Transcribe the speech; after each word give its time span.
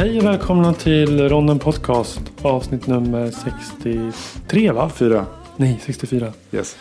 Hej 0.00 0.18
och 0.18 0.24
välkomna 0.24 0.74
till 0.74 1.28
Ronden 1.28 1.58
Podcast 1.58 2.20
avsnitt 2.42 2.86
nummer 2.86 3.30
63 3.30 4.72
va? 4.72 4.90
Fyra. 4.94 5.26
Nej, 5.56 5.80
64. 5.82 6.32
Yes. 6.52 6.76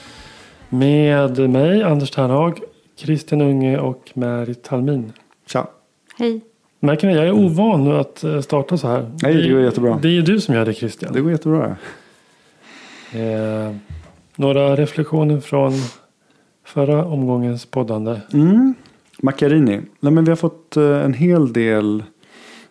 Med 0.69 1.49
mig 1.49 1.83
Anders 1.83 2.11
Ternhag, 2.11 2.59
Christian 2.95 3.41
Unge 3.41 3.79
och 3.79 4.11
Märit 4.13 4.63
Talmin. 4.63 5.13
Tja. 5.47 5.67
Hej. 6.17 6.41
Märker 6.79 7.07
ni, 7.07 7.13
jag 7.13 7.27
är 7.27 7.31
ovan 7.31 7.83
nu 7.83 7.97
att 7.97 8.23
eh, 8.23 8.41
starta 8.41 8.77
så 8.77 8.87
här. 8.87 9.11
Nej, 9.21 9.33
det 9.33 9.49
går 9.49 9.61
jättebra. 9.61 9.99
Det 10.01 10.07
är 10.07 10.11
ju 10.11 10.21
du 10.21 10.41
som 10.41 10.55
gör 10.55 10.65
det 10.65 10.73
Christian. 10.73 11.13
Det 11.13 11.21
går 11.21 11.31
jättebra. 11.31 11.75
Eh, 13.13 13.75
några 14.35 14.75
reflektioner 14.75 15.39
från 15.39 15.73
förra 16.65 17.05
omgångens 17.05 17.65
poddande. 17.65 18.21
Mm. 18.33 18.73
Macchiarini. 19.21 19.81
Nej, 19.99 20.13
men 20.13 20.23
vi 20.23 20.31
har 20.31 20.35
fått 20.35 20.77
eh, 20.77 20.83
en 20.83 21.13
hel 21.13 21.53
del 21.53 22.03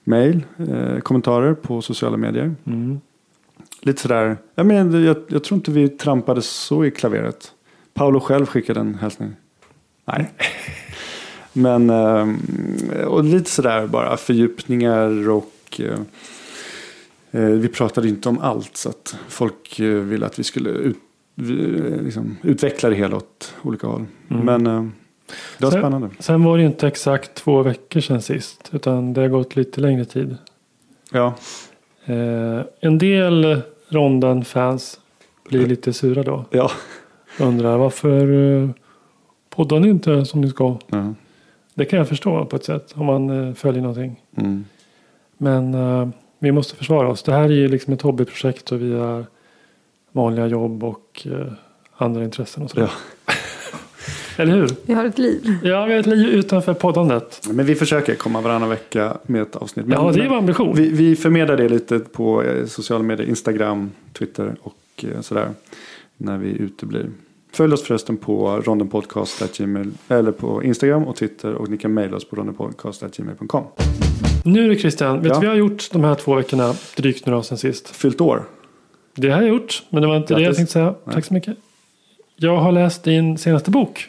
mejl, 0.08 0.44
eh, 0.58 0.98
kommentarer 0.98 1.54
på 1.54 1.82
sociala 1.82 2.16
medier. 2.16 2.54
Mm. 2.66 3.00
Lite 3.82 4.02
sådär. 4.02 4.36
Jag, 4.54 4.66
men, 4.66 5.04
jag, 5.04 5.16
jag 5.28 5.44
tror 5.44 5.56
inte 5.56 5.70
vi 5.70 5.88
trampade 5.88 6.42
så 6.42 6.84
i 6.84 6.90
klaveret. 6.90 7.52
Paolo 7.94 8.20
själv 8.20 8.46
skickade 8.46 8.80
en 8.80 8.94
hälsning. 8.94 9.32
Nej. 10.04 10.32
Men 11.52 11.90
eh, 11.90 12.28
och 13.04 13.24
lite 13.24 13.50
sådär 13.50 13.86
bara 13.86 14.16
fördjupningar 14.16 15.30
och 15.30 15.80
eh, 15.80 16.00
eh, 17.30 17.50
vi 17.50 17.68
pratade 17.68 18.08
inte 18.08 18.28
om 18.28 18.38
allt 18.38 18.76
så 18.76 18.88
att 18.88 19.16
folk 19.28 19.80
eh, 19.80 19.86
ville 19.86 20.26
att 20.26 20.38
vi 20.38 20.44
skulle 20.44 20.70
ut, 20.70 20.98
vi, 21.34 21.54
liksom, 22.04 22.36
utveckla 22.42 22.88
det 22.88 22.96
hela 22.96 23.16
åt 23.16 23.54
olika 23.62 23.86
håll. 23.86 24.06
Mm. 24.28 24.44
Men 24.46 24.66
eh, 24.66 24.88
det 25.58 25.64
var 25.64 25.70
Sen- 25.70 25.80
spännande. 25.80 26.10
Sen 26.18 26.44
var 26.44 26.56
det 26.56 26.60
ju 26.62 26.68
inte 26.68 26.86
exakt 26.88 27.34
två 27.34 27.62
veckor 27.62 28.00
sedan 28.00 28.22
sist. 28.22 28.70
Utan 28.72 29.12
det 29.12 29.20
har 29.20 29.28
gått 29.28 29.56
lite 29.56 29.80
längre 29.80 30.04
tid. 30.04 30.36
Ja, 31.12 31.34
Eh, 32.04 32.60
en 32.80 32.98
del 32.98 33.60
Rondan-fans 33.88 35.00
blir 35.48 35.66
lite 35.66 35.92
sura 35.92 36.22
då. 36.22 36.44
ja. 36.50 36.70
Undrar 37.40 37.76
varför 37.78 38.32
eh, 38.62 38.70
poddar 39.50 39.80
ni 39.80 39.88
inte 39.88 40.24
som 40.24 40.40
ni 40.40 40.48
ska? 40.50 40.76
ja. 40.86 41.14
Det 41.74 41.84
kan 41.84 41.98
jag 41.98 42.08
förstå 42.08 42.44
på 42.44 42.56
ett 42.56 42.64
sätt. 42.64 42.92
Om 42.96 43.06
man 43.06 43.48
eh, 43.48 43.54
följer 43.54 43.82
någonting. 43.82 44.22
Mm. 44.36 44.64
Men 45.38 45.74
eh, 45.74 46.08
vi 46.38 46.52
måste 46.52 46.76
försvara 46.76 47.08
oss. 47.08 47.22
Det 47.22 47.32
här 47.32 47.42
är 47.44 47.48
ju 47.48 47.68
liksom 47.68 47.92
ett 47.92 48.02
hobbyprojekt 48.02 48.72
och 48.72 48.82
vi 48.82 48.92
har 48.98 49.26
vanliga 50.12 50.46
jobb 50.46 50.84
och 50.84 51.26
eh, 51.30 51.52
andra 51.96 52.24
intressen 52.24 52.62
och 52.62 52.70
så. 52.70 52.80
Ja. 52.80 52.88
Eller 54.38 54.52
hur? 54.56 54.68
Vi 54.86 54.94
har 54.94 55.04
ett 55.04 55.18
liv. 55.18 55.54
Ja, 55.62 55.84
vi 55.84 55.92
har 55.92 56.00
ett 56.00 56.06
liv 56.06 56.26
utanför 56.28 56.74
poddandet. 56.74 57.40
Men 57.50 57.66
vi 57.66 57.74
försöker 57.74 58.14
komma 58.14 58.40
varannan 58.40 58.68
vecka 58.68 59.16
med 59.26 59.42
ett 59.42 59.56
avsnitt. 59.56 59.86
Men, 59.86 59.98
Ja, 60.04 60.12
det 60.14 60.20
är 60.24 60.28
vår 60.28 60.36
ambition. 60.36 60.74
vi, 60.76 60.88
vi 60.90 61.16
förmedlar 61.16 61.56
det 61.56 61.68
lite 61.68 61.98
på 61.98 62.42
eh, 62.42 62.66
sociala 62.66 63.02
medier. 63.04 63.28
Instagram, 63.28 63.90
Twitter 64.18 64.56
och 64.62 65.04
eh, 65.14 65.20
sådär. 65.20 65.48
När 66.16 66.38
vi 66.38 66.48
uteblir. 66.48 67.10
Följ 67.52 67.72
oss 67.74 67.82
förresten 67.82 68.16
på 68.16 68.60
rondenpodcast.gmail 68.64 69.90
eller 70.08 70.32
på 70.32 70.62
Instagram 70.64 71.04
och 71.04 71.16
Twitter 71.16 71.54
och 71.54 71.68
ni 71.68 71.78
kan 71.78 71.94
mejla 71.94 72.16
oss 72.16 72.28
på 72.28 72.36
rondenpodcast.gmail.com. 72.36 73.64
Nu 74.44 74.68
du 74.68 74.78
Christian, 74.78 75.14
vet 75.14 75.22
du 75.22 75.28
Ja. 75.28 75.34
vad 75.34 75.44
jag 75.44 75.50
har 75.50 75.56
gjort 75.56 75.88
de 75.92 76.04
här 76.04 76.14
två 76.14 76.34
veckorna 76.34 76.74
drygt 76.96 77.26
nu 77.26 77.32
då 77.32 77.42
sen 77.42 77.58
sist? 77.58 77.88
Fyllt 77.88 78.20
år. 78.20 78.42
Det 79.14 79.30
har 79.30 79.40
jag 79.40 79.48
gjort, 79.48 79.82
men 79.90 80.02
det 80.02 80.08
var 80.08 80.16
inte 80.16 80.34
det 80.34 80.40
jag 80.40 80.44
Grattis. 80.46 80.56
tänkte 80.56 80.72
säga. 80.72 80.94
Nej. 81.04 81.14
Tack 81.14 81.24
så 81.24 81.34
mycket. 81.34 81.56
Jag 82.36 82.56
har 82.56 82.72
läst 82.72 83.04
din 83.04 83.38
senaste 83.38 83.70
bok. 83.70 84.08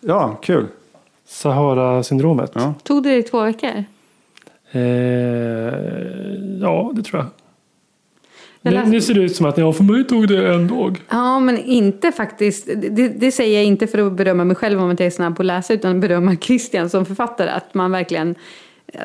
Ja, 0.00 0.38
kul. 0.42 0.66
Sahara-syndromet. 1.26 2.50
Ja. 2.54 2.74
Tog 2.82 3.02
det 3.02 3.08
dig 3.08 3.22
två 3.22 3.42
veckor? 3.42 3.84
Eh, 4.72 4.80
ja, 6.60 6.92
det 6.94 7.02
tror 7.02 7.20
jag. 7.22 7.26
Jag 8.62 8.70
Nu, 8.72 8.76
läste- 8.78 8.90
nu 8.90 9.00
ser 9.00 9.14
det 9.14 9.20
ut 9.20 9.36
som 9.36 9.46
att 9.46 9.58
ja, 9.58 9.72
för 9.72 9.84
mig 9.84 10.04
tog 10.06 10.28
det 10.28 10.54
en 10.54 10.68
dag. 10.68 11.02
Ja, 11.10 11.40
men 11.40 11.58
inte 11.58 12.12
faktiskt. 12.12 12.66
Det, 12.76 13.08
det 13.08 13.32
säger 13.32 13.56
jag 13.56 13.64
inte 13.64 13.86
för 13.86 13.98
att 14.06 14.12
berömma 14.12 14.44
mig 14.44 14.56
själv 14.56 14.82
om 14.82 14.90
att 14.90 15.00
jag 15.00 15.06
är 15.06 15.10
snabb 15.10 15.36
på 15.36 15.42
att 15.42 15.46
läsa, 15.46 15.72
utan 15.74 16.00
berömma 16.00 16.36
Christian 16.36 16.90
som 16.90 17.06
författare. 17.06 17.50
Att 17.50 17.74
man 17.74 17.92
verkligen, 17.92 18.34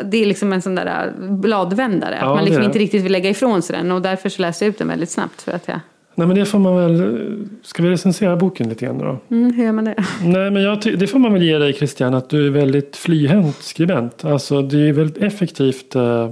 det 0.03 0.17
är 0.17 0.25
liksom 0.25 0.53
en 0.53 0.61
sån 0.61 0.75
där 0.75 1.13
bladvändare. 1.19 2.17
Ja, 2.21 2.27
att 2.29 2.35
man 2.35 2.45
liksom 2.45 2.63
inte 2.63 2.79
riktigt 2.79 3.03
vill 3.03 3.11
lägga 3.11 3.29
ifrån 3.29 3.61
sig 3.61 3.75
den. 3.77 3.91
Och 3.91 4.01
därför 4.01 4.29
så 4.29 4.41
läste 4.41 4.65
jag 4.65 4.69
ut 4.69 4.77
den 4.77 4.87
väldigt 4.87 5.09
snabbt. 5.09 5.41
För 5.41 5.51
att 5.51 5.67
jag, 5.67 5.79
Nej 6.15 6.27
men 6.27 6.35
det 6.35 6.45
får 6.45 6.59
man 6.59 6.75
väl. 6.75 7.47
Ska 7.61 7.83
vi 7.83 7.89
recensera 7.89 8.35
boken 8.35 8.69
lite 8.69 8.85
grann 8.85 8.97
då? 8.97 9.17
mm, 9.35 9.53
hur 9.53 9.63
gör 9.65 9.71
man 9.71 9.85
det? 9.85 9.95
Nej 10.23 10.51
men 10.51 10.61
jag 10.61 10.81
ty- 10.81 10.95
det 10.95 11.07
får 11.07 11.19
man 11.19 11.33
väl 11.33 11.43
ge 11.43 11.57
dig 11.57 11.73
Christian. 11.73 12.13
Att 12.13 12.29
du 12.29 12.45
är 12.47 12.51
väldigt 12.51 12.95
flyhänt 12.95 13.55
skribent. 13.55 14.25
Alltså 14.25 14.61
det 14.61 14.77
är 14.89 14.93
väldigt 14.93 15.17
effektivt. 15.23 15.95
Eh, 15.95 16.29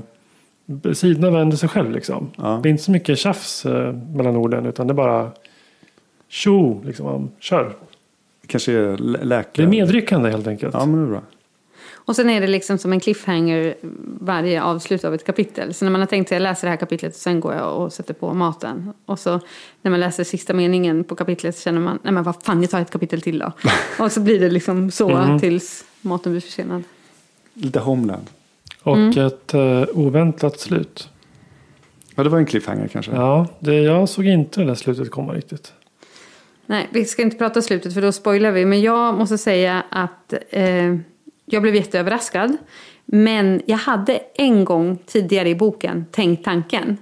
sidorna 0.93 1.29
vänder 1.31 1.57
sig 1.57 1.69
själv 1.69 1.91
liksom. 1.91 2.29
Ja. 2.37 2.59
Det 2.63 2.69
är 2.69 2.71
inte 2.71 2.83
så 2.83 2.91
mycket 2.91 3.17
tjafs 3.17 3.65
eh, 3.65 3.93
mellan 3.93 4.35
orden. 4.35 4.65
Utan 4.65 4.87
det 4.87 4.91
är 4.91 4.95
bara 4.95 5.31
tjo 6.29 6.81
liksom. 6.85 7.31
Kör. 7.39 7.73
Kanske 8.47 8.71
är 8.73 8.97
lä- 8.97 9.17
Det 9.19 9.25
läkare. 9.25 9.65
är 9.65 9.69
medryckande 9.69 10.29
helt 10.29 10.47
enkelt. 10.47 10.73
Ja, 10.73 10.85
men 10.85 10.99
det 10.99 11.05
är 11.05 11.09
bra. 11.09 11.21
Och 12.05 12.15
sen 12.15 12.29
är 12.29 12.41
det 12.41 12.47
liksom 12.47 12.77
som 12.77 12.93
en 12.93 12.99
cliffhanger 12.99 13.75
varje 14.21 14.63
avslut 14.63 15.03
av 15.03 15.13
ett 15.13 15.25
kapitel. 15.25 15.73
Så 15.73 15.85
när 15.85 15.91
man 15.91 16.01
har 16.01 16.05
tänkt 16.05 16.29
sig 16.29 16.35
att 16.35 16.41
läsa 16.41 16.65
det 16.65 16.69
här 16.69 16.77
kapitlet, 16.77 17.15
sen 17.15 17.39
går 17.39 17.53
jag 17.53 17.77
och 17.81 17.93
sätter 17.93 18.13
på 18.13 18.33
maten. 18.33 18.93
Och 19.05 19.19
så 19.19 19.39
när 19.81 19.91
man 19.91 19.99
läser 19.99 20.23
sista 20.23 20.53
meningen 20.53 21.03
på 21.03 21.15
kapitlet 21.15 21.55
så 21.55 21.61
känner 21.61 21.79
man, 21.79 21.99
nej 22.03 22.13
men 22.13 22.23
vad 22.23 22.43
fan, 22.43 22.61
jag 22.61 22.71
tar 22.71 22.81
ett 22.81 22.91
kapitel 22.91 23.21
till 23.21 23.39
då. 23.39 23.51
och 24.03 24.11
så 24.11 24.19
blir 24.21 24.39
det 24.39 24.49
liksom 24.49 24.91
så 24.91 25.37
tills 25.41 25.85
maten 26.01 26.31
blir 26.31 26.41
försenad. 26.41 26.83
Lite 27.53 27.79
Homeland. 27.79 28.25
Och 28.83 28.97
Mm. 28.97 29.25
ett 29.27 29.53
eh, 29.53 29.83
oväntat 29.93 30.59
slut. 30.59 31.09
Ja, 32.15 32.23
det 32.23 32.29
var 32.29 32.37
en 32.37 32.45
cliffhanger 32.45 32.87
kanske. 32.87 33.11
Ja, 33.11 33.47
det, 33.59 33.73
jag 33.73 34.09
såg 34.09 34.25
inte 34.25 34.59
det 34.61 34.65
där 34.67 34.75
slutet 34.75 35.11
komma 35.11 35.33
riktigt. 35.33 35.73
Nej, 36.65 36.87
vi 36.91 37.05
ska 37.05 37.21
inte 37.21 37.37
prata 37.37 37.61
slutet 37.61 37.93
för 37.93 38.01
då 38.01 38.11
spoilar 38.11 38.51
vi. 38.51 38.65
Men 38.65 38.81
jag 38.81 39.13
måste 39.17 39.37
säga 39.37 39.83
att 39.89 40.33
eh, 40.49 40.95
jag 41.53 41.61
blev 41.61 41.75
jätteöverraskad. 41.75 42.57
Men 43.05 43.61
jag 43.65 43.77
hade 43.77 44.19
en 44.35 44.65
gång 44.65 44.97
tidigare 45.05 45.49
i 45.49 45.55
boken 45.55 46.05
tänkt 46.11 46.45
tanken. 46.45 46.97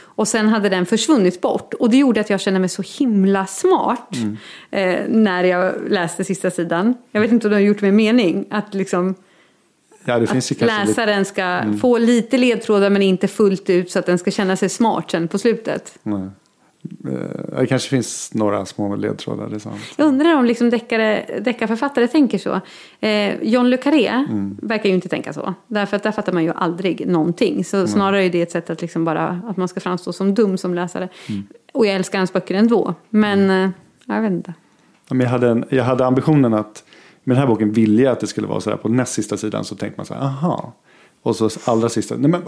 Och 0.00 0.28
sen 0.28 0.48
hade 0.48 0.68
den 0.68 0.86
försvunnit 0.86 1.40
bort. 1.40 1.74
Och 1.74 1.90
det 1.90 1.96
gjorde 1.96 2.20
att 2.20 2.30
jag 2.30 2.40
kände 2.40 2.60
mig 2.60 2.68
så 2.68 2.82
himla 2.98 3.46
smart. 3.46 4.16
Eh, 4.70 5.00
när 5.08 5.44
jag 5.44 5.74
läste 5.88 6.24
sista 6.24 6.50
sidan. 6.50 6.94
Jag 7.12 7.20
vet 7.20 7.32
inte 7.32 7.46
om 7.46 7.50
det 7.50 7.56
har 7.56 7.60
gjort 7.60 7.80
mig 7.80 7.92
mening. 7.92 8.44
Att 8.50 8.74
liksom 8.74 9.14
Ja, 10.04 10.14
att 10.14 10.28
kanske 10.28 10.54
lite... 10.54 10.66
läsaren 10.66 11.24
ska 11.24 11.62
få 11.80 11.98
lite 11.98 12.38
ledtrådar 12.38 12.90
men 12.90 13.02
inte 13.02 13.28
fullt 13.28 13.70
ut. 13.70 13.90
Så 13.90 13.98
att 13.98 14.06
den 14.06 14.18
ska 14.18 14.30
känna 14.30 14.56
sig 14.56 14.68
smart 14.68 15.10
sen 15.10 15.28
på 15.28 15.38
slutet. 15.38 15.98
Nej. 16.02 16.28
Eh, 17.04 17.58
Det 17.60 17.66
kanske 17.66 17.88
finns 17.88 18.34
några 18.34 18.66
små 18.66 18.96
ledtrådar. 18.96 19.48
Det. 19.48 19.58
Jag 19.96 20.06
undrar 20.06 20.36
om 20.36 20.44
liksom 20.44 20.70
deckare, 20.70 21.40
deckarförfattare 21.44 22.08
tänker 22.08 22.38
så. 22.38 22.60
Eh, 23.06 23.42
John 23.42 23.70
le 23.70 23.76
Carré 23.76 24.26
verkar 24.62 24.88
ju 24.88 24.94
inte 24.94 25.08
tänka 25.08 25.32
så. 25.32 25.54
Därför 25.66 25.96
att 25.96 26.02
där 26.02 26.12
fattar 26.12 26.32
man 26.32 26.44
ju 26.44 26.52
aldrig 26.54 27.06
någonting. 27.06 27.64
Så 27.64 27.86
snarare 27.86 28.24
är 28.24 28.30
det 28.30 28.42
ett 28.42 28.50
sätt 28.50 28.70
att, 28.70 28.82
liksom 28.82 29.04
bara, 29.04 29.40
att 29.48 29.56
man 29.56 29.68
ska 29.68 29.80
framstå 29.80 30.12
som 30.12 30.34
dum 30.34 30.58
som 30.58 30.74
läsare. 30.74 31.08
Och 31.72 31.86
jag 31.86 31.94
älskar 31.94 32.18
hans 32.18 32.32
böcker 32.32 32.54
ändå. 32.54 32.94
Men 33.10 33.50
eh, 33.50 33.70
jag 34.06 34.22
vet 34.22 34.32
inte. 34.32 34.54
Ja, 35.08 35.16
jag, 35.16 35.28
hade 35.28 35.48
en, 35.48 35.64
jag 35.68 35.84
hade 35.84 36.06
ambitionen 36.06 36.54
att 36.54 36.84
med 37.24 37.36
den 37.36 37.40
här 37.40 37.46
boken 37.46 37.72
ville 37.72 38.02
jag 38.02 38.12
att 38.12 38.20
det 38.20 38.26
skulle 38.26 38.46
vara 38.46 38.60
så 38.60 38.70
här. 38.70 38.76
På 38.76 38.88
näst 38.88 39.12
sista 39.12 39.36
sidan 39.36 39.64
så 39.64 39.74
tänkte 39.74 39.98
man 39.98 40.06
så 40.06 40.14
här, 40.14 40.20
aha. 40.20 40.72
Och 41.22 41.36
så 41.36 41.50
allra 41.64 41.88
sista, 41.88 42.16
nej 42.16 42.30
men 42.30 42.42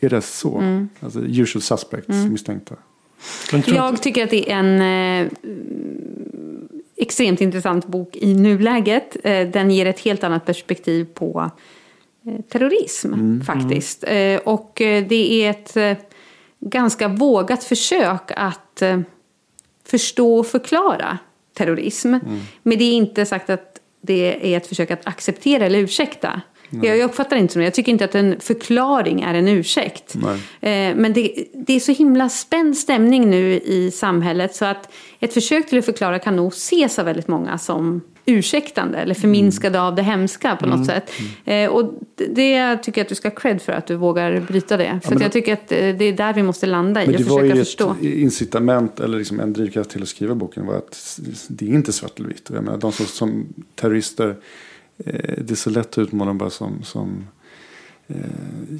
är 0.00 0.08
det 0.08 0.20
så? 0.20 0.58
Mm. 0.58 0.88
Alltså 1.00 1.20
usual 1.20 1.62
suspects, 1.62 2.08
misstänkta. 2.30 2.74
Jag 3.66 4.02
tycker 4.02 4.24
att 4.24 4.30
det 4.30 4.50
är 4.50 4.56
en 4.56 4.80
eh, 4.80 5.32
extremt 6.96 7.40
intressant 7.40 7.86
bok 7.86 8.16
i 8.16 8.34
nuläget. 8.34 9.16
Eh, 9.24 9.48
den 9.48 9.70
ger 9.70 9.86
ett 9.86 10.00
helt 10.00 10.24
annat 10.24 10.46
perspektiv 10.46 11.04
på 11.14 11.50
eh, 12.26 12.40
terrorism 12.48 13.40
faktiskt. 13.40 14.04
Eh, 14.06 14.40
och 14.44 14.80
eh, 14.80 15.04
det 15.06 15.44
är 15.44 15.50
ett 15.50 15.76
eh, 15.76 15.96
ganska 16.60 17.08
vågat 17.08 17.64
försök 17.64 18.30
att 18.36 18.82
förstå 19.84 20.38
och 20.38 20.46
förklara 20.46 21.18
terrorism. 21.54 22.14
Men 22.62 22.78
det 22.78 22.84
är 22.84 22.92
inte 22.92 23.26
sagt 23.26 23.50
att 23.50 23.80
det 24.00 24.52
är 24.54 24.56
ett 24.56 24.66
försök 24.66 24.90
att 24.90 25.06
acceptera 25.06 25.66
eller 25.66 25.78
ursäkta. 25.78 26.40
Jag, 26.82 26.96
jag 26.98 27.04
uppfattar 27.04 27.36
inte 27.36 27.52
som 27.52 27.60
det. 27.60 27.64
Jag 27.66 27.74
tycker 27.74 27.92
inte 27.92 28.04
att 28.04 28.14
en 28.14 28.40
förklaring 28.40 29.20
är 29.22 29.34
en 29.34 29.48
ursäkt. 29.48 30.14
Nej. 30.14 30.88
Eh, 30.90 30.96
Men 30.96 31.12
det, 31.12 31.44
det 31.66 31.72
är 31.76 31.80
så 31.80 31.92
himla 31.92 32.28
spänd 32.28 32.76
stämning 32.76 33.30
nu 33.30 33.52
i 33.54 33.90
samhället 33.90 34.54
så 34.54 34.64
att 34.64 34.92
ett 35.20 35.34
försök 35.34 35.68
till 35.68 35.78
att 35.78 35.84
förklara 35.84 36.18
kan 36.18 36.36
nog 36.36 36.52
ses 36.52 36.98
av 36.98 37.04
väldigt 37.04 37.28
många 37.28 37.58
som 37.58 38.00
ursäktande 38.26 38.98
eller 38.98 39.14
förminskade 39.14 39.80
av 39.82 39.94
det 39.94 40.02
hemska 40.02 40.56
på 40.56 40.66
något 40.66 40.86
sätt. 40.86 41.10
Eh, 41.44 41.68
Och 41.70 41.92
det- 42.16 42.76
tycker 42.76 43.00
jag 43.00 43.04
att 43.04 43.08
du 43.08 43.14
ska 43.14 43.28
ha 43.28 43.34
cred 43.34 43.62
för 43.62 43.72
att 43.72 43.86
du 43.86 43.96
vågar 43.96 44.40
bryta 44.40 44.76
det. 44.76 45.00
För 45.02 45.08
men 45.10 45.16
att 45.16 45.22
jag 45.22 45.32
tycker 45.32 45.52
att 45.52 45.72
eh, 45.72 45.78
det 45.78 46.04
är 46.04 46.12
där 46.12 46.32
vi 46.34 46.42
måste 46.42 46.66
landa 46.66 47.02
i 47.02 47.06
Men 47.06 47.14
och 47.14 47.20
det 47.20 47.28
var 47.30 47.38
försöka 47.38 47.56
ju 47.56 47.64
förstå. 47.64 47.90
ett 47.90 48.02
incitament 48.04 49.00
eller 49.00 49.18
liksom 49.18 49.40
en 49.40 49.52
drivkraft 49.52 49.90
till 49.90 50.02
att 50.02 50.08
skriva 50.08 50.34
boken 50.34 50.66
var 50.66 50.74
att 50.74 51.20
det 51.48 51.64
är 51.70 51.74
inte 51.74 51.92
svart 51.92 52.18
eller 52.18 52.28
vitt. 52.28 52.50
Jag 52.54 52.64
menar, 52.64 52.78
de 52.78 52.92
som, 52.92 53.06
som 53.06 53.46
terrorister, 53.74 54.36
det 55.04 55.50
är 55.50 55.54
så 55.54 55.70
lätt 55.70 55.88
att 55.88 55.98
utmåla 55.98 56.28
dem 56.28 56.38
bara 56.38 56.50
som, 56.50 56.82
som 56.82 57.26
eh, 58.06 58.16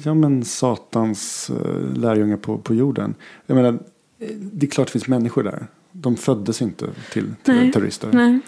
ja, 0.03 0.13
men 0.13 0.45
satans 0.45 1.49
eh, 1.49 1.97
lärjungar 1.97 2.37
på, 2.37 2.57
på 2.57 2.73
jorden. 2.73 3.15
Jag 3.45 3.55
menar, 3.55 3.79
eh, 4.19 4.27
det 4.35 4.65
är 4.65 4.69
klart 4.69 4.87
det 4.87 4.91
finns 4.91 5.07
människor 5.07 5.43
där. 5.43 5.67
De 5.91 6.15
föddes 6.17 6.61
inte 6.61 6.85
till, 7.11 7.33
till 7.43 7.53
Nej. 7.53 7.71
terrorister. 7.71 8.09
Nej. 8.13 8.39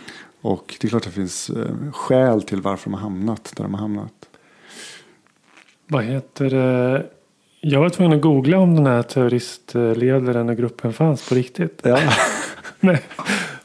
Och 0.42 0.75
det 0.81 0.88
är 0.88 0.89
klart 0.89 1.04
det 1.04 1.12
finns 1.12 1.50
eh, 1.50 1.92
skäl 1.92 2.42
till 2.42 2.62
varför 2.62 2.89
de 2.89 2.94
har 2.94 3.01
hamnat 3.01 3.54
där 3.56 3.63
de 3.63 3.74
har 3.74 3.81
hamnat. 3.81 4.30
Vad 5.88 6.04
heter 6.04 6.50
det? 6.50 7.06
Jag 7.62 7.80
var 7.80 7.89
tvungen 7.89 8.13
att 8.13 8.21
googla 8.21 8.57
om 8.57 8.75
den 8.75 8.86
här 8.86 9.04
terroristledaren 9.04 10.50
och 10.50 10.57
gruppen 10.57 10.94
fanns 10.94 11.30
på 11.30 11.36
riktigt. 11.36 11.81
Ja, 11.83 12.00
Nej. 12.80 13.01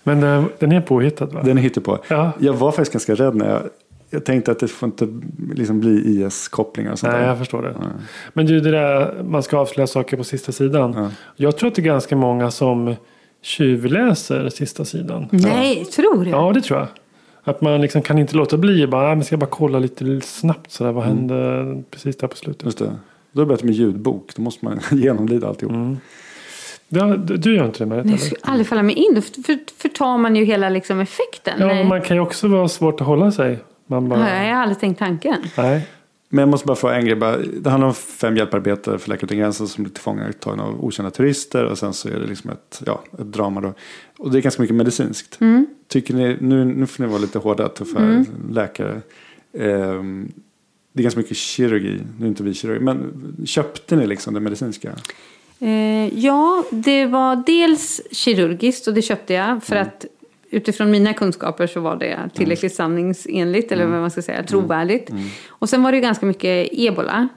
Men 0.02 0.22
eh, 0.22 0.44
den 0.58 0.72
är 0.72 0.80
påhittad 0.80 1.26
va? 1.26 1.42
den 1.42 1.56
hittar 1.56 1.80
på. 1.80 1.98
Ja. 2.08 2.32
Jag 2.38 2.52
var 2.52 2.72
faktiskt 2.72 2.92
ganska 2.92 3.14
rädd 3.14 3.34
när 3.34 3.50
jag, 3.50 3.62
jag 4.10 4.24
tänkte 4.24 4.50
att 4.50 4.58
det 4.58 4.68
får 4.68 4.86
inte 4.86 5.08
liksom 5.54 5.80
bli 5.80 6.20
IS-kopplingar 6.22 6.92
och 6.92 6.98
sånt 6.98 7.12
Nej, 7.12 7.20
där. 7.22 7.28
jag 7.28 7.38
förstår 7.38 7.62
det. 7.62 7.74
Men 8.32 8.46
du, 8.46 8.60
det 8.60 8.70
där 8.70 9.22
man 9.22 9.42
ska 9.42 9.58
avslöja 9.58 9.86
saker 9.86 10.16
på 10.16 10.24
sista 10.24 10.52
sidan. 10.52 10.92
Ja. 10.96 11.10
Jag 11.36 11.56
tror 11.56 11.68
att 11.68 11.74
det 11.74 11.82
är 11.82 11.84
ganska 11.84 12.16
många 12.16 12.50
som 12.50 12.94
tjuvläser 13.42 14.48
sista 14.48 14.84
sidan. 14.84 15.28
Nej, 15.30 15.84
tror 15.84 16.26
jag. 16.28 16.40
Ja, 16.40 16.52
det 16.52 16.60
tror 16.60 16.78
jag. 16.78 16.88
Att 17.44 17.60
man 17.60 17.80
liksom 17.80 18.02
kan 18.02 18.18
inte 18.18 18.36
låta 18.36 18.56
bli. 18.56 18.86
Bara, 18.86 19.10
"Ah, 19.10 19.14
men 19.14 19.24
ska 19.24 19.32
jag 19.32 19.40
bara 19.40 19.46
kolla 19.46 19.78
lite 19.78 20.20
snabbt 20.20 20.70
sådär. 20.70 20.92
Vad 20.92 21.04
hände 21.04 21.82
precis 21.90 22.16
där 22.16 22.26
på 22.28 22.36
slutet? 22.36 22.64
Just 22.64 22.78
det. 22.78 22.96
Då 23.32 23.42
är 23.42 23.46
det 23.46 23.52
bättre 23.52 23.66
med 23.66 23.74
ljudbok. 23.74 24.30
Då 24.36 24.42
måste 24.42 24.64
man 24.64 24.80
genomlida 24.92 25.48
alltihop. 25.48 25.72
Mm. 25.74 25.96
Ja, 26.88 27.04
du, 27.04 27.36
du 27.36 27.56
gör 27.56 27.64
inte 27.66 27.78
det 27.78 27.86
Merit? 27.86 28.02
Det 28.04 28.08
eller? 28.08 28.18
skulle 28.18 28.40
aldrig 28.42 28.66
falla 28.66 28.82
mig 28.82 28.94
in. 28.94 29.14
Då 29.14 29.20
för, 29.20 29.42
för, 29.42 29.58
förtar 29.76 30.18
man 30.18 30.36
ju 30.36 30.44
hela 30.44 30.68
liksom, 30.68 31.00
effekten. 31.00 31.54
Ja, 31.58 31.66
Nej. 31.66 31.76
men 31.76 31.88
man 31.88 32.00
kan 32.02 32.16
ju 32.16 32.20
också 32.20 32.48
vara 32.48 32.68
svårt 32.68 33.00
att 33.00 33.06
hålla 33.06 33.32
sig. 33.32 33.58
Man 33.90 34.08
bara, 34.08 34.20
Nej, 34.20 34.48
jag 34.48 34.54
har 34.54 34.62
aldrig 34.62 34.80
tänkt 34.80 34.98
tanken. 34.98 35.36
nej. 35.56 35.86
Men 36.32 36.42
jag 36.42 36.48
måste 36.48 36.66
bara 36.66 36.76
få 36.76 36.88
en 36.88 37.04
grej. 37.04 37.16
Bara, 37.16 37.36
det 37.36 37.70
handlar 37.70 37.88
om 37.88 37.94
fem 37.94 38.36
hjälparbetare 38.36 38.98
för 38.98 39.08
Läkare 39.08 39.24
utan 39.26 39.38
gränser 39.38 39.66
som 39.66 39.84
blir 39.84 39.94
tillfångatagna 39.94 40.62
av 40.62 40.84
okända 40.84 41.10
turister. 41.10 41.64
Och 41.64 41.78
sen 41.78 41.92
så 41.92 42.08
är 42.08 42.12
det 42.12 42.26
liksom 42.26 42.50
ett, 42.50 42.82
ja, 42.86 43.02
ett 43.18 43.32
drama 43.32 43.60
då. 43.60 43.72
Och 44.18 44.30
det 44.30 44.38
är 44.38 44.42
ganska 44.42 44.62
mycket 44.62 44.76
medicinskt. 44.76 45.38
Tycker 45.88 46.14
ni, 46.14 46.36
nu, 46.40 46.64
nu 46.64 46.86
får 46.86 47.02
ni 47.02 47.08
vara 47.08 47.20
lite 47.20 47.38
hårda, 47.38 47.68
tuffa 47.68 48.24
läkare. 48.50 49.00
Ehm, 49.58 50.32
det 50.92 51.00
är 51.00 51.02
ganska 51.02 51.20
mycket 51.20 51.36
kirurgi. 51.36 52.00
Nu 52.18 52.26
är 52.26 52.28
inte 52.28 52.42
vi 52.42 52.54
kirurger. 52.54 52.80
Men 52.80 53.36
köpte 53.46 53.96
ni 53.96 54.06
liksom 54.06 54.34
det 54.34 54.40
medicinska? 54.40 54.92
Eh, 55.58 56.18
ja, 56.18 56.64
det 56.70 57.06
var 57.06 57.42
dels 57.46 58.00
kirurgiskt 58.10 58.86
och 58.86 58.94
det 58.94 59.02
köpte 59.02 59.34
jag 59.34 59.64
för 59.64 59.76
att 59.76 60.04
utifrån 60.50 60.90
mina 60.90 61.12
kunskaper 61.14 61.66
så 61.66 61.80
var 61.80 61.96
det 61.96 62.18
tillräckligt 62.34 62.74
sanningsenligt 62.74 63.72
eller 63.72 63.86
vad 63.86 64.00
man 64.00 64.10
ska 64.10 64.22
säga, 64.22 64.42
trovärdigt. 64.42 65.10
Och 65.48 65.68
sen 65.68 65.82
var 65.82 65.90
det 65.92 65.96
ju 65.96 66.02
ganska 66.02 66.26
mycket 66.26 66.68
ebola. 66.72 67.28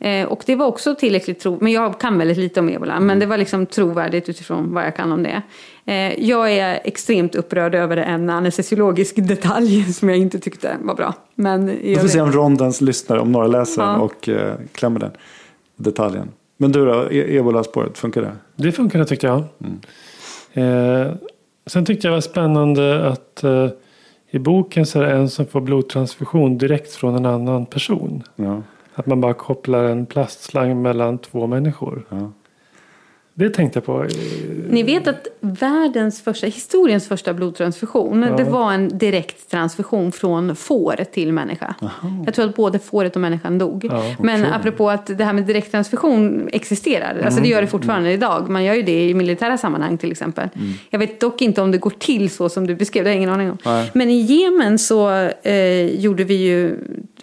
Eh, 0.00 0.26
och 0.26 0.42
det 0.46 0.54
var 0.56 0.66
också 0.66 0.94
tillräckligt 0.94 1.40
tro, 1.40 1.58
men 1.60 1.72
jag 1.72 2.00
kan 2.00 2.18
väldigt 2.18 2.36
lite 2.38 2.60
om 2.60 2.68
ebola, 2.68 3.00
men 3.00 3.18
det 3.18 3.26
var 3.26 3.36
liksom 3.38 3.66
trovärdigt 3.66 4.28
utifrån 4.28 4.74
vad 4.74 4.84
jag 4.84 4.96
kan 4.96 5.12
om 5.12 5.22
det. 5.22 5.42
Eh, 5.86 6.24
jag 6.28 6.52
är 6.52 6.80
extremt 6.84 7.34
upprörd 7.34 7.74
över 7.74 7.96
en 7.96 8.30
anestesiologisk 8.30 9.14
detalj 9.28 9.92
som 9.92 10.08
jag 10.08 10.18
inte 10.18 10.38
tyckte 10.38 10.76
var 10.82 10.94
bra. 10.94 11.14
Men 11.34 11.66
Vi 11.66 11.96
får 11.96 12.08
se 12.08 12.18
övrigt- 12.18 12.34
om 12.34 12.40
rondens 12.42 12.80
lyssnar, 12.80 13.16
om 13.16 13.32
några 13.32 13.46
läser 13.46 13.82
Ja. 13.82 13.96
och 13.96 14.28
eh, 14.28 14.54
klämmer 14.72 15.00
den 15.00 15.10
detaljen. 15.76 16.28
Men 16.56 16.72
du 16.72 16.84
då, 16.86 17.08
e- 17.10 17.36
ebola-spåret, 17.36 17.98
funkar 17.98 18.22
det? 18.22 18.32
Det 18.56 18.72
funkade 18.72 19.04
tyckte 19.04 19.26
jag. 19.26 19.38
Eh, 20.52 21.12
sen 21.70 21.84
tyckte 21.84 22.06
jag 22.06 22.12
det 22.12 22.16
var 22.16 22.20
spännande 22.20 23.08
att 23.08 23.44
eh, 23.44 23.68
i 24.30 24.38
boken 24.38 24.86
så 24.86 25.00
är 25.00 25.06
det 25.06 25.12
en 25.12 25.28
som 25.28 25.46
får 25.46 25.60
blodtransfusion 25.60 26.58
direkt 26.58 26.92
från 26.92 27.16
en 27.16 27.26
annan 27.26 27.66
person. 27.66 28.22
Ja. 28.36 28.62
Att 28.94 29.06
man 29.06 29.20
bara 29.20 29.34
kopplar 29.34 29.84
en 29.84 30.06
plastslang 30.06 30.82
mellan 30.82 31.18
två 31.18 31.46
människor. 31.46 32.06
Ja. 32.08 32.32
Det 33.38 33.50
tänkte 33.50 33.76
jag 33.76 33.84
på. 33.84 34.02
eh, 34.02 34.08
Ni 34.70 34.82
vet 34.82 35.08
att 35.08 35.26
världens 35.40 36.20
första, 36.22 36.46
historiens 36.46 37.08
första 37.08 37.34
blodtransfusion, 37.34 38.22
Ja. 38.22 38.36
det 38.36 38.44
var 38.44 38.72
en 38.72 38.98
direkt 38.98 39.50
transfusion 39.50 40.12
från 40.12 40.56
får 40.56 41.04
till 41.12 41.32
människa. 41.32 41.74
Jag 42.24 42.34
tror 42.34 42.44
att 42.48 42.56
både 42.56 42.78
fåret 42.78 43.14
och 43.16 43.20
människan 43.22 43.58
dog. 43.58 43.84
Ja, 43.90 44.14
Men 44.18 44.40
okej. 44.40 44.52
apropå 44.54 44.90
att 44.90 45.06
det 45.18 45.24
här 45.24 45.32
med 45.32 45.44
direkttransfusion 45.44 46.48
existerar, 46.52 47.22
alltså 47.24 47.40
det 47.40 47.48
gör 47.48 47.60
det 47.60 47.66
fortfarande 47.68 48.12
idag. 48.12 48.48
Man 48.50 48.64
gör 48.64 48.74
ju 48.74 48.82
det 48.82 49.08
i 49.08 49.14
militära 49.14 49.58
sammanhang 49.58 49.98
till 49.98 50.10
exempel. 50.12 50.48
Jag 50.90 50.98
vet 50.98 51.20
dock 51.20 51.42
inte 51.42 51.62
om 51.62 51.70
det 51.70 51.78
går 51.78 51.92
till 51.98 52.30
så 52.30 52.48
som 52.48 52.66
du 52.66 52.74
beskrev, 52.74 53.04
det 53.04 53.10
har 53.10 53.14
jag 53.14 53.16
ingen 53.22 53.30
aning 53.34 53.50
om. 53.50 53.58
Nej. 53.64 53.90
Men 53.94 54.10
i 54.10 54.20
Jemen 54.20 54.78
så 54.78 55.10
eh, 55.42 55.86
gjorde 56.00 56.24
vi 56.24 56.34
ju 56.34 56.76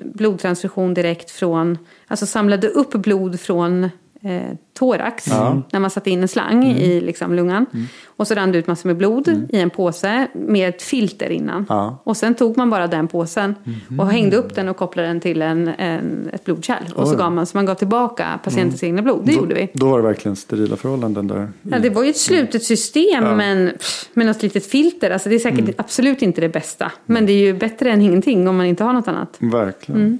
blodtransfusion 0.03 0.93
direkt 0.93 1.31
från, 1.31 1.77
alltså 2.07 2.25
samlade 2.25 2.67
upp 2.67 2.91
blod 2.93 3.39
från 3.39 3.89
eh, 4.25 4.41
thorax 4.79 5.27
Ja. 5.27 5.61
när 5.71 5.79
man 5.79 5.89
satte 5.89 6.09
in 6.09 6.21
en 6.21 6.27
slang 6.27 6.65
i 6.65 7.01
liksom, 7.01 7.33
lungan. 7.33 7.65
Och 8.05 8.27
så 8.27 8.33
rann 8.35 8.51
det 8.51 8.57
ut 8.57 8.67
massor 8.67 8.89
med 8.89 8.97
blod 8.97 9.47
i 9.49 9.59
en 9.59 9.69
påse 9.69 10.27
med 10.33 10.69
ett 10.69 10.81
filter 10.81 11.29
innan. 11.29 11.65
Ja. 11.69 12.01
Och 12.03 12.17
sen 12.17 12.33
tog 12.35 12.57
man 12.57 12.69
bara 12.69 12.87
den 12.87 13.07
påsen 13.07 13.55
och 13.99 14.07
hängde 14.07 14.37
upp 14.37 14.55
den 14.55 14.69
och 14.69 14.77
kopplade 14.77 15.07
den 15.07 15.19
till 15.19 15.41
en, 15.41 15.67
en, 15.67 16.29
ett 16.33 16.45
blodkärl. 16.45 16.83
Och 16.95 17.07
så, 17.07 17.15
gav 17.15 17.31
man, 17.31 17.45
så 17.45 17.57
man 17.57 17.65
gav 17.65 17.75
tillbaka 17.75 18.39
patientens 18.43 18.83
egna 18.83 19.01
blod. 19.01 19.25
Det 19.25 19.31
då, 19.31 19.37
gjorde 19.37 19.55
vi. 19.55 19.69
Då 19.73 19.89
var 19.89 19.97
det 19.97 20.07
verkligen 20.07 20.35
sterila 20.35 20.75
förhållanden 20.75 21.27
där. 21.27 21.49
Ja, 21.61 21.79
det 21.79 21.89
var 21.89 22.03
ju 22.03 22.09
ett 22.09 22.17
slutet 22.17 22.63
system 22.63 23.23
men 23.23 23.71
pff, 23.77 24.09
med 24.13 24.25
något 24.25 24.43
litet 24.43 24.65
filter. 24.65 25.11
Alltså, 25.11 25.29
det 25.29 25.35
är 25.35 25.39
säkert 25.39 25.79
absolut 25.79 26.21
inte 26.21 26.41
det 26.41 26.49
bästa. 26.49 26.91
Men 27.05 27.25
det 27.25 27.33
är 27.33 27.37
ju 27.45 27.53
bättre 27.53 27.91
än 27.91 28.01
ingenting 28.01 28.47
om 28.47 28.57
man 28.57 28.65
inte 28.65 28.83
har 28.83 28.93
något 28.93 29.07
annat. 29.07 29.35
Verkligen. 29.39 30.19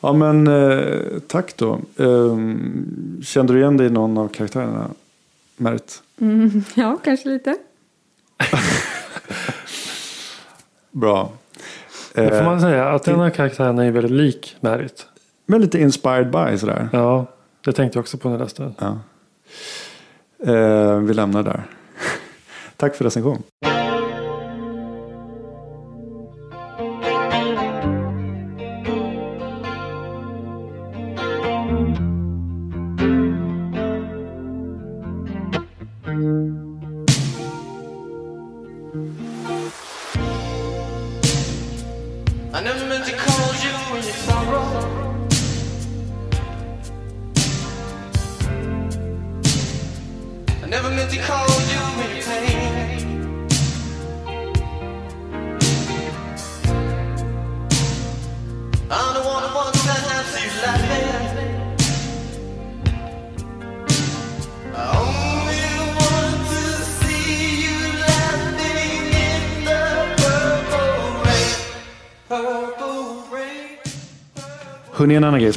Ja 0.00 0.12
men 0.12 0.46
eh, 0.46 1.18
tack 1.28 1.56
då. 1.56 1.80
Ehm, 1.98 3.20
kände 3.24 3.52
du 3.52 3.58
igen 3.60 3.76
dig 3.76 3.86
i 3.86 3.90
någon 3.90 4.18
av 4.18 4.28
karaktärerna? 4.28 4.90
Merit? 5.56 6.02
Ja, 6.74 6.98
kanske 7.04 7.28
lite. 7.28 7.56
Bra. 10.90 11.32
Det 12.14 12.28
får 12.28 12.36
Eh, 12.36 12.44
man 12.44 12.60
säga 12.60 12.88
att 12.88 13.04
den 13.04 13.20
här 13.20 13.30
karaktären 13.30 13.78
är 13.78 13.90
väldigt 13.90 14.12
lik 14.12 14.56
Merit. 14.60 15.06
men 15.46 15.60
lite 15.60 15.78
inspired 15.80 16.30
by 16.30 16.58
sådär. 16.58 16.88
Ja, 16.92 17.26
det 17.64 17.72
tänkte 17.72 17.96
jag 17.96 18.02
också 18.02 18.18
på 18.18 18.28
när 18.28 18.36
jag 18.36 18.42
läste. 18.44 18.72
Ja. 18.78 18.98
Eh, 20.52 20.98
vi 20.98 21.14
lämnar 21.14 21.42
där. 21.42 21.62
tack 22.76 22.94
för 22.96 23.04
recension. 23.04 23.42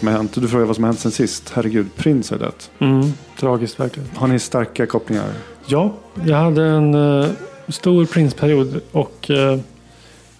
Som 0.10 0.16
har 0.16 0.24
hänt. 0.24 0.34
Du 0.42 0.48
frågar 0.48 0.66
vad 0.66 0.75
som 0.75 0.84
har 0.84 0.89
hänt 0.92 1.00
sen 1.00 1.12
sist. 1.12 1.51
Herregud, 1.56 1.88
Prince 1.96 2.36
har 2.36 2.39
dött. 2.39 2.72
Mm, 2.80 3.13
tragiskt 3.39 3.80
verkligen. 3.80 4.10
Har 4.16 4.28
ni 4.28 4.39
starka 4.39 4.86
kopplingar? 4.86 5.25
Ja, 5.66 5.94
jag 6.25 6.38
hade 6.38 6.63
en 6.63 6.94
eh, 7.22 7.25
stor 7.68 8.06
Prince-period 8.06 8.82
och 8.92 9.30
eh, 9.32 9.60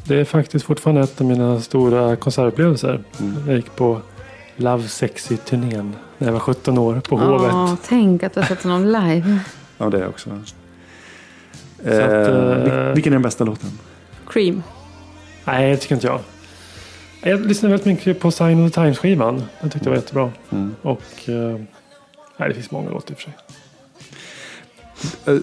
det 0.04 0.16
är 0.16 0.26
faktiskt 0.26 0.66
fortfarande 0.66 1.02
ett 1.02 1.22
av 1.22 1.28
mina 1.28 1.62
stora 1.62 2.16
konsertupplevelser. 2.16 3.04
Jag 3.48 3.56
gick 3.56 3.76
på 3.76 4.02
Love 4.56 4.84
Sexy-turnén 4.88 5.96
när 6.18 6.28
jag 6.28 6.34
var 6.34 6.40
17 6.40 6.78
år 6.78 7.02
på 7.10 7.18
Hovet. 7.18 7.52
Åh, 7.54 7.74
tänk 7.88 8.24
att 8.24 8.34
du 8.34 8.40
har 8.40 8.48
sett 8.48 8.64
honom 8.64 8.86
live. 8.86 9.40
Ja, 9.78 9.90
det 9.90 9.98
är 9.98 10.02
jag 10.02 10.10
också. 10.10 10.30
att, 10.30 11.88
eh, 11.88 11.98
eh, 11.98 12.04
vil- 12.64 12.94
vilken 12.94 13.14
är 13.14 13.16
den 13.16 13.22
bästa 13.22 13.44
låten? 13.44 13.70
Cream. 14.28 14.64
Nej, 15.46 15.72
det 15.72 15.78
tycker 15.78 15.96
inte 15.96 16.08
jag. 16.08 16.20
Jag 17.24 17.46
lyssnade 17.46 17.72
väldigt 17.72 17.86
mycket 17.86 18.20
på 18.20 18.32
Sign 18.32 18.66
of 18.66 18.72
the 18.72 18.82
Times-skivan. 18.82 19.44
Den 19.62 19.70
tyckte 19.70 19.90
jag 19.90 19.92
var 19.92 19.98
jättebra. 20.02 20.32
Mm. 20.50 20.76
Och 20.82 21.30
eh, 21.30 21.60
nej, 22.38 22.50
det 22.50 22.54
finns 22.54 22.72
många 22.72 22.90
låtar 22.90 23.12
i 23.12 23.16
och 23.16 23.18
för 23.18 23.24
sig. 23.24 23.34
Eh, 25.26 25.42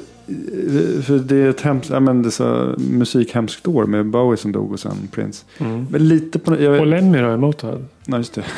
För 1.02 1.18
det 1.18 1.36
är 1.36 1.50
ett 1.50 1.60
hemskt, 1.60 1.90
ja, 1.90 2.00
men 2.00 2.22
det 2.22 2.30
så 2.30 2.74
musikhemskt 2.76 3.68
år 3.68 3.86
med 3.86 4.06
Bowie 4.06 4.36
som 4.36 4.52
dog 4.52 4.72
och 4.72 4.80
sen 4.80 5.08
Prince. 5.12 5.44
Mm. 5.58 5.86
Men 5.90 6.08
lite 6.08 6.38
på... 6.38 6.62
Jag 6.62 6.80
Och 6.80 6.86
Lemmy 6.86 7.18
då 7.18 7.36
Motörhead. 7.36 7.84
Nej, 8.04 8.20
just 8.20 8.34
det. 8.34 8.44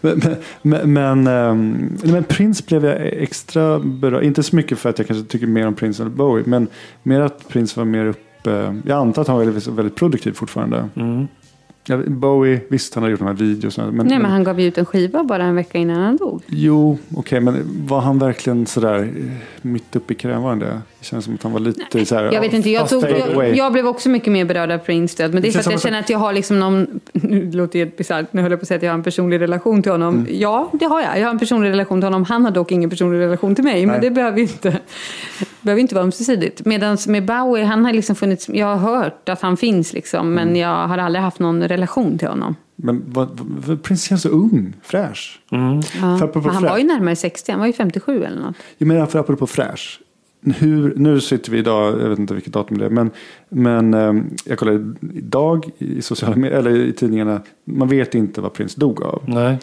Men, 0.00 0.22
men, 0.62 0.92
men, 0.92 1.26
ehm, 1.26 1.98
men 2.04 2.24
Prince 2.24 2.64
blev 2.66 2.84
jag 2.84 3.06
extra 3.06 3.78
berörd. 3.78 4.24
Inte 4.24 4.42
så 4.42 4.56
mycket 4.56 4.78
för 4.78 4.90
att 4.90 4.98
jag 4.98 5.06
kanske 5.06 5.24
tycker 5.24 5.46
mer 5.46 5.66
om 5.66 5.74
Prince 5.74 6.02
än 6.02 6.16
Bowie. 6.16 6.44
Men 6.46 6.66
mer 7.02 7.20
att 7.20 7.48
Prince 7.48 7.80
var 7.80 7.84
mer 7.84 8.06
uppe. 8.06 8.80
Jag 8.86 8.98
antar 8.98 9.22
att 9.22 9.28
han 9.28 9.36
var 9.36 9.44
väldigt, 9.44 9.66
väldigt 9.66 9.96
produktiv 9.96 10.32
fortfarande. 10.32 10.88
Mm. 10.96 11.28
Ja, 11.88 11.96
Bowie, 12.06 12.60
visst 12.68 12.94
han 12.94 13.02
har 13.02 13.10
gjort 13.10 13.18
de 13.18 13.26
här 13.26 13.34
videorna. 13.34 13.92
Men, 13.92 14.06
Nej, 14.06 14.18
men 14.18 14.30
han 14.30 14.44
gav 14.44 14.60
ju 14.60 14.66
ut 14.66 14.78
en 14.78 14.86
skiva 14.86 15.24
bara 15.24 15.44
en 15.44 15.54
vecka 15.54 15.78
innan 15.78 16.02
han 16.02 16.16
dog. 16.16 16.42
Jo, 16.46 16.98
okej, 17.14 17.40
men 17.40 17.86
var 17.86 18.00
han 18.00 18.18
verkligen 18.18 18.66
sådär 18.66 18.98
eh, 19.02 19.32
mitt 19.62 19.96
uppe 19.96 20.12
i 20.12 20.16
det? 20.58 20.80
Det 21.00 21.04
känns 21.04 21.24
som 21.24 21.34
att 21.34 21.42
han 21.42 21.52
var 21.52 21.60
lite 21.60 22.06
så 22.06 22.14
här. 22.14 22.32
Jag 22.32 22.40
vet 22.40 22.52
inte, 22.52 22.70
jag, 22.70 22.88
tog, 22.88 23.04
jag, 23.04 23.56
jag 23.56 23.72
blev 23.72 23.86
också 23.86 24.08
mycket 24.08 24.32
mer 24.32 24.44
berörd 24.44 24.70
av 24.70 24.78
Prince 24.78 25.22
död. 25.22 25.34
Men 25.34 25.42
det 25.42 25.48
är 25.48 25.52
för 25.52 25.58
att 25.58 25.70
jag 25.70 25.80
känner 25.80 25.98
att 26.00 26.10
jag 26.10 26.18
har 26.18 26.32
liksom 26.32 26.58
någon, 26.58 27.00
nu 27.12 27.50
låter 27.52 27.78
det 27.78 27.96
bisarrt, 27.96 28.32
nu 28.32 28.42
höll 28.42 28.50
jag 28.50 28.60
på 28.60 28.64
att 28.64 28.68
säga 28.68 28.76
att 28.76 28.82
jag 28.82 28.90
har 28.90 28.94
en 28.98 29.02
personlig 29.02 29.40
relation 29.40 29.82
till 29.82 29.92
honom. 29.92 30.14
Mm. 30.14 30.26
Ja, 30.38 30.70
det 30.72 30.84
har 30.84 31.00
jag. 31.00 31.18
Jag 31.18 31.24
har 31.24 31.30
en 31.30 31.38
personlig 31.38 31.70
relation 31.70 32.00
till 32.00 32.06
honom. 32.06 32.24
Han 32.24 32.44
har 32.44 32.50
dock 32.50 32.72
ingen 32.72 32.90
personlig 32.90 33.18
relation 33.18 33.54
till 33.54 33.64
mig. 33.64 33.86
Men 33.86 33.92
Nej. 33.92 34.08
det 34.08 34.10
behöver 34.10 34.36
ju 34.36 34.42
inte, 34.42 34.78
behöver 35.60 35.80
inte 35.80 35.94
vara 35.94 36.04
ömsesidigt. 36.04 36.64
Medan 36.64 36.98
med 37.06 37.24
Bowie, 37.24 37.64
han 37.64 37.84
har 37.84 37.92
liksom 37.92 38.16
funnits, 38.16 38.48
jag 38.48 38.76
har 38.76 38.94
hört 38.96 39.28
att 39.28 39.40
han 39.40 39.56
finns 39.56 39.92
liksom. 39.92 40.34
Men 40.34 40.48
Mm. 40.48 40.60
jag 40.60 40.88
har 40.88 40.98
aldrig 40.98 41.22
haft 41.22 41.38
någon 41.38 41.62
relation 41.68 42.18
till 42.18 42.28
honom. 42.28 42.56
Men 42.76 43.04
vad, 43.06 43.28
vad, 43.66 43.82
Prince 43.82 44.08
känns 44.08 44.22
så 44.22 44.28
ung, 44.28 44.72
fräsch. 44.82 45.40
Mm. 45.52 45.74
Ja. 45.74 45.80
Men 46.00 46.10
han 46.10 46.42
fräsch. 46.42 46.70
var 46.70 46.78
ju 46.78 46.84
närmare 46.84 47.16
60, 47.16 47.52
han 47.52 47.60
var 47.60 47.66
ju 47.66 47.72
57 47.72 48.24
eller 48.24 48.40
något. 48.40 48.56
Jag 48.78 48.86
menar 48.86 49.06
för 49.06 49.18
apropå 49.18 49.46
fräsch. 49.46 50.00
Hur, 50.40 50.94
nu 50.96 51.20
sitter 51.20 51.52
vi 51.52 51.58
idag, 51.58 52.00
jag 52.00 52.08
vet 52.08 52.18
inte 52.18 52.34
vilket 52.34 52.52
datum 52.52 52.78
det 52.78 52.84
är, 52.84 52.90
men, 52.90 53.10
men 53.48 53.94
eh, 53.94 54.14
jag 54.44 54.58
kollade 54.58 54.94
idag 55.14 55.70
i 55.78 56.02
sociala 56.02 56.36
medier, 56.36 56.58
eller 56.58 56.76
i 56.76 56.92
tidningarna, 56.92 57.40
man 57.64 57.88
vet 57.88 58.14
inte 58.14 58.40
vad 58.40 58.52
Prince 58.52 58.80
dog 58.80 59.02
av. 59.02 59.22
Nej. 59.26 59.58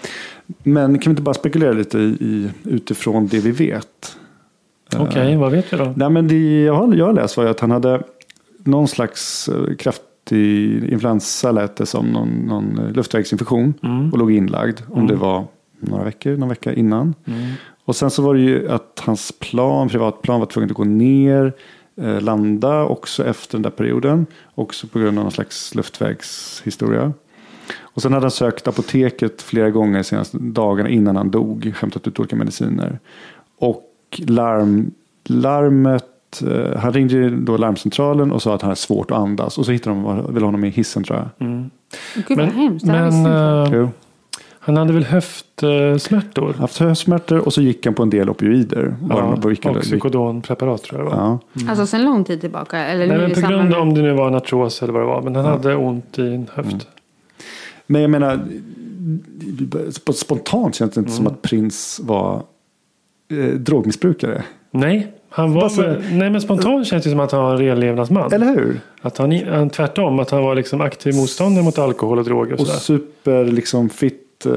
Men 0.63 0.99
kan 0.99 1.09
vi 1.09 1.13
inte 1.13 1.21
bara 1.21 1.33
spekulera 1.33 1.73
lite 1.73 1.97
i, 1.99 2.49
utifrån 2.63 3.27
det 3.27 3.39
vi 3.39 3.51
vet? 3.51 4.17
Okej, 4.97 5.37
vad 5.37 5.51
vet 5.51 5.73
vi 5.73 5.77
då? 5.77 5.93
Nej, 5.95 6.09
men 6.09 6.27
det 6.27 6.63
jag 6.63 6.73
har, 6.73 6.95
jag 6.95 7.05
har 7.05 7.13
läst 7.13 7.37
var 7.37 7.45
att 7.45 7.59
han 7.59 7.71
hade 7.71 8.03
någon 8.57 8.87
slags 8.87 9.49
eh, 9.49 9.75
kraftig 9.75 10.83
influensa 10.83 11.51
lät 11.51 11.75
det 11.75 11.85
som 11.85 12.05
någon, 12.05 12.29
någon 12.29 12.79
eh, 12.79 12.91
luftvägsinfektion 12.91 13.73
och 14.11 14.17
låg 14.17 14.31
inlagd 14.31 14.79
om 14.89 15.07
det 15.07 15.15
var 15.15 15.45
några 15.79 16.03
veckor, 16.03 16.37
någon 16.37 16.49
vecka 16.49 16.73
innan. 16.73 17.13
Och 17.85 17.95
sen 17.95 18.09
så 18.11 18.21
var 18.21 18.33
det 18.33 18.39
ju 18.41 18.69
att 18.71 19.01
hans 19.05 19.31
plan, 19.39 19.89
privatplan 19.89 20.39
var 20.39 20.47
tvungen 20.47 20.69
att 20.69 20.77
gå 20.77 20.83
ner, 20.83 21.53
eh, 22.01 22.21
landa 22.21 22.83
också 22.83 23.25
efter 23.25 23.57
den 23.57 23.61
där 23.61 23.69
perioden. 23.69 24.25
Också 24.55 24.87
på 24.87 24.99
grund 24.99 25.17
av 25.17 25.23
någon 25.23 25.31
slags 25.31 25.75
luftvägshistoria. 25.75 27.13
Och 27.81 28.01
sen 28.01 28.13
hade 28.13 28.23
han 28.23 28.31
sökt 28.31 28.67
apoteket 28.67 29.41
flera 29.41 29.69
gånger 29.69 29.97
de 29.97 30.03
senaste 30.03 30.37
dagarna 30.37 30.89
innan 30.89 31.15
han 31.15 31.31
dog. 31.31 31.73
Hämtat 31.79 32.07
ut 32.07 32.19
olika 32.19 32.35
mediciner. 32.35 32.99
Och 33.59 33.91
larm, 34.27 34.91
larmet, 35.25 36.43
eh, 36.47 36.77
han 36.79 36.93
ringde 36.93 37.13
ju 37.13 37.29
då 37.41 37.57
larmcentralen 37.57 38.31
och 38.31 38.41
sa 38.41 38.55
att 38.55 38.61
han 38.61 38.69
hade 38.69 38.79
svårt 38.79 39.11
att 39.11 39.17
andas. 39.17 39.57
Och 39.57 39.65
så 39.65 39.71
hittade 39.71 39.95
de 39.95 40.33
väl 40.33 40.43
honom 40.43 40.63
i 40.65 40.69
hissen 40.69 41.03
tror 41.03 41.19
jag. 41.19 41.47
Gud 42.27 42.37
vad 42.37 42.47
hemskt. 42.47 42.85
Det 42.85 42.91
här 42.91 42.99
men 42.99 43.05
visste 43.05 43.19
inte 43.19 43.29
jag. 43.31 43.67
eh, 43.67 43.73
Jo. 43.73 43.89
Han 44.65 44.77
hade 44.77 44.93
väl 44.93 45.03
höftsmärtor? 45.03 46.53
Haft 46.53 46.77
höstsmärtor 46.77 47.37
och 47.39 47.53
så 47.53 47.61
gick 47.61 47.85
han 47.85 47.93
på 47.95 48.03
en 48.03 48.09
del 48.09 48.29
opioider. 48.29 48.95
Ja, 49.09 49.37
psykodonpreparat 49.81 50.83
tror 50.83 50.99
jag 51.01 51.11
det 51.11 51.15
var. 51.15 51.23
Ja. 51.53 51.69
Alltså 51.69 51.85
sen 51.87 52.05
lång 52.05 52.23
tid 52.23 52.41
tillbaka? 52.41 52.77
Eller 52.79 53.07
Nej, 53.07 53.17
men 53.17 53.33
på 53.33 53.47
grund 53.49 53.73
av 53.73 53.81
om 53.81 53.93
det 53.93 54.01
nu 54.01 54.13
var 54.13 54.27
en 54.27 54.35
artros 54.35 54.83
eller 54.83 54.93
vad 54.93 55.01
det 55.01 55.05
var. 55.07 55.21
Men 55.21 55.35
han 55.35 55.45
hade 55.45 55.75
ont 55.75 56.19
i 56.19 56.21
en 56.21 56.47
höft. 56.53 56.67
Mm. 56.71 56.79
Men 57.87 58.01
jag 58.01 58.11
menar, 58.11 58.39
sp- 59.89 60.11
spontant 60.11 60.75
känns 60.75 60.91
det 60.93 60.99
inte 60.99 61.11
Mm. 61.11 61.17
som 61.17 61.27
att 61.27 61.41
Prins 61.41 62.01
var 62.03 62.41
eh, 63.31 63.45
drogmissbrukare. 63.53 64.43
Nej, 64.71 65.11
han 65.29 65.53
var 65.53 65.63
Alltså- 65.63 65.81
väl, 65.81 66.01
nej, 66.11 66.29
men 66.29 66.41
spontant 66.41 66.87
känns 66.87 67.03
det 67.03 67.09
som 67.09 67.19
att 67.19 67.31
han 67.31 67.43
var 67.43 67.51
en 67.51 67.57
renlevnadsman. 67.57 68.33
Eller 68.33 68.45
hur? 68.45 68.79
Att 69.01 69.17
han, 69.17 69.31
han 69.49 69.69
tvärtom, 69.69 70.19
att 70.19 70.29
han 70.31 70.43
var 70.43 70.55
liksom 70.55 70.81
aktiv 70.81 71.15
motståndare 71.15 71.63
mot 71.65 71.79
alkohol 71.79 72.19
och 72.19 72.25
droger 72.25 72.53
och, 72.53 72.59
Och 72.59 72.67
super 72.67 73.45
liksom 73.45 73.89
fit, 73.89 74.21
eh, 74.45 74.51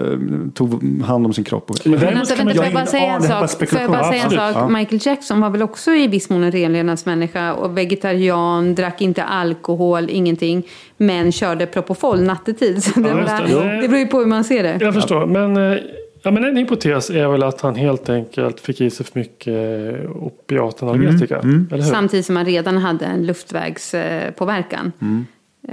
tog 0.54 1.00
hand 1.02 1.26
om 1.26 1.32
sin 1.32 1.44
kropp. 1.44 1.70
Och, 1.70 1.76
Men 1.84 1.90
Men 1.92 2.00
däremot 2.00 2.28
kan 2.36 2.46
vänta, 2.46 2.54
man- 2.54 2.54
får 2.54 2.64
jag 2.64 2.74
bara 2.74 2.86
säga 2.86 3.02
Ja, 3.06 3.14
en 3.14 3.20
var 3.40 3.46
sak? 3.46 3.68
Får 3.68 3.80
jag 3.80 3.90
bara 3.90 4.04
säga 4.10 4.24
en 4.24 4.30
sak? 4.30 4.38
Absolut. 4.40 4.72
Michael 4.78 5.00
Jackson 5.04 5.40
var 5.40 5.50
väl 5.50 5.62
också 5.62 5.90
i 5.90 6.06
viss 6.06 6.30
mån 6.30 6.44
en 6.44 6.52
renlevnadsmänniska 6.52 7.54
och 7.54 7.78
vegetarian, 7.78 8.74
drack 8.74 9.00
inte 9.00 9.22
alkohol, 9.24 10.10
ingenting. 10.10 10.62
Men 10.96 11.32
körde 11.32 11.66
Propofol 11.66 12.20
nattetid. 12.22 12.84
Så 12.84 13.00
det, 13.00 13.08
Ja, 13.08 13.14
där- 13.16 13.82
det 13.82 13.88
beror 13.88 13.98
ju 14.00 14.06
på 14.06 14.18
hur 14.18 14.26
man 14.26 14.44
ser 14.44 14.62
det. 14.62 14.78
Jag 14.80 14.94
förstår, 14.94 15.26
men, 15.26 15.56
eh, 15.72 15.78
ja, 16.22 16.30
men 16.30 16.44
en 16.44 16.56
hypotes 16.56 17.10
är 17.10 17.28
väl 17.28 17.42
att 17.42 17.60
han 17.60 17.74
helt 17.74 18.08
enkelt 18.08 18.60
fick 18.60 18.80
i 18.80 18.90
sig 18.90 19.06
för 19.06 19.18
mycket 19.18 19.48
eh, 20.04 20.10
opiatanalgetika. 20.22 21.38
Mm, 21.38 21.68
Eller 21.72 21.82
hur? 21.84 21.90
Samtidigt 21.90 22.26
som 22.26 22.36
han 22.36 22.44
redan 22.44 22.76
hade 22.76 23.04
en 23.04 23.26
luftvägspåverkan. 23.26 24.92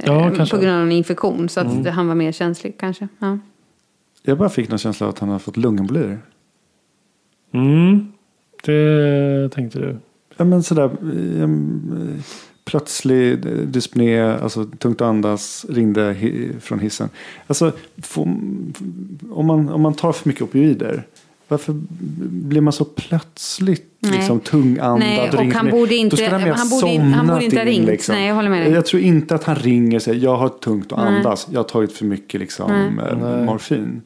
Ja, 0.05 0.25
Eh, 0.27 0.35
kanske. 0.35 0.55
På 0.57 0.61
grund 0.61 0.75
av 0.77 0.81
en 0.83 0.91
infektion. 0.91 1.49
Så 1.49 1.59
att 1.59 1.87
han 1.87 2.07
var 2.07 2.15
mer 2.15 2.31
känslig 2.31 2.75
kanske. 2.79 3.07
Ja. 3.19 3.37
Jag 4.25 4.37
bara 4.37 4.49
fick 4.49 4.69
någon 4.69 4.79
känsla 4.79 5.05
av 5.05 5.13
att 5.13 5.19
han 5.19 5.29
hade 5.29 5.39
fått 5.39 5.57
lungembolier. 5.57 6.19
Mm, 7.53 8.11
det 8.63 9.49
tänkte 9.51 9.79
du. 9.79 9.97
Ja 10.37 10.45
men 10.45 10.63
sådär 10.63 10.83
eh, 10.83 11.41
eh, 11.41 11.49
plötslig 12.65 13.39
dyspné, 13.67 14.21
alltså 14.21 14.65
tungt 14.65 15.01
att 15.01 15.07
andas, 15.07 15.65
ringde 15.69 16.15
från 16.59 16.79
hissen. 16.79 17.09
Alltså 17.47 17.71
om, 19.29 19.45
man, 19.45 19.69
om 19.69 19.81
man 19.81 19.93
tar 19.93 20.11
för 20.11 20.29
mycket 20.29 20.41
opioider, 20.41 21.07
varför 21.47 21.73
blir 22.29 22.61
man 22.61 22.73
så 22.73 22.85
plötsligt 22.85 23.91
Nej. 23.99 24.11
liksom 24.11 24.39
tungandad? 24.39 24.99
Nej, 24.99 25.29
och 25.29 25.53
han 25.53 25.69
borde 25.71 25.95
inte- 25.95 26.25
han 26.25 26.69
borde 26.69 26.87
in- 26.89 27.01
han 27.01 27.11
somnat 27.13 27.27
borde 27.27 27.43
inte 27.45 27.55
ha 27.57 27.61
in, 27.63 27.67
ringt. 27.69 27.85
liksom. 27.87 28.15
Nej, 28.15 28.27
jag 28.27 28.35
håller 28.35 28.49
med 28.49 28.61
dig. 28.65 28.71
Jag 28.73 28.85
tror 28.85 29.01
inte 29.01 29.35
att 29.35 29.43
han 29.43 29.55
ringer 29.55 29.99
säger 29.99 30.23
jag 30.23 30.35
har 30.37 30.49
tungt 30.49 30.91
att 30.91 30.99
Nej. 30.99 31.07
andas, 31.17 31.47
jag 31.51 31.59
har 31.59 31.63
tagit 31.63 31.91
för 31.93 32.05
mycket 32.05 32.39
liksom, 32.39 32.71
eh, 32.71 33.17
Nej. 33.17 33.45
morfin. 33.45 34.01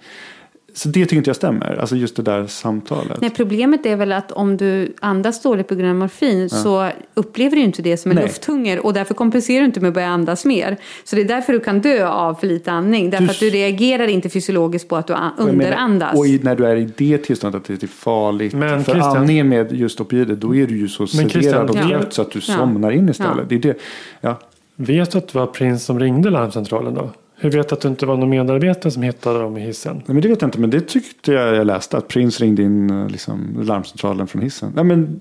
Så 0.73 0.89
det 0.89 1.05
tycker 1.05 1.15
inte 1.17 1.29
jag 1.29 1.35
stämmer, 1.35 1.77
alltså 1.79 1.95
just 1.95 2.15
det 2.15 2.21
där 2.21 2.47
samtalet. 2.47 3.21
Nej, 3.21 3.29
problemet 3.29 3.85
är 3.85 3.95
väl 3.95 4.11
att 4.11 4.31
om 4.31 4.57
du 4.57 4.93
andas 4.99 5.41
dåligt 5.41 5.67
på 5.67 5.75
grund 5.75 5.89
av 5.89 5.95
morfin 5.95 6.49
så 6.49 6.89
upplever 7.13 7.55
du 7.55 7.61
inte 7.61 7.81
det 7.81 7.97
som 7.97 8.11
en 8.11 8.15
Nej. 8.15 8.25
lufthunger 8.25 8.85
och 8.85 8.93
därför 8.93 9.13
kompenserar 9.13 9.59
du 9.59 9.65
inte 9.65 9.79
med 9.79 9.87
att 9.87 9.93
börja 9.93 10.07
andas 10.07 10.45
mer. 10.45 10.77
Så 11.03 11.15
det 11.15 11.21
är 11.21 11.25
därför 11.25 11.53
du 11.53 11.59
kan 11.59 11.81
dö 11.81 12.07
av 12.07 12.33
för 12.33 12.47
lite 12.47 12.71
andning. 12.71 13.09
Därför 13.09 13.25
Du- 13.25 13.31
att 13.31 13.39
du 13.39 13.49
reagerar 13.49 14.07
inte 14.07 14.29
fysiologiskt 14.29 14.89
på 14.89 14.95
att 14.95 15.07
du 15.07 15.13
an- 15.13 15.31
Och 15.37 15.45
menar, 15.45 15.53
underandas. 15.53 16.13
Och 16.19 16.25
när 16.43 16.55
du 16.55 16.65
är 16.65 16.75
i 16.75 16.89
det 16.97 17.17
tillståndet 17.17 17.61
att 17.61 17.67
det 17.79 17.83
är 17.83 17.87
farligt. 17.87 18.53
Men 18.53 18.83
för 18.83 18.91
Christian- 18.93 19.17
andningen 19.17 19.49
med 19.49 19.71
just 19.73 20.01
opioider 20.01 20.35
då 20.35 20.55
är 20.55 20.67
du 20.67 20.77
ju 20.77 20.87
så 20.87 21.07
sederad 21.07 21.69
och 21.69 21.75
Ja. 21.75 21.87
trött 21.89 22.13
så 22.13 22.21
att 22.21 22.31
du 22.31 22.39
Ja. 22.47 22.55
somnar 22.57 22.91
in 22.91 23.09
istället. 23.09 23.35
Ja. 23.37 23.43
Det 23.49 23.55
är 23.55 23.59
det. 23.59 23.77
Ja. 24.21 24.39
Vet 24.75 25.11
du 25.11 25.17
att 25.17 25.27
det 25.27 25.39
var 25.39 25.45
Prins 25.47 25.85
som 25.85 25.99
ringde 25.99 26.29
larmcentralen 26.29 26.93
då? 26.93 27.09
Hur 27.41 27.51
vet 27.51 27.69
du 27.69 27.75
att 27.75 27.81
det 27.81 27.87
inte 27.87 28.05
var 28.05 28.17
någon 28.17 28.29
medarbetare 28.29 28.91
som 28.91 29.03
hittade 29.03 29.39
dem 29.39 29.57
i 29.57 29.59
hissen? 29.61 29.95
Nej, 29.95 30.03
men 30.07 30.21
det 30.21 30.27
vet 30.27 30.41
jag 30.41 30.47
inte, 30.47 30.59
men 30.59 30.69
det 30.69 30.81
tyckte 30.81 31.31
jag 31.31 31.55
jag 31.55 31.67
läste. 31.67 31.97
Att 31.97 32.07
Prince 32.07 32.43
ringde 32.43 32.63
in 32.63 32.89
eh, 32.89 33.09
liksom, 33.09 33.59
larmcentralen 33.63 34.27
från 34.27 34.41
hissen. 34.41 34.71
Nej, 34.75 34.83
men, 34.83 35.19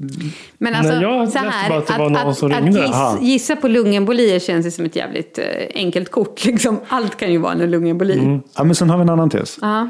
Men 0.58 0.74
alltså, 0.74 0.92
Nej, 0.92 1.02
jag 1.02 1.20
läste 1.20 1.38
här, 1.38 1.68
bara 1.70 1.78
att 1.78 1.86
det 1.86 1.98
var 1.98 2.10
någon 2.10 2.34
som 2.34 2.52
att 2.52 2.62
ringde. 2.62 2.80
giss, 2.80 2.90
Aha. 2.90 3.18
gissa 3.20 3.56
på 3.56 3.68
lungembolier 3.68 4.38
känns 4.38 4.66
ju 4.66 4.70
som 4.70 4.84
ett 4.84 4.96
jävligt 4.96 5.38
eh, 5.38 5.44
enkelt 5.74 6.10
kort. 6.10 6.44
Liksom. 6.44 6.80
Allt 6.88 7.16
kan 7.16 7.32
ju 7.32 7.38
vara 7.38 7.52
en 7.52 7.70
lungemboli. 7.70 8.18
Mm. 8.18 8.40
ja, 8.56 8.64
men 8.64 8.74
sen 8.74 8.90
har 8.90 8.96
vi 8.96 9.02
en 9.02 9.08
annan 9.10 9.30
tes. 9.30 9.58
Ja. 9.60 9.88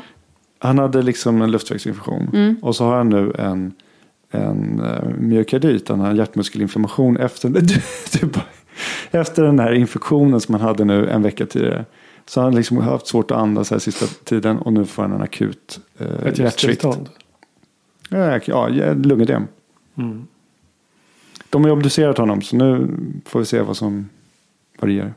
Han 0.59 0.79
hade 0.79 1.03
liksom 1.03 1.43
en 1.43 1.51
luftvägsinfektion. 1.51 2.31
Mm. 2.35 2.57
Och 2.63 2.77
så 2.77 2.85
har 2.85 2.97
han 2.97 3.09
nu 3.09 3.33
en, 3.39 3.73
en 4.31 4.81
uh, 4.81 5.15
myokardit, 5.19 5.89
han 5.89 6.01
har 6.01 6.11
en 6.11 6.17
hjärtmuskelinflammation 6.17 7.17
efter, 7.17 7.49
du, 7.49 7.61
du, 8.21 8.27
bara- 8.27 8.45
efter 9.11 9.43
den 9.43 9.59
här 9.59 9.73
infektionen 9.73 10.41
som 10.41 10.55
han 10.55 10.63
hade 10.63 10.85
nu 10.85 11.11
en 11.11 11.23
vecka 11.23 11.47
tidigare. 11.47 11.85
Så 12.29 12.41
har 12.41 12.45
han 12.45 12.55
liksom 12.55 12.77
haft 12.77 13.07
svårt 13.07 13.31
att 13.31 13.37
andas 13.37 13.71
här 13.71 13.79
sista 13.79 14.07
tiden 14.25 14.59
och 14.59 14.73
nu 14.73 14.85
får 14.85 15.03
han 15.03 15.13
en 15.13 15.23
akut 15.23 15.81
uh, 16.01 16.27
Ett 16.27 16.39
hjärtstillstånd. 16.39 17.09
Ja, 18.11 18.41
ja, 18.47 18.69
lungödem. 18.95 19.47
Mm. 19.95 20.27
De 21.51 21.63
har 21.63 21.69
ju 21.69 21.73
obducerat 21.73 22.19
honom 22.19 22.43
så 22.43 22.57
nu 22.57 22.89
får 23.25 23.39
vi 23.39 23.47
se 23.47 23.61
vad 23.61 23.77
som 23.77 24.09
ger. 24.83 25.15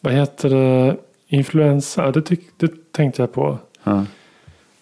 Vad 0.00 0.12
heter 0.12 0.50
det? 0.50 0.96
Influensa, 1.26 2.10
det, 2.10 2.22
tyck, 2.22 2.40
det 2.56 2.92
tänkte 2.92 3.22
jag 3.22 3.32
på. 3.32 3.58
Ja. 3.84 4.06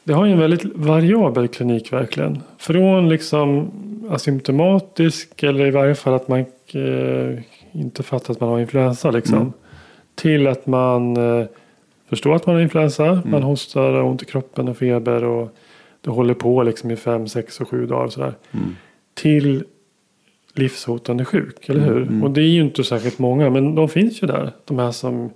Det 0.05 0.13
har 0.13 0.27
ju 0.27 0.33
en 0.33 0.39
väldigt 0.39 0.65
variabel 0.65 1.49
klinik 1.49 1.93
verkligen. 1.93 2.43
Från 2.59 3.09
liksom 3.09 3.71
asymptomatisk 4.11 5.43
eller 5.43 5.67
i 5.67 5.71
varje 5.71 5.95
fall 5.95 6.15
att 6.15 6.29
man 6.29 6.39
eh, 6.39 7.39
inte 7.73 8.03
fattar 8.03 8.35
att 8.35 8.41
man 8.41 8.49
har 8.49 8.61
influensa 8.61 9.11
liksom. 9.11 9.37
Mm. 9.39 9.53
Till 10.19 10.47
att 10.47 10.67
man 10.67 11.17
eh, 11.17 11.47
förstår 12.09 12.35
att 12.35 12.47
man 12.47 12.55
har 12.55 12.63
influensa. 12.63 13.07
Mm. 13.07 13.31
Man 13.31 13.43
hostar 13.43 13.93
har 13.93 14.03
ont 14.03 14.23
i 14.23 14.25
kroppen 14.25 14.69
och 14.69 14.77
feber 14.77 15.25
och 15.25 15.55
det 16.01 16.11
håller 16.11 16.35
på 16.35 16.63
liksom 16.63 16.91
i 16.91 16.97
fem, 16.97 17.29
sex 17.29 17.61
och 17.61 17.69
sju 17.69 17.87
dagar 17.87 18.05
och 18.05 18.13
sådär. 18.13 18.35
Mm. 18.51 18.77
Till 19.15 19.65
livshotande 20.55 21.25
sjuk, 21.25 21.69
eller 21.69 21.81
hur? 21.81 22.03
Mm. 22.03 22.23
Och 22.23 22.31
det 22.31 22.41
är 22.41 22.49
ju 22.49 22.61
inte 22.61 22.85
särskilt 22.85 23.19
många, 23.19 23.51
men 23.51 23.75
de 23.75 23.89
finns 23.89 24.23
ju 24.23 24.27
där. 24.27 24.53
De 24.65 24.79
här 24.79 24.91
som... 24.91 25.31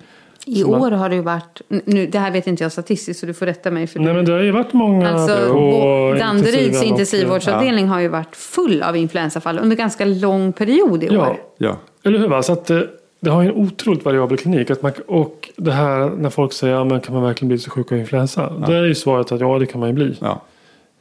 I 0.46 0.60
som 0.60 0.70
år 0.70 0.90
har 0.90 1.08
det 1.08 1.14
ju 1.14 1.22
varit, 1.22 1.62
nu, 1.68 2.06
det 2.06 2.18
här 2.18 2.30
vet 2.30 2.46
inte 2.46 2.62
jag 2.62 2.72
statistiskt 2.72 3.20
så 3.20 3.26
du 3.26 3.34
får 3.34 3.46
rätta 3.46 3.70
mig. 3.70 3.86
För 3.86 3.98
Nej 3.98 4.08
du, 4.08 4.14
men 4.14 4.24
det 4.24 4.32
har 4.32 4.40
ju 4.40 4.50
varit 4.50 4.72
många 4.72 5.10
Alltså, 5.10 5.52
på 5.52 6.16
Danderyds 6.18 6.82
intensivvårdsavdelning 6.82 7.88
har 7.88 8.00
ju 8.00 8.08
varit 8.08 8.36
full 8.36 8.82
av 8.82 8.96
influensafall 8.96 9.58
under 9.58 9.76
ganska 9.76 10.04
lång 10.04 10.52
period 10.52 11.04
i 11.04 11.08
år. 11.08 11.14
Ja, 11.14 11.36
Ja. 11.58 11.76
Eller 12.04 12.18
hur? 12.18 12.28
Va? 12.28 12.42
Så 12.42 12.52
att, 12.52 12.70
eh, 12.70 12.80
det 13.24 13.30
har 13.30 13.42
en 13.42 13.50
otroligt 13.50 14.04
variabel 14.04 14.38
klinik. 14.38 14.70
Att 14.70 14.82
man, 14.82 14.92
och 15.06 15.50
det 15.56 15.72
här 15.72 16.10
när 16.10 16.30
folk 16.30 16.52
säger 16.52 16.74
ja, 16.74 16.84
men 16.84 17.00
kan 17.00 17.14
man 17.14 17.22
verkligen 17.22 17.48
bli 17.48 17.58
så 17.58 17.70
sjuk 17.70 17.92
av 17.92 17.98
influensa? 17.98 18.52
Då 18.66 18.72
är 18.72 18.84
ju 18.84 18.94
svaret 18.94 19.32
att 19.32 19.40
ja 19.40 19.58
det 19.58 19.66
kan 19.66 19.80
man 19.80 19.88
ju 19.88 19.94
bli. 19.94 20.16
Ja. 20.20 20.42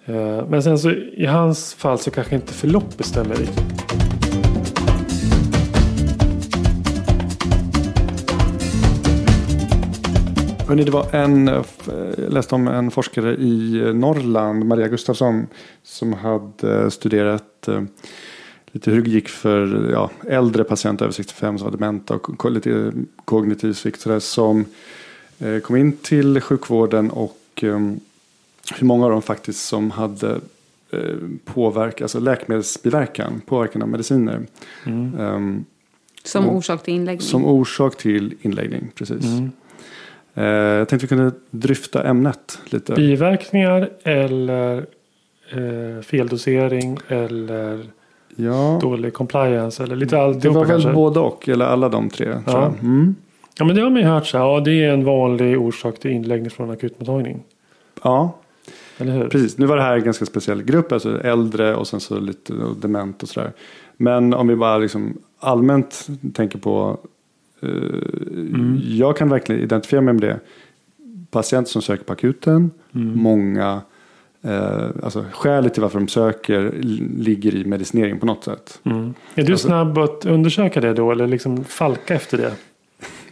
Eh, 0.06 0.46
Men 0.50 0.63
sen 0.63 0.80
så 0.80 0.92
i 0.92 1.25
hans 1.25 1.74
fall 1.74 2.00
så 2.00 2.12
kanske 2.12 2.36
inte 2.36 2.54
förloppet 2.54 3.06
stämmer 3.06 3.36
riktigt. 3.36 3.63
Hörrni, 10.68 10.84
det 10.84 10.92
var 10.92 11.16
en, 11.16 11.48
eh, 11.48 11.63
jag 12.18 12.34
läste 12.34 12.56
om 12.56 12.68
en 12.68 12.92
forskare 12.92 13.36
i 13.36 13.82
eh, 13.86 13.94
Norrland, 13.94 14.66
Maria 14.66 14.88
Gustafsson, 14.88 15.48
som 15.84 16.13
hade 16.13 16.92
studerat 16.92 17.68
eh, 17.68 17.82
lite 18.72 18.92
hur 18.92 19.01
det 19.01 19.10
gick 19.10 19.30
för 19.30 19.90
ja, 19.92 20.10
äldre 20.28 20.63
patienter 20.63 21.06
över 21.06 21.13
65 21.13 21.58
som 21.58 21.66
var 21.66 21.72
dementa 21.78 22.13
och 22.16 22.51
lite 22.51 22.92
kognitiv 23.25 23.74
svikt 23.74 24.01
sådär, 24.01 24.20
som 24.20 24.66
eh, 25.40 25.60
kom 25.60 25.75
in 25.75 25.92
till 25.92 26.42
sjukvården 26.42 27.10
och 27.12 27.38
eh, 27.62 27.80
hur 28.78 28.86
många 28.88 29.06
av 29.06 29.12
dem 29.12 29.22
faktiskt 29.22 29.66
som 29.66 29.92
hade 29.92 30.40
eh, 30.92 31.00
påverkan, 31.46 32.06
alltså 32.06 32.20
läkemedelsbiverkan, 32.20 33.42
påverkan 33.46 33.82
av 33.82 33.88
mediciner. 33.90 34.42
ehm, 34.86 35.66
Som 36.24 36.44
Mm. 36.44 36.56
orsak 36.56 36.84
till 36.84 36.94
inläggning. 36.94 37.22
som 37.22 37.45
orsak 37.45 37.98
till 37.98 38.34
inläggning. 38.41 38.91
Precis. 38.95 39.26
Mm. 39.26 39.52
Eh, 40.34 40.45
jag 40.78 40.89
tänkte 40.89 41.06
vi 41.06 41.08
kunde 41.08 41.32
dryfta 41.50 42.04
ämnet 42.04 42.60
lite. 42.65 42.93
Biverkningar 42.93 43.89
eller 44.04 44.78
eh, 45.50 46.02
feldosering 46.04 46.98
eller 47.08 47.86
Ja, 48.36 48.80
dålig 48.82 49.13
compliance 49.13 49.84
eller 49.84 49.96
lite 49.96 50.15
det 50.15 50.22
alltihopa 50.22 50.60
var 50.60 50.65
väl 50.65 50.74
kanske. 50.74 50.94
både 50.94 51.20
och, 51.20 51.50
eller 51.50 51.65
alla 51.65 51.89
de 51.89 52.10
tre. 52.10 52.38
Ja. 52.46 52.74
Mm. 52.82 53.15
Ja 53.58 53.65
men 53.65 53.76
det 53.76 53.82
har 53.82 53.89
man 53.89 54.02
ju 54.02 54.08
hört 54.08 54.28
så 54.28 54.38
här. 54.38 54.46
Ja 54.46 54.60
det 54.60 54.84
är 54.84 54.94
en 54.94 55.06
vanlig 55.06 55.60
orsak 55.62 56.00
till 56.00 56.12
inläggning 56.12 56.50
från 56.52 56.70
akutmottagning. 56.72 57.44
ja, 58.04 58.38
Eller 58.98 59.12
hur? 59.12 59.28
precis. 59.30 59.58
Nu 59.58 59.65
var 59.65 59.76
det 59.78 59.84
här 59.84 59.98
en 59.98 60.04
ganska 60.04 60.26
speciell 60.26 60.63
grupp, 60.63 60.91
alltså 60.91 61.22
äldre 61.22 61.76
och 61.76 61.88
sen 61.88 62.00
så 62.00 62.20
lite 62.20 62.54
dement 62.82 63.24
och 63.24 63.30
sådär. 63.30 63.52
Men 63.98 64.34
om 64.34 64.48
vi 64.48 64.56
bara 64.56 64.78
liksom 64.78 65.17
allmänt 65.39 66.08
tänker 66.34 66.60
på, 66.60 66.98
eh, 67.62 67.70
jag 68.98 69.17
kan 69.17 69.30
verkligen 69.30 69.62
identifiera 69.62 70.02
mig 70.02 70.13
med 70.13 70.22
det. 70.24 70.39
Patienter 71.32 71.72
som 71.72 71.82
söker 71.82 72.04
på 72.04 72.13
akuten, 72.13 72.72
många 73.15 73.82
Eh, 74.43 74.88
alltså 75.04 75.25
skälet 75.34 75.73
till 75.73 75.82
varför 75.82 75.99
de 75.99 76.08
söker 76.08 76.71
ligger 77.17 77.56
i 77.56 77.65
medicinering 77.65 78.19
på 78.19 78.25
något 78.25 78.43
sätt. 78.43 78.80
Mm. 78.84 79.13
Är 79.36 79.43
du 79.43 79.51
Alltså- 79.51 79.67
snabb 79.67 79.97
att 79.97 80.25
undersöka 80.25 80.82
det 80.82 80.93
då 80.93 81.12
eller 81.12 81.27
liksom 81.27 81.63
falka 81.63 82.15
efter 82.15 82.38
det? 82.38 82.51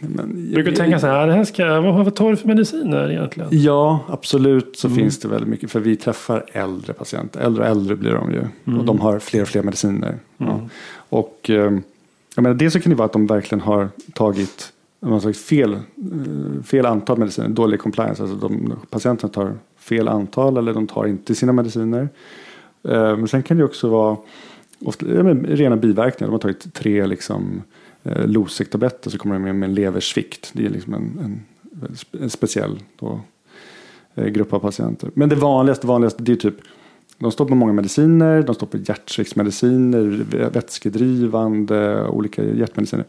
Men, 0.00 0.52
Brukar 0.52 0.70
du 0.70 0.76
tänka 0.76 0.98
så 0.98 1.06
här, 1.06 1.26
det 1.26 1.32
här 1.32 1.44
ska, 1.44 1.80
vad, 1.80 1.94
vad 2.04 2.14
tar 2.14 2.30
du 2.30 2.36
för 2.36 2.48
mediciner 2.48 3.10
egentligen? 3.10 3.48
Ja, 3.52 4.00
absolut 4.08 4.76
så 4.76 4.86
Mm. 4.86 4.98
finns 4.98 5.18
det 5.20 5.28
väldigt 5.28 5.48
mycket. 5.48 5.70
För 5.70 5.80
vi 5.80 5.96
träffar 5.96 6.44
äldre 6.52 6.92
patienter. 6.92 7.40
Äldre 7.40 7.62
och 7.64 7.70
äldre 7.70 7.96
blir 7.96 8.10
de 8.12 8.32
ju. 8.32 8.42
Mm. 8.66 8.78
Och 8.80 8.84
de 8.86 9.00
har 9.00 9.18
fler 9.18 9.42
och 9.42 9.48
fler 9.48 9.62
mediciner. 9.62 10.14
Ja. 10.38 10.60
Och 10.94 11.50
eh, 11.50 11.56
jag 12.34 12.42
menar, 12.42 12.54
det 12.54 12.70
så 12.70 12.80
kan 12.80 12.90
det 12.90 12.96
vara 12.96 13.06
att 13.06 13.12
de 13.12 13.26
verkligen 13.26 13.60
har 13.62 13.88
tagit, 14.14 14.72
de 15.00 15.12
har 15.12 15.20
tagit 15.20 15.36
fel, 15.38 15.72
eh, 15.74 16.62
fel 16.64 16.86
antal 16.86 17.18
mediciner. 17.18 17.48
Dålig 17.48 17.80
compliance. 17.80 18.22
Alltså 18.22 18.36
de, 18.48 18.72
patienterna 18.90 19.32
tar 19.32 19.52
fel 19.80 20.08
antal 20.08 20.56
eller 20.56 20.74
de 20.74 20.86
tar 20.86 21.06
inte 21.06 21.34
sina 21.34 21.52
mediciner. 21.52 22.08
Eh, 22.88 23.16
men 23.16 23.28
sen 23.28 23.42
kan 23.42 23.56
det 23.56 23.64
också 23.64 23.88
vara 23.88 24.16
ofta, 24.84 25.06
rena 25.06 25.76
biverkningar. 25.76 26.28
De 26.28 26.32
har 26.32 26.38
tagit 26.38 26.74
tre 26.74 27.06
liksom, 27.06 27.62
eh, 28.02 28.26
Losec-tabletter 28.26 29.10
så 29.10 29.18
kommer 29.18 29.34
de 29.34 29.42
med, 29.42 29.54
med 29.54 29.68
en 29.68 29.74
leversvikt. 29.74 30.50
Det 30.52 30.66
är 30.66 30.70
liksom 30.70 30.94
en, 30.94 31.18
en, 31.24 31.42
en 32.22 32.30
speciell 32.30 32.78
då, 32.98 33.20
eh, 34.14 34.26
grupp 34.26 34.52
av 34.52 34.58
patienter. 34.58 35.10
Men 35.14 35.28
det 35.28 35.36
vanligaste, 35.36 35.86
vanligaste 35.86 36.22
det 36.22 36.32
är 36.32 36.36
typ 36.36 36.56
de 37.18 37.32
stoppar 37.32 37.54
många 37.54 37.72
mediciner, 37.72 38.42
de 38.42 38.54
stoppar 38.54 38.78
hjärtsviktmediciner, 38.78 40.24
vätskedrivande, 40.52 42.06
olika 42.08 42.44
hjärtmediciner. 42.44 43.04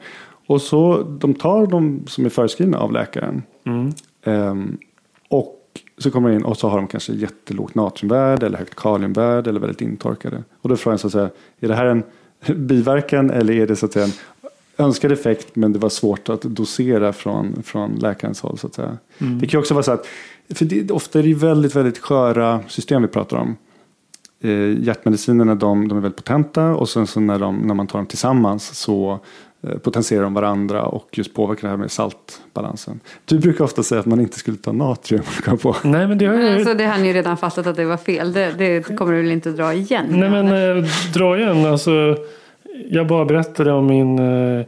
Och 0.48 0.62
så 0.62 1.04
de 1.04 1.34
tar 1.34 1.68
de 1.68 2.04
som 2.08 2.26
är 2.26 2.30
förskrivna 2.30 2.78
av 2.78 2.92
läkaren. 2.92 3.44
Mm. 3.64 3.92
Ehm, 4.24 4.78
så 6.02 6.12
kommer 6.12 6.30
de 6.30 6.36
in 6.36 6.44
och 6.44 6.58
så 6.58 6.70
har 6.70 6.78
de 6.78 6.88
kanske 6.88 7.14
jättelågt 7.14 7.76
natriumvärde 7.76 8.46
eller 8.46 8.58
högt 8.58 8.76
kaliumvärde 8.76 9.50
eller 9.50 9.60
väldigt 9.60 9.82
intorkade. 9.82 10.44
Och 10.62 10.70
då 10.70 10.76
frågar 10.76 10.94
jag 10.94 11.00
så 11.00 11.08
att 11.08 11.14
säga, 11.14 11.30
är 11.60 11.68
det 11.68 11.76
här 11.76 11.86
en 11.86 12.04
biverkan 12.68 13.30
eller 13.30 13.54
är 13.54 13.68
det 13.68 13.76
så 13.76 13.86
att 13.86 13.94
säga 13.94 14.06
en 14.06 14.12
önskad 14.78 15.12
effekt 15.12 15.56
men 15.56 15.74
det 15.74 15.80
var 15.80 15.90
svårt 15.90 16.30
att 16.30 16.42
dosera 16.42 17.14
från, 17.14 17.64
från 17.64 17.92
läkarens 17.92 18.42
håll 18.42 18.58
så 18.58 18.68
att 18.68 18.74
säga. 18.74 18.98
Det 19.18 19.48
kan 19.48 19.58
ju 19.58 19.60
också 19.60 19.74
vara 19.74 19.84
så 19.84 19.92
att, 19.92 20.08
för 20.50 20.66
det, 20.66 20.92
ofta 20.92 21.20
är 21.20 21.24
det 21.24 21.34
väldigt, 21.34 21.76
väldigt 21.76 21.98
sköra 21.98 22.60
system 22.68 23.02
vi 23.02 23.08
pratar 23.08 23.38
om. 23.38 23.56
Eh, 24.42 24.84
hjärtmedicinerna 24.84 25.56
de, 25.56 25.88
de 25.88 25.98
är 25.98 26.02
väldigt 26.02 26.26
potenta 26.26 26.66
och 26.66 26.90
sen 26.90 27.08
så 27.08 27.20
när, 27.20 27.40
de, 27.40 27.58
när 27.58 27.74
man 27.74 27.88
tar 27.88 28.00
dem 28.00 28.06
tillsammans 28.06 28.78
så 28.78 29.20
eh, 29.64 29.78
potentierar 29.78 30.24
de 30.24 30.34
varandra 30.34 30.84
och 30.84 31.08
just 31.12 31.34
påverkar 31.34 31.62
det 31.62 31.70
här 31.70 31.78
med 31.78 31.92
saltbalansen. 31.92 33.00
Du 33.26 33.40
brukar 33.40 33.64
ofta 33.64 33.84
säga 33.84 34.00
att 34.00 34.06
man 34.06 34.20
inte 34.20 34.40
skulle 34.40 34.58
ta 34.58 34.72
natrium. 34.72 35.24
på. 35.62 35.76
Nej 35.84 36.08
men 36.08 36.18
det 36.18 36.26
har 36.26 36.34
jag 36.34 36.56
Alltså, 36.56 36.74
det 36.74 36.86
har 36.86 36.98
ni 36.98 37.08
ju 37.08 37.14
redan 37.14 37.38
fattat 37.38 37.68
att 37.68 37.76
det 37.76 37.86
var 37.86 37.98
fel. 37.98 38.34
Det, 38.34 38.52
det 38.58 38.98
kommer 38.98 39.12
du 39.14 39.22
väl 39.22 39.32
inte 39.32 39.50
dra 39.52 39.74
igen? 39.74 40.06
Nej 40.10 40.30
men 40.30 40.78
eh, 40.78 40.86
dra 41.14 41.38
igen. 41.40 41.66
Alltså, 41.66 42.18
jag 42.90 43.08
bara 43.08 43.26
berättade 43.26 43.72
om 43.72 43.86
min, 43.88 44.20
eh, 44.20 44.60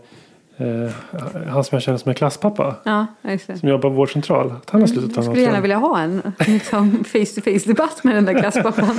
eh, 0.58 0.92
han 1.50 1.64
som 1.64 1.76
jag 1.76 1.82
känner 1.82 1.98
som 1.98 2.10
en 2.10 2.16
klasspappa. 2.16 2.76
Ja, 2.84 3.06
just 3.22 3.48
det. 3.48 3.58
Som 3.58 3.70
jobbar 3.70 3.90
på 3.90 3.96
vårdcentral. 3.96 4.52
Att 4.52 4.70
han 4.70 4.82
har 4.82 4.88
slutat 4.88 5.10
ta 5.14 5.16
Jag 5.18 5.26
skulle 5.26 5.42
gärna 5.42 5.58
natrium. 5.58 5.62
vilja 5.62 5.78
ha 5.78 6.00
en 6.00 6.22
liksom, 6.54 7.04
face-to-face 7.04 7.68
debatt 7.68 8.04
med 8.04 8.16
den 8.16 8.26
där 8.26 8.34
klasspappan. 8.42 8.98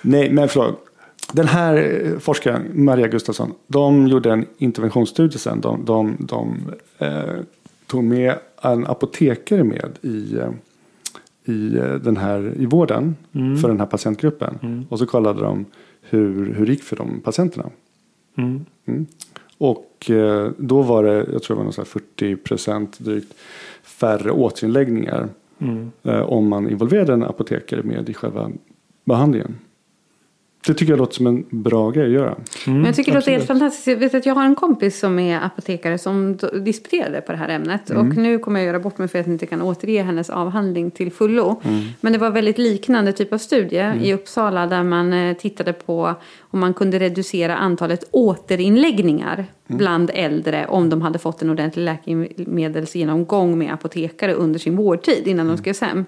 Nej, 0.00 0.30
men 0.30 0.48
förlåt. 0.48 0.84
Den 1.32 1.46
här 1.46 1.76
eh, 1.76 2.18
forskaren, 2.18 2.84
Maria 2.84 3.08
Gustafsson, 3.08 3.52
de 3.66 4.06
gjorde 4.06 4.32
en 4.32 4.46
interventionsstudie 4.58 5.38
sen. 5.38 5.60
De, 5.60 5.84
de, 5.84 6.16
de 6.18 6.56
eh, 6.98 7.34
tog 7.86 8.04
med 8.04 8.34
en 8.62 8.86
apotekare 8.86 9.64
med 9.64 9.98
i, 10.02 10.36
eh, 10.36 10.50
i, 11.44 11.76
eh, 11.76 11.94
den 11.94 12.16
här, 12.16 12.54
i 12.56 12.66
vården 12.66 13.16
för 13.32 13.68
den 13.68 13.80
här 13.80 13.86
patientgruppen. 13.86 14.86
Och 14.88 14.98
så 14.98 15.06
kollade 15.06 15.40
de 15.40 15.64
hur, 16.00 16.54
hur 16.54 16.66
det 16.66 16.72
gick 16.72 16.82
för 16.82 16.96
de 16.96 17.20
patienterna. 17.20 17.70
Mm. 18.36 18.64
Mm. 18.86 19.06
Och 19.58 20.10
eh, 20.10 20.50
då 20.58 20.82
var 20.82 21.02
det, 21.02 21.26
jag 21.32 21.42
tror 21.42 21.56
det 21.56 21.58
var 21.58 21.64
någon 21.64 21.72
så 21.72 21.80
här 21.80 21.86
40 21.86 22.36
procent 22.36 22.98
drygt 22.98 23.34
färre 23.82 24.30
återinläggningar. 24.30 25.28
Eh, 26.02 26.20
om 26.20 26.48
man 26.48 26.70
involverade 26.70 27.12
en 27.12 27.22
apotekare 27.22 27.82
med 27.82 28.08
i 28.08 28.14
själva 28.14 28.50
behandlingen. 29.04 29.58
Det 30.66 30.74
tycker 30.74 30.92
jag 30.92 30.98
låter 30.98 31.14
som 31.14 31.26
en 31.26 31.44
bra 31.50 31.90
grej 31.90 32.06
att 32.06 32.12
göra. 32.12 32.36
Men 32.66 32.84
jag 32.84 32.94
tycker 32.94 33.12
det 33.12 33.18
låter 33.18 33.32
helt 33.32 33.46
fantastiskt. 33.46 33.86
Jag 33.86 33.96
vet 33.96 34.14
att 34.14 34.26
jag 34.26 34.34
har 34.34 34.44
en 34.44 34.54
kompis 34.54 34.98
som 34.98 35.18
är 35.18 35.40
apotekare 35.40 35.98
som 35.98 36.38
disputerade 36.64 37.20
på 37.20 37.32
det 37.32 37.38
här 37.38 37.48
ämnet. 37.48 37.90
Och 37.90 38.04
nu 38.04 38.38
kommer 38.38 38.60
jag 38.60 38.66
göra 38.66 38.78
bort 38.78 38.98
mig 38.98 39.08
för 39.08 39.18
att 39.18 39.26
jag 39.26 39.34
inte 39.34 39.46
kan 39.46 39.62
återge 39.62 40.02
hennes 40.02 40.30
avhandling 40.30 40.90
till 40.90 41.12
fullo. 41.12 41.60
Men 42.00 42.12
det 42.12 42.18
var 42.18 42.30
väldigt 42.30 42.58
liknande 42.58 43.12
typ 43.12 43.32
av 43.32 43.38
studie 43.38 43.92
i 44.02 44.14
Uppsala 44.14 44.66
där 44.66 44.82
man 44.82 45.12
eh, 45.12 45.36
tittade 45.36 45.72
på 45.72 46.14
om 46.40 46.60
man 46.60 46.74
kunde 46.74 46.98
reducera 46.98 47.56
antalet 47.56 48.04
återinläggningar 48.10 49.46
bland 49.66 50.10
äldre 50.14 50.66
om 50.66 50.90
de 50.90 51.02
hade 51.02 51.18
fått 51.18 51.42
en 51.42 51.50
ordentlig 51.50 51.84
läkemedelsgenomgång 51.84 53.58
med 53.58 53.72
apotekare 53.72 54.32
under 54.34 54.58
sin 54.58 54.76
vårdtid 54.76 55.26
innan 55.26 55.48
de 55.48 55.56
skrevs 55.56 55.80
hem. 55.80 56.04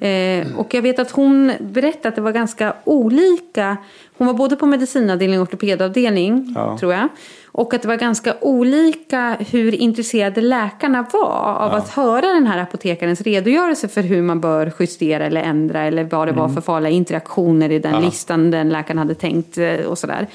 Eh, 0.00 0.46
och 0.58 0.74
jag 0.74 0.82
vet 0.82 0.98
att 0.98 1.10
hon 1.10 1.52
berättade 1.60 2.08
att 2.08 2.14
det 2.14 2.20
var 2.20 2.32
ganska 2.32 2.74
olika. 2.84 3.76
Hon 4.18 4.26
var 4.26 4.34
både 4.34 4.56
på 4.56 4.66
medicinavdelning 4.66 5.40
och 5.40 5.42
ortopedavdelning, 5.48 6.52
Ja. 6.56 6.78
tror 6.78 6.92
jag. 6.92 7.08
Och 7.46 7.74
att 7.74 7.82
det 7.82 7.88
var 7.88 7.96
ganska 7.96 8.34
olika 8.40 9.36
hur 9.50 9.74
intresserade 9.74 10.40
läkarna 10.40 11.06
var 11.12 11.56
av 11.58 11.74
att 11.74 11.88
höra 11.88 12.26
den 12.34 12.46
här 12.46 12.58
apotekarens 12.58 13.20
redogörelse 13.20 13.88
för 13.88 14.02
hur 14.02 14.22
man 14.22 14.40
bör 14.40 14.72
justera 14.78 15.24
eller 15.26 15.40
ändra 15.42 15.80
eller 15.82 16.04
vad 16.04 16.28
det 16.28 16.32
var 16.32 16.48
för 16.48 16.60
farliga 16.60 16.90
interaktioner 16.92 17.70
i 17.72 17.78
den 17.78 18.02
listan 18.02 18.50
den 18.50 18.68
läkaren 18.68 18.98
hade 18.98 19.14
tänkt 19.14 19.58
eh, 19.58 19.74
och 19.86 19.98
sådär. 19.98 20.26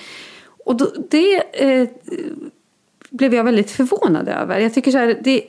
Och 0.66 0.76
då, 0.76 0.88
det 1.10 1.44
eh, 1.54 1.88
blev 3.10 3.34
jag 3.36 3.44
väldigt 3.44 3.72
förvånad 3.72 4.28
över. 4.30 4.60
Jag 4.60 4.74
tycker 4.74 4.92
så 4.92 4.98
här, 4.98 5.18
det, 5.24 5.44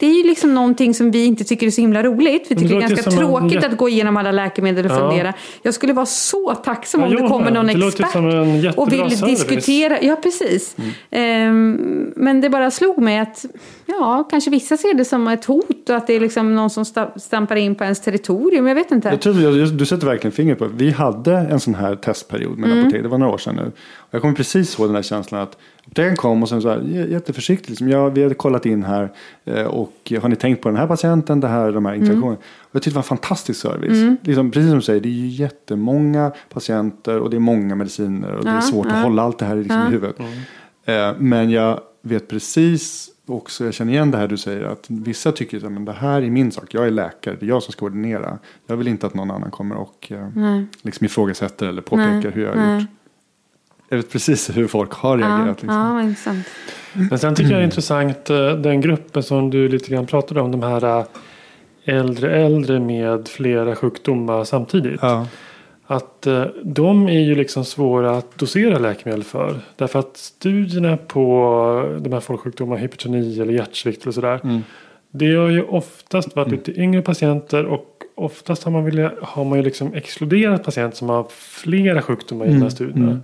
det 0.00 0.06
är 0.06 0.14
ju 0.22 0.22
liksom 0.28 0.54
någonting 0.54 0.94
som 0.94 1.10
vi 1.10 1.24
inte 1.24 1.44
tycker 1.44 1.66
är 1.66 1.70
så 1.70 1.80
himla 1.80 2.02
roligt. 2.02 2.46
Vi 2.48 2.54
Men 2.54 2.62
det 2.62 2.68
tycker 2.68 2.80
det 2.80 2.84
är 2.86 2.88
ganska 2.88 3.10
tråkigt 3.10 3.64
att 3.64 3.76
gå 3.76 3.88
igenom 3.88 4.16
alla 4.16 4.32
läkemedel 4.32 4.86
och 4.86 4.92
Ja. 4.92 4.96
fundera. 5.10 5.32
Jag 5.62 5.74
skulle 5.74 5.92
vara 5.92 6.06
så 6.06 6.54
tacksam 6.54 7.00
Ja, 7.00 7.06
om 7.06 7.12
det 7.16 7.28
kommer 7.28 7.50
någon 7.50 7.66
Det 7.66 7.72
expert 7.72 8.76
och 8.76 8.92
vill 8.92 8.98
service. 8.98 9.20
diskutera. 9.20 9.98
Ja, 10.02 10.16
precis. 10.16 10.76
Ehm, 11.10 12.12
men 12.16 12.40
det 12.40 12.50
bara 12.50 12.70
slog 12.70 12.98
mig 12.98 13.18
att 13.18 13.44
ja, 13.86 14.28
kanske 14.30 14.50
vissa 14.50 14.76
ser 14.76 14.94
det 14.94 15.04
som 15.04 15.28
ett 15.28 15.44
hot 15.44 15.88
och 15.90 15.96
att 15.96 16.06
det 16.06 16.14
är 16.16 16.20
liksom 16.20 16.54
någon 16.54 16.70
som 16.70 16.84
sta- 16.84 17.18
stampar 17.18 17.56
in 17.56 17.74
på 17.74 17.84
ens 17.84 18.00
territorium. 18.00 18.66
Jag 18.66 18.74
vet 18.74 18.90
inte. 18.92 19.08
Jag 19.08 19.20
tror, 19.20 19.76
du 19.78 19.86
sätter 19.86 20.06
verkligen 20.06 20.32
fingret 20.32 20.58
på 20.58 20.64
det. 20.64 20.70
Vi 20.74 20.90
hade 20.90 21.32
en 21.36 21.60
sån 21.60 21.74
här 21.74 21.96
testperiod 21.96 22.58
med 22.58 22.70
Mm. 22.70 22.82
apotek. 22.82 23.02
Det 23.02 23.08
var 23.08 23.18
några 23.18 23.32
år 23.32 23.38
sedan 23.38 23.56
nu. 23.56 23.72
Jag 24.10 24.20
kommer 24.22 24.34
precis 24.34 24.78
ihåg 24.78 24.88
den 24.88 24.94
här 24.94 25.02
känslan 25.02 25.40
att 25.40 25.56
apotekaren 25.86 26.16
kom 26.16 26.42
och 26.42 26.48
sen 26.48 26.62
så 26.62 26.68
här, 26.68 26.80
jätteförsiktigt. 27.08 27.68
Liksom, 27.68 27.88
ja, 27.88 28.08
vi 28.08 28.22
hade 28.22 28.34
kollat 28.34 28.66
in 28.66 28.82
här 28.84 29.12
eh, 29.44 29.64
och 29.64 30.12
har 30.22 30.28
ni 30.28 30.36
tänkt 30.36 30.62
på 30.62 30.68
den 30.68 30.76
här 30.78 30.86
patienten, 30.86 31.40
det 31.40 31.48
här, 31.48 31.72
de 31.72 31.86
här 31.86 31.92
Mm. 31.94 32.02
interaktionerna. 32.04 32.38
Och 32.60 32.68
jag 32.72 32.82
tyckte 32.82 32.90
det 32.90 32.94
var 32.94 33.02
en 33.02 33.18
fantastisk 33.18 33.60
service. 33.60 34.18
Liksom, 34.22 34.50
precis 34.50 34.68
som 34.70 34.78
du 34.78 34.82
säger, 34.84 35.00
det 35.00 35.08
är 35.08 35.10
ju 35.10 35.26
jättemånga 35.28 36.32
patienter 36.52 37.18
och 37.18 37.30
det 37.30 37.36
är 37.36 37.40
många 37.40 37.74
mediciner 37.74 38.32
och 38.34 38.44
det 38.44 38.50
är 38.50 38.54
Ja, 38.54 38.60
svårt 38.60 38.86
ja. 38.90 38.92
att 38.96 39.02
hålla 39.04 39.22
allt 39.22 39.38
det 39.38 39.44
här 39.44 39.56
liksom 39.56 39.82
i 39.88 39.90
huvudet. 39.90 40.16
Eh, 40.84 41.12
men 41.18 41.50
jag 41.50 41.80
vet 42.02 42.28
precis 42.28 43.10
också, 43.26 43.64
jag 43.64 43.74
känner 43.74 43.92
igen 43.92 44.10
det 44.10 44.18
här 44.18 44.28
du 44.28 44.36
säger, 44.36 44.62
att 44.64 44.84
vissa 44.88 45.32
tycker 45.32 45.56
att 45.66 45.72
men 45.72 45.84
det 45.84 45.92
här 45.92 46.22
är 46.22 46.30
min 46.30 46.52
sak, 46.52 46.74
jag 46.74 46.86
är 46.86 46.90
läkare, 46.90 47.36
det 47.40 47.46
är 47.46 47.48
jag 47.48 47.62
som 47.62 47.72
ska 47.72 47.86
ordinera. 47.86 48.38
Jag 48.66 48.76
vill 48.76 48.88
inte 48.88 49.06
att 49.06 49.14
någon 49.14 49.30
annan 49.30 49.50
kommer 49.50 49.76
och 49.76 50.12
eh, 50.12 50.28
liksom 50.82 51.04
ifrågasätter 51.04 51.66
eller 51.66 51.82
påpekar 51.82 52.30
hur 52.30 52.42
jag 52.44 52.54
har 52.56 52.78
gjort. 52.78 52.88
Jag 53.92 53.96
vet 53.96 54.10
precis 54.12 54.56
hur 54.56 54.66
folk 54.66 54.92
har 54.92 55.18
ja, 55.18 55.26
reagerat. 55.26 55.62
Liksom. 55.62 55.78
ja, 55.78 55.92
vad 55.92 56.02
intressant. 56.04 56.46
Men 56.92 57.18
sen 57.18 57.34
tycker 57.34 57.50
jag 57.50 57.58
det 57.58 57.62
är 57.62 57.64
intressant 57.64 58.30
eh, 58.30 58.52
den 58.52 58.80
gruppen 58.80 59.22
som 59.22 59.50
du 59.50 59.68
lite 59.68 59.90
grann 59.90 60.06
pratade 60.06 60.40
om. 60.40 60.50
De 60.50 60.62
här 60.62 60.98
eh, 60.98 61.04
äldre 61.84 62.36
äldre 62.36 62.80
med 62.80 63.28
flera 63.28 63.76
sjukdomar 63.76 64.44
samtidigt. 64.44 64.98
Ja. 65.02 65.26
Att 65.86 66.26
eh, 66.26 66.44
de 66.64 67.08
är 67.08 67.20
ju 67.20 67.34
liksom 67.34 67.64
svåra 67.64 68.16
att 68.18 68.38
dosera 68.38 68.78
läkemedel 68.78 69.24
för. 69.24 69.54
Därför 69.76 69.98
att 69.98 70.16
studierna 70.16 70.96
på 70.96 71.98
de 72.00 72.12
här 72.12 72.20
folksjukdomarna, 72.20 72.80
hypertoni 72.80 73.40
eller 73.40 73.52
hjärtsvikt 73.52 74.02
eller 74.02 74.12
sådär. 74.12 74.40
Mm. 74.44 74.62
Det 75.10 75.34
har 75.34 75.48
ju 75.48 75.62
oftast 75.62 76.36
varit 76.36 76.50
lite 76.50 76.80
yngre 76.80 77.02
patienter 77.02 77.64
och 77.64 77.86
oftast 78.14 78.64
har 78.64 78.72
man, 78.72 78.84
vilja, 78.84 79.12
har 79.22 79.44
man 79.44 79.58
ju 79.58 79.64
liksom 79.64 79.94
exkluderat 79.94 80.64
patienter 80.64 80.96
som 80.96 81.08
har 81.08 81.26
flera 81.30 82.02
sjukdomar 82.02 82.44
i 82.44 82.48
Mm. 82.48 82.60
de 82.60 82.64
här 82.64 82.70
studierna. 82.70 83.20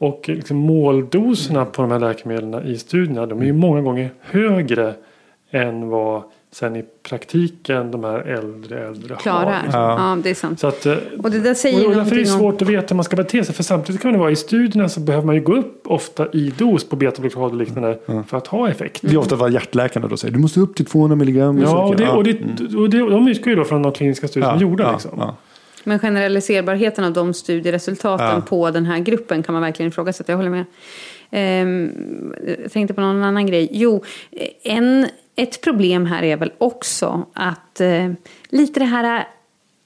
Och 0.00 0.22
liksom 0.28 0.56
måldoserna 0.56 1.64
på 1.64 1.82
de 1.82 1.90
här 1.90 1.98
läkemedlen 1.98 2.66
i 2.66 2.78
studierna 2.78 3.26
de 3.26 3.40
är 3.40 3.44
ju 3.44 3.52
många 3.52 3.80
gånger 3.80 4.10
högre 4.20 4.94
än 5.50 5.88
vad 5.88 6.22
sen 6.52 6.76
i 6.76 6.84
praktiken 7.08 7.90
de 7.90 8.04
här 8.04 8.18
äldre 8.18 8.86
äldre 8.86 9.16
Klara. 9.16 9.44
har. 9.44 9.62
Ja. 9.72 10.18
det 10.22 10.30
är 10.30 10.34
sant. 10.34 10.60
Så 10.60 10.66
att, 10.66 10.86
eh, 10.86 10.94
Och 11.22 11.30
det 11.30 11.40
där 11.40 11.54
säger 11.54 11.86
och 11.88 11.94
därför 11.94 12.16
är 12.16 12.20
det 12.24 12.24
någonting 12.24 12.32
om... 12.32 12.38
svårt 12.38 12.62
att 12.62 12.68
veta 12.68 12.86
hur 12.88 12.96
man 12.96 13.04
ska 13.04 13.16
bete 13.16 13.44
sig. 13.44 13.54
För 13.54 13.62
samtidigt 13.62 14.02
kan 14.02 14.12
det 14.12 14.18
vara 14.18 14.30
i 14.30 14.36
studierna 14.36 14.88
så 14.88 15.00
behöver 15.00 15.26
man 15.26 15.34
ju 15.34 15.40
gå 15.40 15.56
upp 15.56 15.82
ofta 15.86 16.26
i 16.32 16.52
dos 16.58 16.88
på 16.88 16.96
betablockad 16.96 17.42
och 17.42 17.54
liknande 17.56 17.98
för 18.28 18.36
att 18.36 18.46
ha 18.46 18.68
effekt. 18.68 19.00
Det 19.02 19.12
är 19.12 19.16
ofta 19.16 19.36
vad 19.36 19.50
hjärtläkarna 19.52 20.08
då 20.08 20.16
säger, 20.16 20.34
du 20.34 20.40
måste 20.40 20.60
upp 20.60 20.74
till 20.74 20.86
200 20.86 21.16
milligram. 21.16 21.58
Ja, 21.58 21.84
och, 21.88 21.96
det, 21.96 22.08
och, 22.08 22.24
det, 22.24 22.30
Mm. 22.30 22.82
och 22.82 22.90
det, 22.90 22.98
de 22.98 23.28
utgår 23.28 23.50
ju 23.50 23.56
då 23.56 23.64
från 23.64 23.82
de 23.82 23.92
kliniska 23.92 24.28
studier 24.28 24.50
som 24.50 24.58
är 24.58 24.62
gjorda. 24.62 24.92
Liksom. 24.92 25.32
Men 25.84 25.98
generaliserbarheten 25.98 27.04
av 27.04 27.12
de 27.12 27.34
studieresultaten 27.34 28.26
Ja. 28.26 28.40
på 28.40 28.70
den 28.70 28.86
här 28.86 28.98
gruppen 28.98 29.42
kan 29.42 29.52
man 29.52 29.62
verkligen 29.62 29.88
ifrågasätta. 29.92 30.32
Jag 30.32 30.36
håller 30.36 30.50
med. 30.50 30.64
Ehm, 31.30 31.92
jag 32.62 32.72
tänkte 32.72 32.94
på 32.94 33.00
någon 33.00 33.22
annan 33.22 33.46
grej. 33.46 33.68
Jo, 33.72 34.04
en, 34.62 35.06
ett 35.36 35.60
problem 35.60 36.06
här 36.06 36.22
är 36.22 36.36
väl 36.36 36.52
också 36.58 37.26
att 37.34 37.80
eh, 37.80 38.10
lite 38.48 38.80
det 38.80 38.86
här 38.86 39.26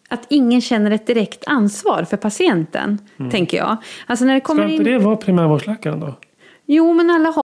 att 0.08 0.26
ingen 0.28 0.60
känner 0.60 0.90
ett 0.90 1.06
direkt 1.06 1.44
ansvar 1.46 2.04
för 2.10 2.16
patienten, 2.16 2.98
tänker 3.30 3.56
jag. 3.56 3.76
Alltså 4.06 4.24
när 4.24 4.34
det 4.34 4.40
kommer 4.40 4.62
Mm. 4.62 4.70
Ska 4.76 4.80
inte 4.82 4.90
in... 4.92 4.98
det 4.98 5.04
vara 5.04 5.16
primärvårdsläkaren 5.16 6.00
då? 6.00 6.14
Jo, 6.66 6.92
men 6.92 7.10
alla 7.10 7.28
har 7.30 7.43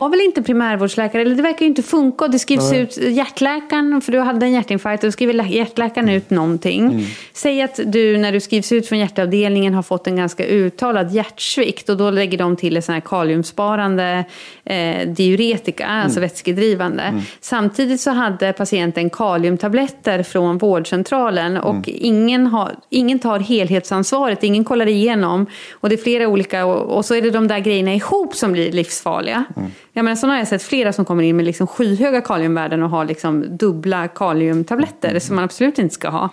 Var 0.00 0.08
väl 0.08 0.20
inte 0.20 0.42
primärvårdsläkare, 0.42 1.22
eller 1.22 1.34
det 1.34 1.42
verkar 1.42 1.60
ju 1.60 1.66
inte 1.66 1.82
funka. 1.82 2.24
Och 2.24 2.30
det 2.30 2.38
skrivs 2.38 2.70
Nej. 2.70 2.80
ut 2.80 2.96
hjärtläkaren, 2.96 4.00
för 4.00 4.12
du 4.12 4.18
hade 4.18 4.46
en 4.46 4.52
hjärtinfarkt, 4.52 5.04
och 5.04 5.08
då 5.08 5.12
skriver 5.12 5.32
lä- 5.32 5.46
hjärtläkaren 5.48 6.08
ut 6.08 6.30
någonting. 6.30 6.86
Mm. 6.86 7.04
Säg 7.32 7.62
att 7.62 7.80
du 7.86 8.18
när 8.18 8.32
du 8.32 8.40
skrivs 8.40 8.72
ut 8.72 8.88
från 8.88 8.98
hjärtavdelningen 8.98 9.74
har 9.74 9.82
fått 9.82 10.06
en 10.06 10.16
ganska 10.16 10.46
uttalad 10.46 11.12
hjärtsvikt 11.12 11.88
och 11.88 11.96
då 11.96 12.10
lägger 12.10 12.38
de 12.38 12.56
till 12.56 12.76
en 12.76 12.82
sån 12.82 12.92
här 12.92 13.00
kaliumsparande 13.00 14.24
eh, 14.64 15.08
diuretika, 15.08 15.86
alltså 15.86 16.20
vätskedrivande. 16.20 17.22
Samtidigt 17.40 18.00
så 18.00 18.10
hade 18.10 18.52
patienten 18.52 19.10
kaliumtabletter 19.10 20.22
från 20.22 20.58
vårdcentralen 20.58 21.56
och 21.56 21.88
ingen, 21.88 22.46
har, 22.46 22.72
ingen 22.90 23.18
tar 23.18 23.38
helhetsansvaret, 23.38 24.44
ingen 24.44 24.64
kollar 24.64 24.86
igenom. 24.88 25.46
Och 25.72 25.88
det 25.88 25.94
är 25.94 26.02
flera 26.02 26.28
olika, 26.28 26.64
och, 26.64 26.96
och 26.96 27.04
så 27.04 27.14
är 27.14 27.22
det 27.22 27.30
de 27.30 27.48
där 27.48 27.58
grejerna 27.58 27.94
ihop 27.94 28.34
som 28.34 28.52
blir 28.52 28.72
livsfarliga. 28.72 29.44
Jag 29.92 30.04
menar, 30.04 30.16
sådana 30.16 30.32
har 30.34 30.38
jag 30.38 30.48
sett 30.48 30.62
flera 30.62 30.92
som 30.92 31.04
kommer 31.04 31.22
in 31.22 31.36
med 31.36 31.44
liksom 31.44 31.66
skyhöga 31.66 32.20
kaliumvärden 32.20 32.82
och 32.82 32.90
har 32.90 33.04
liksom 33.04 33.56
dubbla 33.56 34.08
kaliumtabletter 34.08 35.18
som 35.18 35.36
man 35.36 35.44
absolut 35.44 35.78
inte 35.78 35.94
ska 35.94 36.08
ha. 36.08 36.28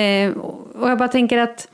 Eh, 0.00 0.30
och 0.78 0.90
jag 0.90 0.98
bara 0.98 1.08
tänker 1.08 1.38
att 1.38 1.68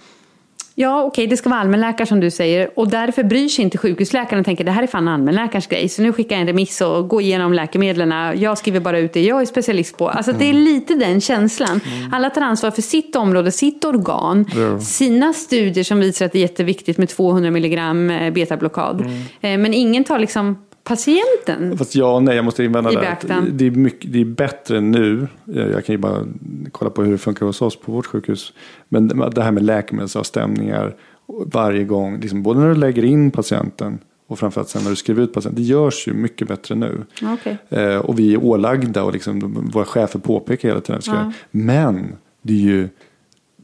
Ja, 0.80 1.02
okej, 1.02 1.26
det 1.26 1.36
ska 1.36 1.48
vara 1.50 1.60
allmänläkare 1.60 2.06
som 2.06 2.20
du 2.20 2.30
säger. 2.30 2.70
Och 2.78 2.88
därför 2.88 3.22
bryr 3.22 3.48
sig 3.48 3.64
inte 3.64 3.78
sjukhusläkaren 3.78 4.40
och 4.40 4.44
tänker 4.46 4.64
det 4.64 4.70
här 4.70 4.82
är 4.82 4.86
fan 4.86 5.08
allmänläkarens 5.08 5.66
grej. 5.66 5.88
Så 5.88 6.02
nu 6.02 6.12
skickar 6.12 6.36
jag 6.36 6.40
en 6.40 6.46
remiss 6.46 6.80
och 6.80 7.08
går 7.08 7.22
igenom 7.22 7.52
läkemedlen. 7.52 8.40
Jag 8.40 8.58
skriver 8.58 8.80
bara 8.80 8.98
ut 8.98 9.12
det 9.12 9.22
jag 9.24 9.40
är 9.40 9.46
specialist 9.46 9.96
på. 9.98 10.08
Alltså 10.08 10.32
det 10.32 10.44
är 10.48 10.52
lite 10.52 10.94
den 10.94 11.20
känslan. 11.20 11.80
Alla 12.12 12.30
tar 12.30 12.40
ansvar 12.42 12.70
för 12.70 12.82
sitt 12.82 13.16
område, 13.16 13.52
sitt 13.52 13.84
organ, 13.84 14.44
Ja. 14.56 14.80
sina 14.80 15.32
studier 15.32 15.84
som 15.84 16.00
visar 16.00 16.26
att 16.26 16.32
det 16.32 16.38
är 16.38 16.42
jätteviktigt 16.42 16.98
med 16.98 17.08
200 17.08 17.50
milligram 17.50 18.10
eh, 18.10 18.32
betablockad. 18.32 19.00
Eh, 19.40 19.58
Men 19.58 19.74
ingen 19.74 20.04
tar 20.04 20.18
liksom 20.18 20.58
patienten. 20.88 21.79
Fast 21.79 21.94
ja 21.94 22.14
och 22.14 22.22
nej, 22.22 22.37
jag 22.37 22.44
måste 22.44 22.64
invända 22.64 22.92
I 22.92 22.94
där. 22.94 23.01
beaktan. 23.01 23.51
Det 23.53 23.66
är, 23.66 23.70
mycket, 23.70 24.12
det 24.12 24.20
är 24.20 24.24
bättre 24.24 24.81
nu. 24.81 25.29
Jag 25.44 25.70
jag 25.70 25.85
kan 25.85 25.92
ju 25.92 25.98
bara 25.98 26.24
kolla 26.72 26.90
på 26.90 27.03
hur 27.03 27.12
det 27.12 27.18
funkar 27.18 27.46
hos 27.46 27.62
oss 27.62 27.81
på 27.81 27.92
vårt 27.92 28.07
sjukhus. 28.07 28.53
Men 28.88 29.09
det 29.09 29.42
här 29.42 29.51
med 29.51 29.62
läkemedelsavstämningar 29.62 30.94
varje 31.27 31.85
gång. 31.85 32.20
Liksom 32.20 32.42
både 32.42 32.61
när 32.61 32.68
du 32.68 32.74
lägger 32.74 33.05
in 33.05 33.31
patienten 33.31 33.98
och 34.27 34.38
framförallt 34.38 34.68
sen 34.68 34.83
när 34.83 34.90
du 34.90 34.96
skriver 34.96 35.22
ut 35.22 35.33
patienten. 35.33 35.62
Det 35.62 35.68
görs 35.68 36.09
ju 36.09 36.12
mycket 36.12 36.48
bättre 36.48 36.74
nu. 36.74 37.05
Okej. 37.22 37.59
Eh, 37.68 37.96
och 37.96 38.18
vi 38.18 38.35
är 38.35 38.44
ålagda 38.44 39.03
och 39.03 39.12
liksom, 39.12 39.68
våra 39.72 39.85
chefer 39.85 40.18
påpekar 40.18 40.68
hela 40.68 40.81
tiden. 40.81 41.03
ska 41.03 41.14
Ja. 41.14 41.33
Men 41.51 42.16
det 42.42 42.53
är 42.53 42.57
ju 42.57 42.88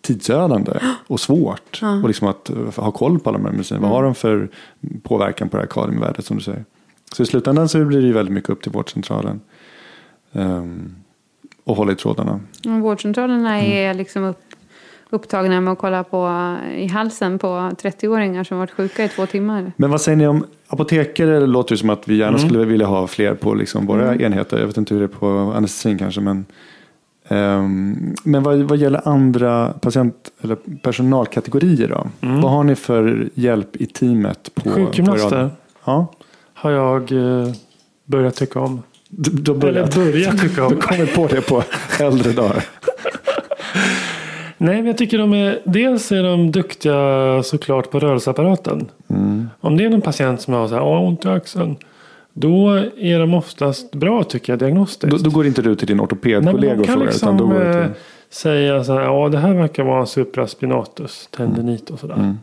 tidsödande 0.01 0.73
och 1.07 1.21
svårt. 1.21 1.81
Och 2.03 2.09
liksom 2.09 2.29
att 2.29 2.51
eh, 2.51 2.57
ha 2.77 2.91
koll 2.91 3.19
på 3.19 3.31
alla 3.31 3.39
de 3.39 3.45
här 3.45 3.53
medicinerna. 3.53 3.87
Vad 3.87 3.97
har 3.97 4.03
de 4.05 4.15
för 4.15 4.49
påverkan 5.03 5.49
på 5.49 5.57
det 5.57 5.63
här 5.63 5.69
kaliumvärdet 5.69 6.25
som 6.25 6.37
du 6.37 6.43
säger. 6.43 6.65
Så 7.15 7.23
i 7.23 7.27
slutändan 7.27 7.69
så 7.69 7.85
blir 7.85 8.01
det 8.01 8.07
ju 8.07 8.13
väldigt 8.13 8.35
mycket 8.35 8.51
upp 8.51 8.63
till 8.63 8.73
vårdcentralen. 8.73 9.41
Um, 10.33 10.95
och 11.65 11.77
hålla 11.77 11.93
i 11.93 11.95
trådarna. 11.95 12.41
Och 12.65 12.81
Vårdcentralerna 12.81 13.61
är 13.61 13.95
liksom 13.95 14.25
upp, 14.25 14.41
upptagna 15.11 15.61
med 15.61 15.73
att 15.73 15.79
kolla 15.79 16.05
på 16.05 16.57
i 16.77 16.87
halsen 16.87 17.39
på 17.39 17.47
30-åringar 17.47 18.45
som 18.45 18.59
varit 18.59 18.71
sjuka 18.71 19.05
i 19.05 19.09
två 19.09 19.27
timmar. 19.27 19.73
Men 19.77 19.91
vad 19.91 20.01
säger 20.01 20.17
ni 20.17 20.27
om 20.27 20.45
apotekare? 20.67 21.41
Det 21.41 21.47
låter 21.47 21.73
ju 21.73 21.77
som 21.77 21.91
att 21.91 22.09
vi 22.09 22.17
gärna 22.17 22.39
skulle 22.39 22.65
vilja 22.65 22.87
ha 22.87 23.07
fler 23.07 23.35
på 23.35 23.55
liksom 23.55 23.87
våra 23.87 24.17
enheter. 24.17 24.59
Jag 24.59 24.67
vet 24.67 24.77
inte 24.77 24.95
hur 24.95 25.01
det 25.01 25.07
är 25.07 25.19
på 25.19 25.53
anestesin 25.57 25.99
kanske. 25.99 26.21
Men, 26.21 26.45
ehm, 27.29 28.15
men 28.25 28.43
vad, 28.43 28.59
vad 28.59 28.79
gäller 28.79 29.09
andra 29.09 29.73
patient 29.73 30.31
eller 30.41 30.57
personalkategorier 30.83 31.89
då? 31.89 32.07
Vad 32.21 32.51
har 32.51 32.65
ni 32.65 32.75
för 32.75 33.29
hjälp 33.35 33.77
i 33.77 33.87
teamet? 33.87 34.51
På, 34.55 34.71
Sjukgymnaster. 34.71 35.49
på 35.49 35.51
ja, 35.85 36.07
Har 36.65 36.71
jag 36.71 37.13
eh, 37.13 37.49
börjat 38.05 38.35
tycka 38.35 38.61
om. 38.61 38.83
du, 39.09 39.31
du 39.31 39.51
har 39.53 39.59
Eller 39.59 39.73
börjat. 39.73 39.95
börjat 39.95 40.41
tycka 40.41 40.55
Du 40.61 40.67
om. 40.67 40.73
har 40.73 40.81
kommit 40.81 41.15
på 41.15 41.27
det 41.27 41.41
på 41.41 41.63
äldre 42.01 42.33
dagar. 42.33 42.65
Nej, 44.59 44.77
men 44.77 44.87
jag 44.87 44.99
tycker 44.99 45.19
de 45.19 45.33
är, 45.35 45.59
dels 45.65 46.13
är 46.13 46.23
de 46.23 46.51
duktiga 46.53 47.43
såklart 47.43 47.91
på 47.91 47.99
rörelseapparaten. 47.99 48.87
Mm. 49.11 49.49
Om 49.61 49.77
det 49.77 49.85
är 49.85 49.91
någon 49.91 50.01
patient 50.01 50.41
som 50.41 50.55
har 50.55 50.69
så 50.69 50.75
här, 50.75 50.83
"Åh, 50.83 51.03
ont 51.09 51.25
i 51.25 51.29
axeln. 51.29 51.77
Då 52.33 52.69
är 52.99 53.19
de 53.19 53.35
oftast 53.35 53.95
bra 53.95 54.25
tycker 54.25 54.53
jag 54.53 54.59
diagnostiskt. 54.61 55.11
Då, 55.11 55.31
då 55.31 55.31
går 55.31 55.47
inte 55.47 55.63
du 55.63 55.77
till 55.77 55.87
din 55.87 56.01
ortopedkollega 56.01 56.81
och 56.81 56.87
kan 56.87 56.95
frågar. 56.95 57.07
liksom 57.07 57.29
utan 57.29 57.37
då 57.39 57.47
går 57.55 57.61
du 57.65 57.71
eh, 57.79 57.83
till... 57.87 57.95
säga 58.31 58.85
så 58.85 58.93
här, 58.93 59.01
ja 59.01 59.29
det 59.29 59.39
här 59.39 59.55
verkar 59.55 59.85
vara 59.85 60.01
en 60.01 60.07
supraspinatus, 60.07 61.29
tendinit 61.37 61.91
och 61.91 61.99
sådär. 62.01 62.15
Mm. 62.15 62.39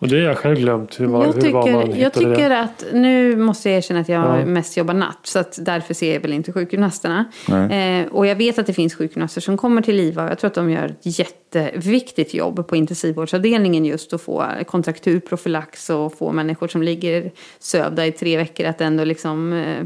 Och 0.00 0.08
det 0.08 0.16
har 0.16 0.22
jag 0.22 0.38
själv 0.38 0.56
glömt 0.56 1.00
hur, 1.00 1.06
var, 1.06 1.26
Jag 1.26 1.32
hur 1.32 1.52
var 1.52 1.72
man 1.72 1.82
tycker, 1.86 2.02
jag 2.02 2.12
tycker 2.12 2.48
det. 2.48 2.60
att, 2.60 2.84
nu 2.92 3.36
måste 3.36 3.68
jag 3.70 3.78
erkänna 3.78 4.00
att 4.00 4.08
jag 4.08 4.40
Ja. 4.40 4.44
mest 4.46 4.76
jobbar 4.76 4.94
natt. 4.94 5.18
Så 5.22 5.38
att 5.38 5.58
därför 5.60 5.94
ser 5.94 6.14
jag 6.14 6.20
väl 6.20 6.32
inte 6.32 6.52
sjukgymnasterna. 6.52 7.24
Eh, 7.48 8.06
och 8.12 8.26
jag 8.26 8.36
vet 8.36 8.58
att 8.58 8.66
det 8.66 8.72
finns 8.72 8.94
sjukgymnaster 8.94 9.40
som 9.40 9.56
kommer 9.56 9.82
till 9.82 10.00
IVA. 10.00 10.24
och 10.24 10.30
Jag 10.30 10.38
tror 10.38 10.48
att 10.48 10.54
de 10.54 10.70
gör 10.70 10.86
ett 10.86 11.18
jätteviktigt 11.18 12.34
jobb 12.34 12.68
på 12.68 12.76
intensivvårdsavdelningen 12.76 13.84
just 13.84 14.12
att 14.12 14.22
få 14.22 14.44
kontrakturprofylax 14.66 15.90
och 15.90 16.18
få 16.18 16.32
människor 16.32 16.68
som 16.68 16.82
ligger 16.82 17.30
sövda 17.58 18.06
i 18.06 18.12
tre 18.12 18.36
veckor 18.36 18.66
att 18.66 18.80
ändå 18.80 19.04
liksom 19.04 19.52
eh, 19.52 19.84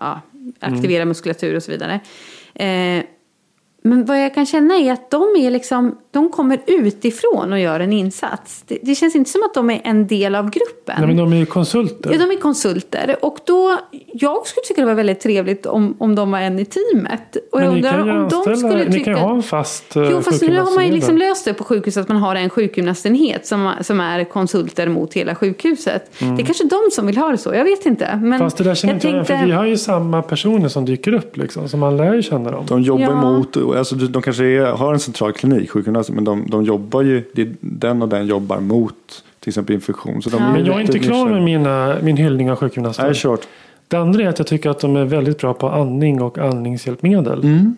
ja, 0.00 0.20
aktivera 0.60 0.96
Mm. 1.02 1.08
muskulatur 1.08 1.56
och 1.56 1.62
så 1.62 1.70
vidare. 1.72 2.00
Eh, 2.54 3.04
men 3.88 4.04
vad 4.04 4.22
jag 4.22 4.34
kan 4.34 4.46
känna 4.46 4.74
är 4.76 4.92
att 4.92 5.10
de, 5.10 5.22
är 5.38 5.50
liksom, 5.50 5.98
de 6.10 6.28
kommer 6.30 6.60
utifrån 6.66 7.52
och 7.52 7.58
gör 7.58 7.80
en 7.80 7.92
insats. 7.92 8.62
Det, 8.66 8.78
det 8.82 8.94
känns 8.94 9.14
inte 9.16 9.30
som 9.30 9.42
att 9.42 9.54
de 9.54 9.70
är 9.70 9.80
en 9.84 10.06
del 10.06 10.34
av 10.34 10.50
gruppen. 10.50 10.94
Nej, 10.98 11.06
men 11.06 11.16
de 11.16 11.32
är 11.32 11.36
ju 11.36 11.46
konsulter. 11.46 12.12
Ja, 12.12 12.18
de 12.18 12.30
är 12.36 12.40
konsulter. 12.40 13.16
Och 13.22 13.38
då, 13.44 13.78
jag 14.12 14.46
skulle 14.46 14.64
tycka 14.64 14.80
det 14.80 14.86
var 14.86 14.94
väldigt 14.94 15.20
trevligt 15.20 15.66
om, 15.66 15.96
om 15.98 16.14
de 16.14 16.30
var 16.30 16.38
en 16.38 16.58
i 16.58 16.64
teamet. 16.64 17.36
Och 17.52 17.60
jag 17.62 17.72
men 17.72 17.80
ni 17.80 17.88
undrar 17.88 18.00
om 18.22 18.28
de 18.28 18.56
skulle 18.56 18.84
ni 18.84 18.92
tycka... 18.92 19.04
kan 19.04 19.14
ju 19.14 19.20
ha 19.20 19.34
en 19.34 19.42
fast 19.42 19.96
eh, 19.96 20.08
Jo, 20.10 20.22
fast 20.22 20.42
nu 20.42 20.58
har 20.60 20.74
man 20.74 20.86
ju 20.86 20.92
liksom 20.92 21.16
löst 21.18 21.44
det 21.44 21.54
på 21.54 21.64
sjukhuset 21.64 22.02
att 22.02 22.08
man 22.08 22.16
har 22.16 22.36
en 22.36 22.50
sjukgymnastenhet 22.50 23.46
som, 23.46 23.72
som 23.80 24.00
är 24.00 24.24
konsulter 24.24 24.88
mot 24.88 25.14
hela 25.14 25.34
sjukhuset. 25.34 26.10
Det 26.18 26.42
är 26.42 26.46
kanske 26.46 26.64
de 26.64 26.80
som 26.92 27.06
vill 27.06 27.16
ha 27.16 27.28
det 27.30 27.38
så, 27.38 27.54
jag 27.54 27.64
vet 27.64 27.86
inte. 27.86 28.20
Men 28.22 28.34
Mm. 28.34 28.46
Fast 28.46 28.56
det 28.56 28.64
där 28.64 28.74
känner 28.74 28.94
jag 28.94 28.96
inte 28.96 29.08
jag, 29.08 29.26
för 29.26 29.46
vi 29.46 29.52
har 29.52 29.64
ju 29.64 29.76
samma 29.76 30.22
personer 30.22 30.68
som 30.68 30.84
dyker 30.84 31.12
upp 31.14 31.36
liksom. 31.36 31.68
Så 31.68 31.76
man 31.76 31.96
lär 31.96 32.14
ju 32.14 32.22
känna 32.22 32.50
dem. 32.50 32.66
De 32.68 32.82
jobbar 32.82 33.04
Ja. 33.04 33.14
mot, 33.20 33.56
alltså 33.78 33.94
de 33.94 34.22
kanske 34.22 34.44
är, 34.44 34.64
har 34.64 34.92
en 34.92 35.00
central 35.00 35.32
klinik, 35.32 35.70
sjukgymnaster, 35.70 36.12
men 36.12 36.24
de, 36.24 36.46
de 36.50 36.64
jobbar 36.64 37.02
ju, 37.02 37.24
den 37.60 38.02
och 38.02 38.08
den 38.08 38.26
jobbar 38.26 38.60
mot 38.60 38.94
till 39.40 39.50
exempel 39.50 39.74
infektion. 39.74 40.22
Så 40.22 40.30
de 40.30 40.42
Ja. 40.42 40.52
Men 40.52 40.64
jag 40.64 40.76
är 40.76 40.80
inte 40.80 40.98
klar 40.98 41.28
med 41.28 41.42
mina, 41.42 41.96
min 42.02 42.16
hyllning 42.16 42.50
av 42.50 42.56
sjukgymnaster. 42.56 43.04
Nej, 43.04 43.14
kört. 43.14 43.40
Det 43.88 43.96
andra 43.96 44.22
är 44.22 44.28
att 44.28 44.38
jag 44.38 44.46
tycker 44.46 44.70
att 44.70 44.80
de 44.80 44.96
är 44.96 45.04
väldigt 45.04 45.38
bra 45.38 45.54
på 45.54 45.68
andning 45.68 46.22
och 46.22 46.38
andningshjälpmedel. 46.38 47.42
Mm. 47.42 47.76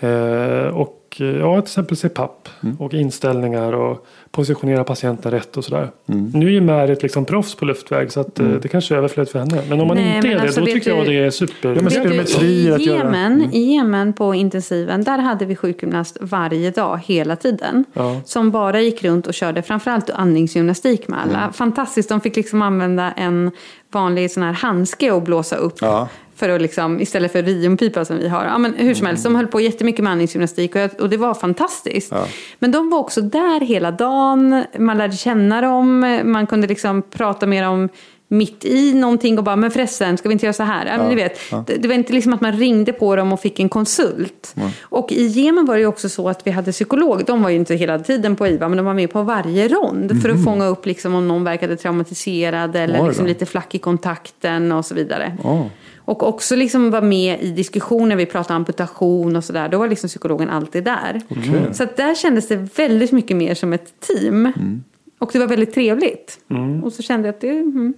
Eh, 0.00 0.66
och 0.66 1.05
ja, 1.20 1.54
till 1.60 1.68
exempel 1.68 1.96
CPAP 1.96 2.48
Mm. 2.62 2.76
och 2.80 2.94
inställningar 2.94 3.72
och 3.72 4.06
positionera 4.30 4.84
patienten 4.84 5.30
rätt 5.32 5.56
och 5.56 5.64
sådär. 5.64 5.90
Mm. 6.08 6.30
Nu 6.34 6.46
är 6.46 6.50
ju 6.50 6.60
Märit 6.60 7.02
liksom 7.02 7.24
proffs 7.24 7.54
på 7.54 7.64
luftväg 7.64 8.12
så 8.12 8.20
att, 8.20 8.38
eh, 8.40 8.46
det 8.46 8.68
kanske 8.68 8.94
är 8.94 8.98
överflödigt 8.98 9.32
för 9.32 9.38
henne. 9.38 9.62
Men 9.68 9.80
om 9.80 9.88
man 9.88 9.96
Nej, 9.96 10.16
inte 10.16 10.28
är 10.28 10.38
alltså, 10.38 10.60
det, 10.60 10.66
då 10.66 10.72
tycker 10.72 10.90
jag 10.90 11.06
du- 11.06 11.12
det 11.12 11.18
är 11.26 11.30
super. 11.30 11.68
Ja, 11.74 11.82
men 11.82 11.90
spirometri 11.90 12.70
att 12.72 12.80
i, 12.80 12.84
göra. 12.84 13.00
Mm. 13.00 13.14
Jemen, 13.14 13.50
I 13.54 13.74
Jemen 13.74 14.12
på 14.12 14.34
intensiven, 14.34 15.04
där 15.04 15.18
hade 15.18 15.44
vi 15.44 15.56
sjukgymnast 15.56 16.16
varje 16.20 16.70
dag, 16.70 17.00
hela 17.06 17.36
tiden. 17.36 17.84
Ja. 17.92 18.20
Som 18.24 18.50
bara 18.50 18.80
gick 18.80 19.04
runt 19.04 19.26
och 19.26 19.34
körde 19.34 19.62
framförallt 19.62 20.10
andningsgymnastik 20.10 21.08
med 21.08 21.20
alla. 21.22 21.38
Mm. 21.38 21.52
Fantastiskt, 21.52 22.08
de 22.08 22.20
fick 22.20 22.36
liksom 22.36 22.62
använda 22.62 23.12
en 23.12 23.50
vanlig 23.92 24.30
sån 24.30 24.42
här 24.42 24.52
handske 24.52 25.10
och 25.12 25.22
blåsa 25.22 25.56
upp. 25.56 25.74
Ja. 25.80 26.08
För 26.36 26.48
att 26.48 26.62
liksom, 26.62 27.00
istället 27.00 27.32
för 27.32 27.42
riumpipa 27.42 28.04
som 28.04 28.18
vi 28.18 28.28
har. 28.28 28.44
Ja, 28.44 28.58
men 28.58 28.74
hur 28.74 28.94
som 28.94 29.06
helst, 29.06 29.24
de 29.24 29.34
höll 29.34 29.46
på 29.46 29.60
jättemycket 29.60 30.02
med 30.02 30.12
andningsgymnastik 30.12 30.74
och, 30.74 30.80
jag, 30.80 30.90
och 31.00 31.08
det 31.10 31.16
var 31.16 31.34
fantastiskt. 31.34 32.12
Ja. 32.12 32.26
Men 32.58 32.72
de 32.72 32.90
var 32.90 32.98
också 32.98 33.20
där 33.20 33.60
hela 33.60 33.90
dagen, 33.90 34.64
man 34.78 34.98
lärde 34.98 35.16
känna 35.16 35.60
dem, 35.60 36.20
man 36.24 36.46
kunde 36.46 36.66
liksom 36.66 37.02
prata 37.02 37.46
med 37.46 37.62
dem 37.62 37.88
mitt 38.28 38.64
i 38.64 38.94
någonting 38.94 39.38
och 39.38 39.44
bara, 39.44 39.56
men 39.56 39.70
förresten, 39.70 40.18
ska 40.18 40.28
vi 40.28 40.32
inte 40.32 40.46
göra 40.46 40.52
så 40.52 40.62
här? 40.62 40.86
Ja, 40.86 40.98
men 40.98 41.08
ni 41.08 41.14
vet, 41.14 41.38
ja. 41.50 41.64
det, 41.66 41.74
det 41.74 41.88
var 41.88 41.94
inte 41.94 42.12
liksom 42.12 42.32
att 42.32 42.40
man 42.40 42.52
ringde 42.52 42.92
på 42.92 43.16
dem 43.16 43.32
och 43.32 43.40
fick 43.40 43.60
en 43.60 43.68
konsult. 43.68 44.54
Och 44.82 45.12
i 45.12 45.26
Jemen 45.26 45.64
var 45.66 45.74
det 45.74 45.80
ju 45.80 45.86
också 45.86 46.08
så 46.08 46.28
att 46.28 46.46
vi 46.46 46.50
hade 46.50 46.72
psykolog, 46.72 47.24
de 47.26 47.42
var 47.42 47.50
ju 47.50 47.56
inte 47.56 47.74
hela 47.74 47.98
tiden 47.98 48.36
på 48.36 48.46
IVA, 48.46 48.68
men 48.68 48.76
de 48.76 48.86
var 48.86 48.94
med 48.94 49.12
på 49.12 49.22
varje 49.22 49.68
rond 49.68 50.22
för 50.22 50.28
att 50.28 50.44
fånga 50.44 50.66
upp 50.66 50.86
liksom 50.86 51.14
om 51.14 51.28
någon 51.28 51.44
verkade 51.44 51.76
traumatiserad 51.76 52.76
eller 52.76 52.98
Mhm. 52.98 53.08
Liksom 53.08 53.26
lite 53.26 53.46
flack 53.46 53.74
i 53.74 53.78
kontakten 53.78 54.72
och 54.72 54.84
så 54.86 54.94
vidare. 54.94 55.36
Ja. 55.44 55.66
Och 56.06 56.22
också 56.22 56.56
liksom 56.56 56.90
vara 56.90 57.02
med 57.02 57.42
i 57.42 57.50
diskussioner, 57.50 58.16
vi 58.16 58.26
pratade 58.26 58.54
amputation 58.54 59.36
och 59.36 59.44
sådär. 59.44 59.68
Då 59.68 59.78
var 59.78 59.88
liksom 59.88 60.08
psykologen 60.08 60.48
alltid 60.48 60.84
där. 60.84 61.20
Okej. 61.28 61.68
Så 61.72 61.82
att 61.82 61.96
där 61.96 62.14
kändes 62.14 62.48
det 62.48 62.56
väldigt 62.56 63.12
mycket 63.12 63.36
mer 63.36 63.54
som 63.54 63.72
ett 63.72 64.00
team. 64.00 64.46
Mm. 64.46 64.84
Och 65.18 65.30
det 65.32 65.38
var 65.38 65.46
väldigt 65.46 65.74
trevligt. 65.74 66.38
Och 66.82 66.92
så 66.92 67.02
kände 67.02 67.28
jag 67.28 67.34
att 67.34 67.40
det... 67.40 67.50
Mm. 67.50 67.94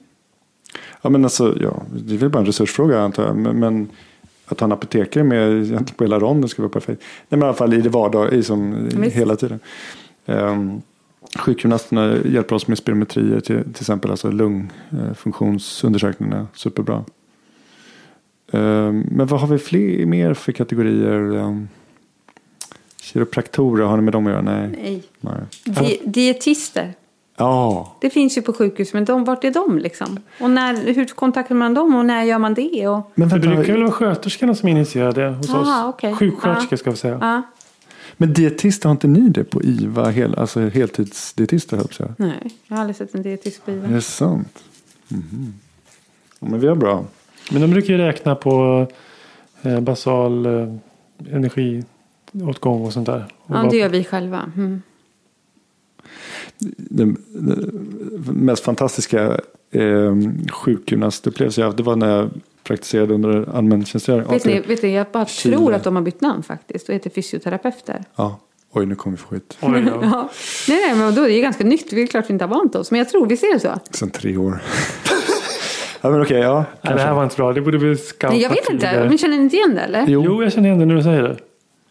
Ja, 1.02 1.10
men 1.10 1.24
alltså, 1.24 1.56
ja, 1.60 1.82
det 2.06 2.14
är 2.14 2.18
väl 2.18 2.30
bara 2.30 2.38
en 2.38 2.46
resursfråga 2.46 3.00
antar 3.00 3.26
jag. 3.26 3.36
Men, 3.36 3.58
men 3.58 3.88
att 4.46 4.60
ha 4.60 4.64
en 4.64 4.72
apotekare 4.72 5.24
med 5.24 5.96
på 5.96 6.04
hela 6.04 6.18
ronden 6.18 6.48
skulle 6.48 6.68
vara 6.68 6.72
perfekt. 6.72 7.02
Nej, 7.28 7.38
men 7.38 7.40
i 7.40 7.44
alla 7.44 7.54
fall 7.54 7.74
i 7.74 7.80
det 7.80 7.88
vardag, 7.88 8.32
i 8.32 8.42
som, 8.42 8.88
Visst. 8.96 9.16
hela 9.16 9.36
tiden. 9.36 9.60
Um, 10.26 10.82
sjukgymnasterna 11.38 12.16
hjälper 12.24 12.56
oss 12.56 12.68
med 12.68 12.78
spirometrier 12.78 13.40
till, 13.40 13.62
till 13.62 13.80
exempel. 13.80 14.10
Alltså 14.10 14.30
lungfunktionsundersökningarna. 14.30 16.46
Superbra. 16.54 17.04
Ehm, 18.52 19.06
men 19.10 19.26
vad 19.26 19.40
har 19.40 19.48
vi 19.48 19.58
fler, 19.58 20.06
mer 20.06 20.34
för 20.34 20.52
kategorier? 20.52 21.66
Kiropraktorer, 23.00 23.84
har 23.84 23.96
ni 23.96 24.02
med 24.02 24.12
dem 24.12 24.26
att 24.26 24.32
göra? 24.32 24.42
Nej. 24.42 24.68
Nej. 24.72 25.02
Nej. 25.20 25.34
Di- 25.64 26.00
dietister. 26.10 26.94
Ja, 27.36 27.96
Det 28.00 28.10
finns 28.10 28.38
ju 28.38 28.42
på 28.42 28.52
sjukhus, 28.52 28.92
men 28.94 29.04
de, 29.04 29.24
vart 29.24 29.44
är 29.44 29.50
de 29.50 29.78
liksom? 29.78 30.20
Och 30.40 30.50
när, 30.50 30.74
hur 30.94 31.04
kontaktar 31.04 31.54
man 31.54 31.74
dem 31.74 31.94
och 31.94 32.04
när 32.06 32.22
gör 32.24 32.38
man 32.38 32.54
det? 32.54 32.88
Och, 32.88 33.10
men 33.14 33.28
Det 33.28 33.34
vänta, 33.34 33.48
brukar 33.56 33.72
väl 33.72 33.82
vara 33.82 33.92
sköterskorna 33.92 34.54
som 34.54 34.68
initierar 34.68 35.12
det 35.12 35.28
hos 35.28 35.50
Ah, 35.50 35.58
oss. 35.60 35.94
okej. 35.94 36.14
Sjuksköterskor 36.16 36.74
Ah. 36.74 36.78
ska 36.78 36.90
vi 36.90 36.96
säga. 36.96 37.18
ja, 37.20 37.42
men 38.16 38.32
dietist, 38.32 38.84
har 38.84 38.90
inte 38.90 39.06
ni 39.08 39.28
det 39.28 39.44
på 39.44 39.62
IVA? 39.62 40.10
Hel, 40.10 40.34
alltså 40.34 40.60
heltidsdietister 40.68 41.76
höll 41.76 41.86
jag 41.98 42.08
nej, 42.16 42.50
jag 42.66 42.76
har 42.76 42.80
aldrig 42.80 42.96
sett 42.96 43.14
en 43.14 43.22
dietist 43.22 43.64
på 43.64 43.70
Är 43.70 43.74
IVA. 43.76 43.88
det 43.88 44.00
sant? 44.02 44.64
Mhm. 45.08 45.54
Ja, 46.40 46.46
men 46.50 46.60
vi 46.60 46.66
har 46.68 46.74
bra. 46.74 47.04
Men 47.50 47.60
de 47.62 47.70
brukar 47.70 47.94
ju 47.94 47.98
räkna 47.98 48.34
på 48.34 48.86
eh, 49.62 49.80
basal 49.80 50.46
eh, 50.46 50.68
energiåtgång 51.32 52.84
och 52.86 52.92
sånt 52.92 53.06
där. 53.06 53.24
Och 53.42 53.56
Ja, 53.56 53.68
det 53.70 53.76
gör 53.76 53.88
vi 53.88 54.04
själva. 54.04 54.52
Mm. 54.56 54.82
Den, 56.76 57.16
den 57.28 57.84
mest 58.34 58.64
fantastiska 58.64 59.40
eh, 59.70 60.14
sjukgymnastupplevelse 60.52 61.60
jag 61.60 61.66
haft 61.66 61.76
det 61.76 61.82
var 61.82 61.96
när 61.96 62.16
jag 62.16 62.30
praktiserade 62.62 63.14
under 63.14 63.56
allmäntjänstgöring. 63.56 64.30
Vet, 64.30 64.44
ni, 64.44 64.60
vet 64.60 64.82
ni, 64.82 64.94
jag 64.94 65.06
bara 65.12 65.26
Chile. 65.26 65.56
tror 65.56 65.74
att 65.74 65.84
de 65.84 65.96
har 65.96 66.02
bytt 66.02 66.20
namn 66.20 66.42
faktiskt 66.42 66.88
och 66.88 66.94
heter 66.94 67.10
fysioterapeuter. 67.10 68.04
Ja. 68.16 68.40
Oj, 68.72 68.86
nu 68.86 68.94
kommer 68.94 69.16
vi 69.16 69.22
få 69.22 69.28
skit. 69.28 69.58
Oj, 69.60 69.84
ja. 69.86 69.98
Ja. 70.02 70.30
Nej, 70.68 70.78
nej, 70.86 70.94
men 70.94 71.14
då 71.14 71.22
är 71.22 71.28
det 71.28 71.34
ju 71.34 71.40
ganska 71.42 71.64
nytt. 71.64 71.92
Vi 71.92 72.02
är 72.02 72.06
klart 72.06 72.24
vi 72.28 72.32
inte 72.32 72.44
har 72.44 72.54
vant 72.54 72.74
oss. 72.74 72.90
Men 72.90 72.98
jag 72.98 73.08
tror, 73.08 73.26
visst 73.26 73.42
är 73.42 73.54
det 73.54 73.60
så? 73.60 73.78
Sen 73.90 74.10
tre 74.10 74.36
år. 74.36 74.62
ja, 76.00 76.10
men 76.10 76.22
okej, 76.22 76.38
ja. 76.38 76.64
Nej, 76.82 76.94
det 76.94 77.00
här 77.00 77.14
var 77.14 77.24
inte 77.24 77.36
bra. 77.36 77.52
Det 77.52 77.60
borde 77.60 77.78
vi 77.78 77.96
scouta 77.96 78.36
jag 78.36 78.50
vet 78.50 78.58
inte. 78.58 78.86
tidigare. 78.86 79.08
Men 79.08 79.18
känner 79.18 79.36
ni 79.36 79.42
inte 79.42 79.56
igen 79.56 79.74
det 79.74 79.80
eller? 79.80 80.04
Jo, 80.08 80.22
Jo, 80.26 80.42
jag 80.42 80.52
känner 80.52 80.68
igen 80.68 80.78
det 80.78 80.86
när 80.86 80.94
du 80.94 81.02
säger 81.02 81.22
det. 81.22 81.36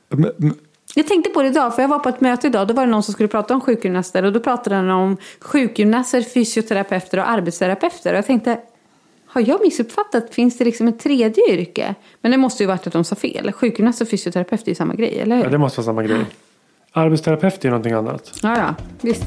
men, 0.09 0.31
men, 0.37 0.53
Jag 0.95 1.07
tänkte 1.07 1.29
på 1.29 1.41
det 1.41 1.47
idag, 1.47 1.75
för 1.75 1.81
jag 1.81 1.89
var 1.89 1.99
på 1.99 2.09
ett 2.09 2.21
möte 2.21 2.47
idag. 2.47 2.67
Då 2.67 2.73
var 2.73 2.85
det 2.85 2.91
någon 2.91 3.03
som 3.03 3.13
skulle 3.13 3.27
prata 3.29 3.53
om 3.53 3.61
sjukgymnaster. 3.61 4.23
Och 4.23 4.33
då 4.33 4.39
pratade 4.39 4.75
han 4.75 4.89
om 4.89 5.17
sjukgymnaster, 5.41 6.21
fysioterapeuter 6.21 7.17
och 7.19 7.29
arbetsterapeuter. 7.29 8.11
Och 8.11 8.17
jag 8.17 8.25
tänkte, 8.25 8.59
har 9.27 9.41
jag 9.47 9.61
missuppfattat? 9.63 10.33
Finns 10.33 10.57
det 10.57 10.65
liksom 10.65 10.87
ett 10.87 10.99
tredje 10.99 11.43
yrke? 11.53 11.95
Men 12.21 12.31
det 12.31 12.37
måste 12.37 12.63
ju 12.63 12.67
varit 12.67 12.87
att 12.87 12.93
de 12.93 13.03
sa 13.03 13.15
fel. 13.15 13.51
Sjukgymnast 13.51 14.01
och 14.01 14.09
fysioterapeut 14.09 14.63
är 14.63 14.67
ju 14.69 14.75
samma 14.75 14.93
grej, 14.93 15.19
eller 15.19 15.35
hur? 15.35 15.43
Ja, 15.43 15.49
det 15.49 15.57
måste 15.57 15.79
vara 15.79 15.85
samma 15.85 16.03
grej. 16.03 16.25
Arbetsterapeut 16.91 17.65
är 17.65 17.69
någonting 17.69 17.93
annat. 17.93 18.39
Ja, 18.43 18.57
ja, 18.57 18.75
visst. 19.01 19.25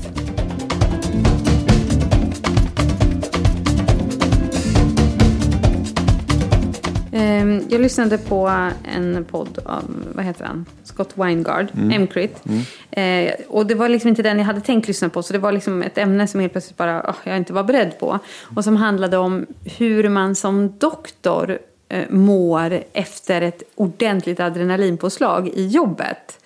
Jag 7.68 7.80
lyssnade 7.80 8.18
på 8.18 8.70
en 8.84 9.24
podd 9.24 9.58
av, 9.64 9.82
vad 10.14 10.24
heter 10.24 10.44
han? 10.44 10.66
Scott 10.84 11.10
Weingard, 11.14 11.66
M-Crit. 11.92 12.42
Eh, 12.90 13.34
och 13.48 13.66
det 13.66 13.74
var 13.74 13.88
liksom 13.88 14.08
inte 14.08 14.22
den 14.22 14.38
jag 14.38 14.44
hade 14.44 14.60
tänkt 14.60 14.88
lyssna 14.88 15.08
på. 15.08 15.22
Så 15.22 15.32
det 15.32 15.38
var 15.38 15.52
liksom 15.52 15.82
ett 15.82 15.98
ämne 15.98 16.26
som 16.26 16.40
helt 16.40 16.52
plötsligt 16.52 16.76
bara, 16.76 17.04
åh, 17.08 17.14
jag 17.24 17.36
inte 17.36 17.52
var 17.52 17.64
beredd 17.64 17.98
på. 17.98 18.18
Och 18.56 18.64
som 18.64 18.76
handlade 18.76 19.16
om 19.16 19.46
hur 19.64 20.08
man 20.08 20.34
som 20.34 20.78
doktor 20.78 21.58
eh, 21.88 22.10
mår 22.10 22.82
efter 22.92 23.42
ett 23.42 23.62
ordentligt 23.74 24.40
adrenalinpåslag 24.40 25.48
i 25.48 25.66
jobbet. 25.66 26.39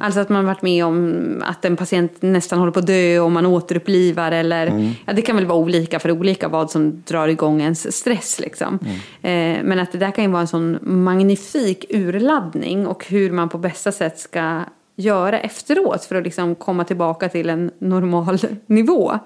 Alltså 0.00 0.20
att 0.20 0.28
man 0.28 0.46
varit 0.46 0.62
med 0.62 0.84
om 0.84 1.42
att 1.46 1.64
en 1.64 1.76
patient 1.76 2.12
nästan 2.22 2.58
håller 2.58 2.72
på 2.72 2.78
att 2.78 2.86
dö 2.86 3.18
och 3.20 3.32
man 3.32 3.46
återupplivar 3.46 4.32
eller 4.32 4.94
ja, 5.06 5.12
det 5.12 5.22
kan 5.22 5.36
väl 5.36 5.46
vara 5.46 5.58
olika 5.58 5.98
för 5.98 6.10
olika 6.10 6.48
vad 6.48 6.70
som 6.70 7.02
drar 7.06 7.28
igång 7.28 7.60
ens 7.60 7.96
stress 7.96 8.40
liksom. 8.40 8.78
Eh, 9.22 9.56
men 9.62 9.78
att 9.78 9.92
det 9.92 9.98
där 9.98 10.10
kan 10.10 10.24
ju 10.24 10.30
vara 10.30 10.40
en 10.40 10.48
sån 10.48 10.78
magnifik 10.82 11.84
urladdning 11.90 12.86
och 12.86 13.06
hur 13.06 13.32
man 13.32 13.48
på 13.48 13.58
bästa 13.58 13.92
sätt 13.92 14.18
ska 14.18 14.60
göra 14.96 15.40
efteråt 15.40 16.04
för 16.04 16.16
att 16.16 16.24
liksom 16.24 16.54
komma 16.54 16.84
tillbaka 16.84 17.28
till 17.28 17.50
en 17.50 17.70
normal 17.78 18.38
nivå. 18.66 19.18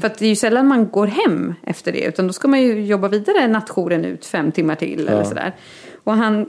För 0.00 0.06
att 0.06 0.18
det 0.18 0.24
är 0.24 0.28
ju 0.28 0.36
sällan 0.36 0.66
man 0.66 0.88
går 0.88 1.06
hem 1.06 1.54
efter 1.62 1.92
det 1.92 2.00
utan 2.00 2.26
då 2.26 2.32
ska 2.32 2.48
man 2.48 2.62
ju 2.62 2.84
jobba 2.84 3.08
vidare 3.08 3.48
nattjouren 3.48 4.04
ut 4.04 4.26
fem 4.26 4.52
timmar 4.52 4.74
till 4.74 5.08
eller 5.08 5.24
sådär. 5.24 5.54
Och 6.04 6.12
han 6.12 6.46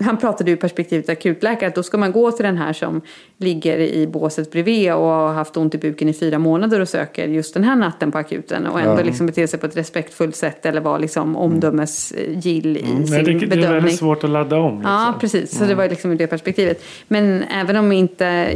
han 0.00 0.16
pratade 0.16 0.50
ur 0.50 0.56
perspektivet 0.56 1.08
akutläkare 1.08 1.68
att 1.68 1.74
då 1.74 1.82
ska 1.82 1.98
man 1.98 2.12
gå 2.12 2.30
till 2.32 2.44
den 2.44 2.56
här 2.56 2.72
som 2.72 3.00
ligger 3.38 3.78
i 3.78 4.06
båset 4.06 4.50
bredvid 4.50 4.92
och 4.92 4.98
har 5.04 5.32
haft 5.32 5.56
ont 5.56 5.74
i 5.74 5.78
buken 5.78 6.08
i 6.08 6.12
fyra 6.12 6.38
månader 6.38 6.80
och 6.80 6.88
söker 6.88 7.28
just 7.28 7.54
den 7.54 7.64
här 7.64 7.76
natten 7.76 8.12
på 8.12 8.18
akuten 8.18 8.66
och 8.66 8.80
ändå 8.80 9.00
Ja. 9.00 9.04
liksom 9.04 9.26
bete 9.26 9.48
sig 9.48 9.60
på 9.60 9.66
ett 9.66 9.76
respektfullt 9.76 10.36
sätt 10.36 10.66
eller 10.66 10.80
vara 10.80 10.98
liksom 10.98 11.36
omdömesgill 11.36 12.76
i 12.76 12.82
Nej, 12.98 13.06
sin 13.06 13.24
det, 13.24 13.32
det 13.32 13.32
är 13.32 13.38
bedömning. 13.48 13.72
väldigt 13.72 13.98
svårt 13.98 14.24
att 14.24 14.30
ladda 14.30 14.56
om. 14.56 14.74
Liksom. 14.74 14.92
Ja, 14.92 15.14
precis. 15.20 15.58
Så 15.58 15.64
det 15.64 15.74
var 15.74 15.88
liksom 15.88 16.10
ur 16.10 16.16
det 16.16 16.26
perspektivet. 16.26 16.82
Men 17.08 17.42
även 17.42 17.76
om 17.76 17.92
inte 17.92 18.52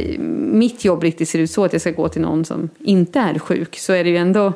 mitt 0.51 0.85
jobb 0.85 1.03
riktigt 1.03 1.29
ser 1.29 1.39
ut 1.39 1.51
så 1.51 1.63
att 1.65 1.73
jag 1.73 1.81
ska 1.81 1.91
gå 1.91 2.09
till 2.09 2.21
någon 2.21 2.45
som 2.45 2.69
inte 2.79 3.19
är 3.19 3.39
sjuk 3.39 3.77
så 3.77 3.93
är 3.93 4.03
det 4.03 4.09
ju 4.09 4.17
ändå 4.17 4.53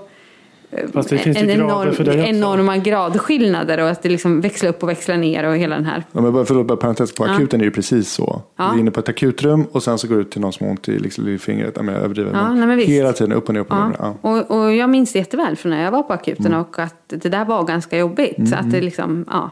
Fast 0.93 1.09
det 1.09 1.17
finns 1.17 1.37
ju 1.41 1.51
en 1.51 1.67
grader 1.67 1.91
för 1.91 2.03
dig 2.03 2.19
också. 2.19 2.29
enorma 2.29 2.77
gradskillnader 2.77 3.77
och 3.79 3.89
att 3.89 4.01
det 4.03 4.09
liksom 4.09 4.41
växlar 4.41 4.69
upp 4.69 4.83
och 4.83 4.89
växlar 4.89 5.17
ner 5.17 5.43
och 5.43 5.55
hela 5.57 5.75
den 5.75 5.85
här. 5.85 6.03
ja, 6.11 6.21
men 6.21 6.33
bara, 6.33 6.45
förlåt, 6.45 6.65
bara 6.67 6.77
parentes, 6.77 7.13
på 7.15 7.27
Ja. 7.27 7.35
akuten 7.35 7.59
är 7.59 7.63
det 7.63 7.67
ju 7.67 7.71
precis 7.71 8.11
så. 8.11 8.41
Ja. 8.57 8.69
Du 8.69 8.75
är 8.75 8.79
inne 8.79 8.91
på 8.91 8.99
ett 8.99 9.09
akutrum 9.09 9.65
och 9.71 9.83
sen 9.83 9.97
så 9.97 10.07
går 10.07 10.15
du 10.15 10.21
ut 10.21 10.31
till 10.31 10.41
någon 10.41 10.53
som 10.53 10.65
har 10.65 10.71
ont 10.71 10.89
i 10.89 10.99
liksom, 10.99 11.27
i 11.27 11.37
fingret. 11.37 11.73
Ja, 11.75 11.83
jag 11.85 11.93
överdriver. 11.95 12.31
Ja, 12.33 12.49
men 12.49 12.57
nej, 12.59 12.67
men 12.77 12.79
hela 12.87 13.13
tiden 13.13 13.33
upp 13.33 13.47
och 13.47 13.53
ner, 13.53 13.61
upp 13.61 13.71
och 13.71 13.77
Ja. 13.77 13.87
ner. 13.87 13.95
Ja. 13.99 14.15
Och, 14.21 14.59
och 14.59 14.73
jag 14.75 14.89
minns 14.89 15.13
det 15.13 15.19
jätteväl 15.19 15.55
från 15.55 15.69
när 15.71 15.83
jag 15.83 15.91
var 15.91 16.03
på 16.03 16.13
akuten 16.13 16.45
Mm. 16.45 16.59
och 16.59 16.79
att 16.79 16.95
det 17.07 17.29
där 17.29 17.45
var 17.45 17.63
ganska 17.63 17.97
jobbigt. 17.97 18.49
Så 18.49 18.55
att 18.55 18.71
det 18.71 18.81
liksom, 18.81 19.25
ja. 19.29 19.49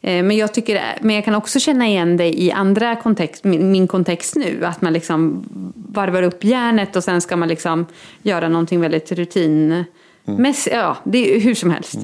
Eh, 0.00 0.22
Men 0.22 0.36
jag, 0.36 0.54
tycker, 0.54 0.80
men 1.00 1.14
jag 1.16 1.24
kan 1.24 1.34
också 1.34 1.60
känna 1.60 1.86
igen 1.86 2.16
det 2.16 2.40
i 2.42 2.52
andra 2.52 2.96
kontext, 2.96 3.44
min, 3.44 3.70
min 3.72 3.88
kontext 3.88 4.36
nu. 4.36 4.64
Att 4.64 4.82
man 4.82 4.92
liksom 4.92 5.44
varvar 5.74 6.22
upp 6.22 6.44
järnet 6.44 6.96
och 6.96 7.04
sen 7.04 7.20
ska 7.20 7.36
man 7.36 7.48
liksom 7.48 7.86
göra 8.22 8.48
någonting 8.48 8.80
väldigt 8.80 9.12
rutin 9.12 9.84
Mäss, 10.26 10.68
ja, 10.72 10.96
det 11.04 11.34
är 11.36 11.40
hur 11.40 11.54
som 11.54 11.70
helst. 11.70 11.98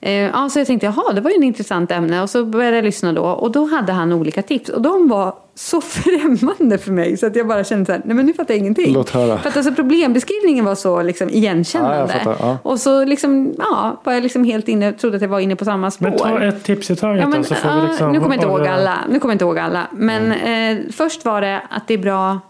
Eh, 0.00 0.12
ja, 0.12 0.48
så 0.48 0.58
jag 0.58 0.66
tänkte, 0.66 0.86
jaha, 0.86 1.12
det 1.12 1.20
var 1.20 1.30
ju 1.30 1.36
en 1.36 1.42
intressant 1.42 1.90
ämne. 1.90 2.22
Och 2.22 2.30
så 2.30 2.44
började 2.44 2.76
jag 2.76 2.84
lyssna 2.84 3.12
då. 3.12 3.22
Och 3.22 3.52
då 3.52 3.64
hade 3.64 3.92
han 3.92 4.12
olika 4.12 4.42
tips. 4.42 4.68
Och 4.68 4.82
de 4.82 5.08
var 5.08 5.34
så 5.54 5.80
främmande 5.80 6.78
för 6.78 6.92
mig. 6.92 7.16
Så 7.16 7.26
att 7.26 7.36
jag 7.36 7.46
bara 7.46 7.64
kände 7.64 7.86
så 7.86 7.92
här, 7.92 8.02
nej 8.04 8.16
men 8.16 8.26
nu 8.26 8.32
fattar 8.32 8.54
jag 8.54 8.58
ingenting. 8.58 8.94
Låt 8.94 9.10
höra. 9.10 9.38
För 9.38 9.48
att 9.48 9.56
alltså 9.56 9.72
problembeskrivningen 9.74 10.64
var 10.64 10.74
så 10.74 11.02
liksom 11.02 11.28
igenkännande. 11.30 11.96
Ja, 11.98 12.06
fattar, 12.06 12.36
ja. 12.40 12.58
Och 12.62 12.80
så 12.80 13.04
liksom, 13.04 13.54
ja, 13.58 14.00
var 14.04 14.12
jag 14.12 14.22
liksom 14.22 14.44
helt 14.44 14.68
inne, 14.68 14.92
trodde 14.92 15.16
att 15.16 15.22
jag 15.22 15.28
var 15.28 15.40
inne 15.40 15.56
på 15.56 15.64
samma 15.64 15.90
spår. 15.90 16.08
Men 16.08 16.18
ta 16.18 16.42
ett 16.42 16.64
tips 16.64 16.90
i 16.90 16.96
taget 16.96 17.20
Ja, 17.22 17.28
men, 17.28 17.42
då. 17.42 17.44
Så 17.44 17.54
får 17.54 17.80
vi 17.80 17.88
liksom 17.88 18.12
nu 18.12 18.20
kommer 18.20 18.36
jag 18.36 18.44
inte 18.44 18.46
ihåg 18.46 18.66
alla. 18.66 18.98
Nu 19.10 19.20
kommer 19.20 19.32
jag 19.32 19.34
inte 19.34 19.44
ihåg 19.44 19.58
alla. 19.58 19.86
Men 19.92 20.32
eh, 20.32 20.84
först 20.92 21.24
var 21.24 21.40
det 21.40 21.62
att 21.70 21.88
det 21.88 21.94
är 21.94 21.98
bra 21.98 22.40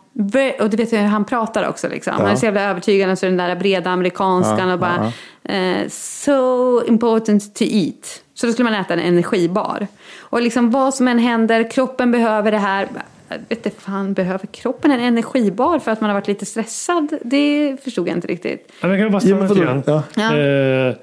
och 0.60 0.70
du 0.70 0.76
vet 0.76 0.92
hur 0.92 0.98
han 0.98 1.24
pratar 1.24 1.68
också. 1.68 1.88
Liksom. 1.88 2.12
Han 2.16 2.26
är 2.26 2.36
så 2.36 2.44
jävla 2.44 2.62
övertygande. 2.62 3.16
Så 3.16 3.26
den 3.26 3.36
där 3.36 3.56
breda 3.56 3.90
amerikanskan 3.90 4.68
Ja, 4.68 4.74
och 4.74 4.80
bara 4.80 5.12
eh, 5.44 5.88
So 5.88 6.84
important 6.84 7.54
to 7.54 7.64
eat. 7.64 8.22
Så 8.34 8.46
då 8.46 8.52
skulle 8.52 8.70
man 8.70 8.80
äta 8.80 8.94
en 8.94 9.00
energibar. 9.00 9.86
Och 10.20 10.42
liksom 10.42 10.70
vad 10.70 10.94
som 10.94 11.08
än 11.08 11.18
händer, 11.18 11.70
kroppen 11.70 12.12
behöver 12.12 12.50
det 12.50 12.58
här. 12.58 12.88
Jag 13.28 13.38
vet 13.48 13.66
inte 13.66 13.80
fan, 13.80 14.12
behöver 14.12 14.46
kroppen 14.46 14.90
en 14.90 15.00
energibar 15.00 15.78
för 15.78 15.90
att 15.90 16.00
man 16.00 16.10
har 16.10 16.14
varit 16.14 16.28
lite 16.28 16.46
stressad? 16.46 17.18
Det 17.22 17.76
förstod 17.84 18.08
jag 18.08 18.16
inte 18.16 18.28
riktigt. 18.28 18.72
Ja, 18.80 18.88
men 18.88 18.98
jag 18.98 19.06
kan 19.06 19.12
bara 19.12 19.22
Ja, 19.22 19.48
stanna 19.48 19.64
men 19.64 19.82
lite 19.82 19.90
grann. 19.90 20.02
Ja. 20.14 20.32
Ja. 20.32 20.38
Eh, 20.38 20.94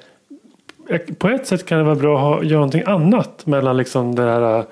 på 1.18 1.30
ett 1.30 1.48
sätt 1.48 1.66
kan 1.66 1.78
det 1.78 1.84
vara 1.84 1.96
bra 1.96 2.16
att 2.16 2.22
ha, 2.22 2.44
göra 2.44 2.60
någonting 2.60 2.84
annat 2.86 3.46
mellan 3.46 3.78
liksom 3.78 4.16
det 4.16 4.24
här 4.24 4.66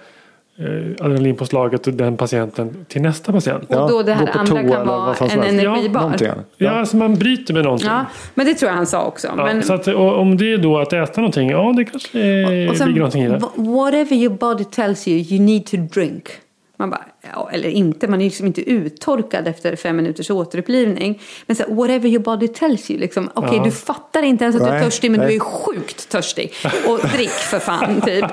adrenalinpåslaget 1.00 1.88
och 1.88 1.94
den 1.94 2.18
patienten 2.18 2.86
till 2.88 3.02
nästa 3.02 3.32
patient. 3.32 3.64
Och 3.70 3.90
då 3.90 4.04
det 4.04 4.14
här 4.14 4.26
på 4.26 4.40
andra 4.40 4.52
toa 4.52 4.62
kan 4.62 4.70
eller 4.70 4.86
vara 4.86 5.16
en 5.32 5.60
energibar. 5.60 6.02
Annat. 6.02 6.22
Ja, 6.58 6.72
alltså 6.72 6.98
man 6.98 7.16
bryter 7.16 7.54
med 7.54 7.64
någonting. 7.64 7.88
Ja, 7.88 8.06
men 8.36 8.46
det 8.46 8.54
tror 8.54 8.70
jag 8.70 8.76
han 8.76 8.88
sa 8.88 9.06
också. 9.06 9.28
Ja, 9.38 9.46
men, 9.46 9.64
så 9.64 9.74
att, 9.74 9.88
och, 9.88 10.20
om 10.20 10.38
det 10.38 10.54
är 10.54 10.58
då 10.58 10.80
att 10.80 10.94
äta 10.94 11.22
någonting, 11.22 11.50
ja 11.50 11.74
det 11.78 11.86
kanske 11.86 12.20
eh, 12.20 12.70
och 12.70 12.78
sen, 12.78 12.88
ligger 12.88 13.00
någonting 13.00 13.24
i 13.24 13.30
det. 13.30 13.38
wh- 13.38 13.76
whatever 13.76 14.16
your 14.16 14.38
body 14.38 14.64
tells 14.64 15.08
you, 15.08 15.20
you 15.20 15.42
need 15.46 15.66
to 15.66 15.78
drink. 15.78 16.30
Man 16.78 16.90
bara, 16.90 17.06
ja, 17.32 17.50
eller 17.52 17.70
inte, 17.70 18.08
man 18.08 18.20
är 18.20 18.24
ju 18.24 18.30
liksom 18.30 18.48
inte 18.48 18.70
uttorkad 18.70 19.48
efter 19.48 19.76
fem 19.76 19.96
minuters 19.96 20.30
återupplivning. 20.30 21.22
Men 21.46 21.56
så 21.56 21.64
här, 21.64 21.76
whatever 21.76 22.10
your 22.10 22.24
body 22.24 22.48
tells 22.48 22.92
you, 22.92 23.00
liksom. 23.00 23.30
okej 23.34 23.58
Ja. 23.58 23.64
du 23.64 23.72
fattar 23.72 24.24
inte 24.24 24.44
ens 24.44 24.56
att 24.56 24.64
du 24.64 24.70
är 24.70 24.84
törstig 24.84 25.12
men 25.12 25.20
nej. 25.20 25.30
du 25.30 25.36
är 25.36 25.40
sjukt 25.40 26.10
törstig. 26.10 26.54
Och 26.88 27.00
drick 27.16 27.30
för 27.30 27.60
fan, 27.60 28.02
typ. 28.02 28.26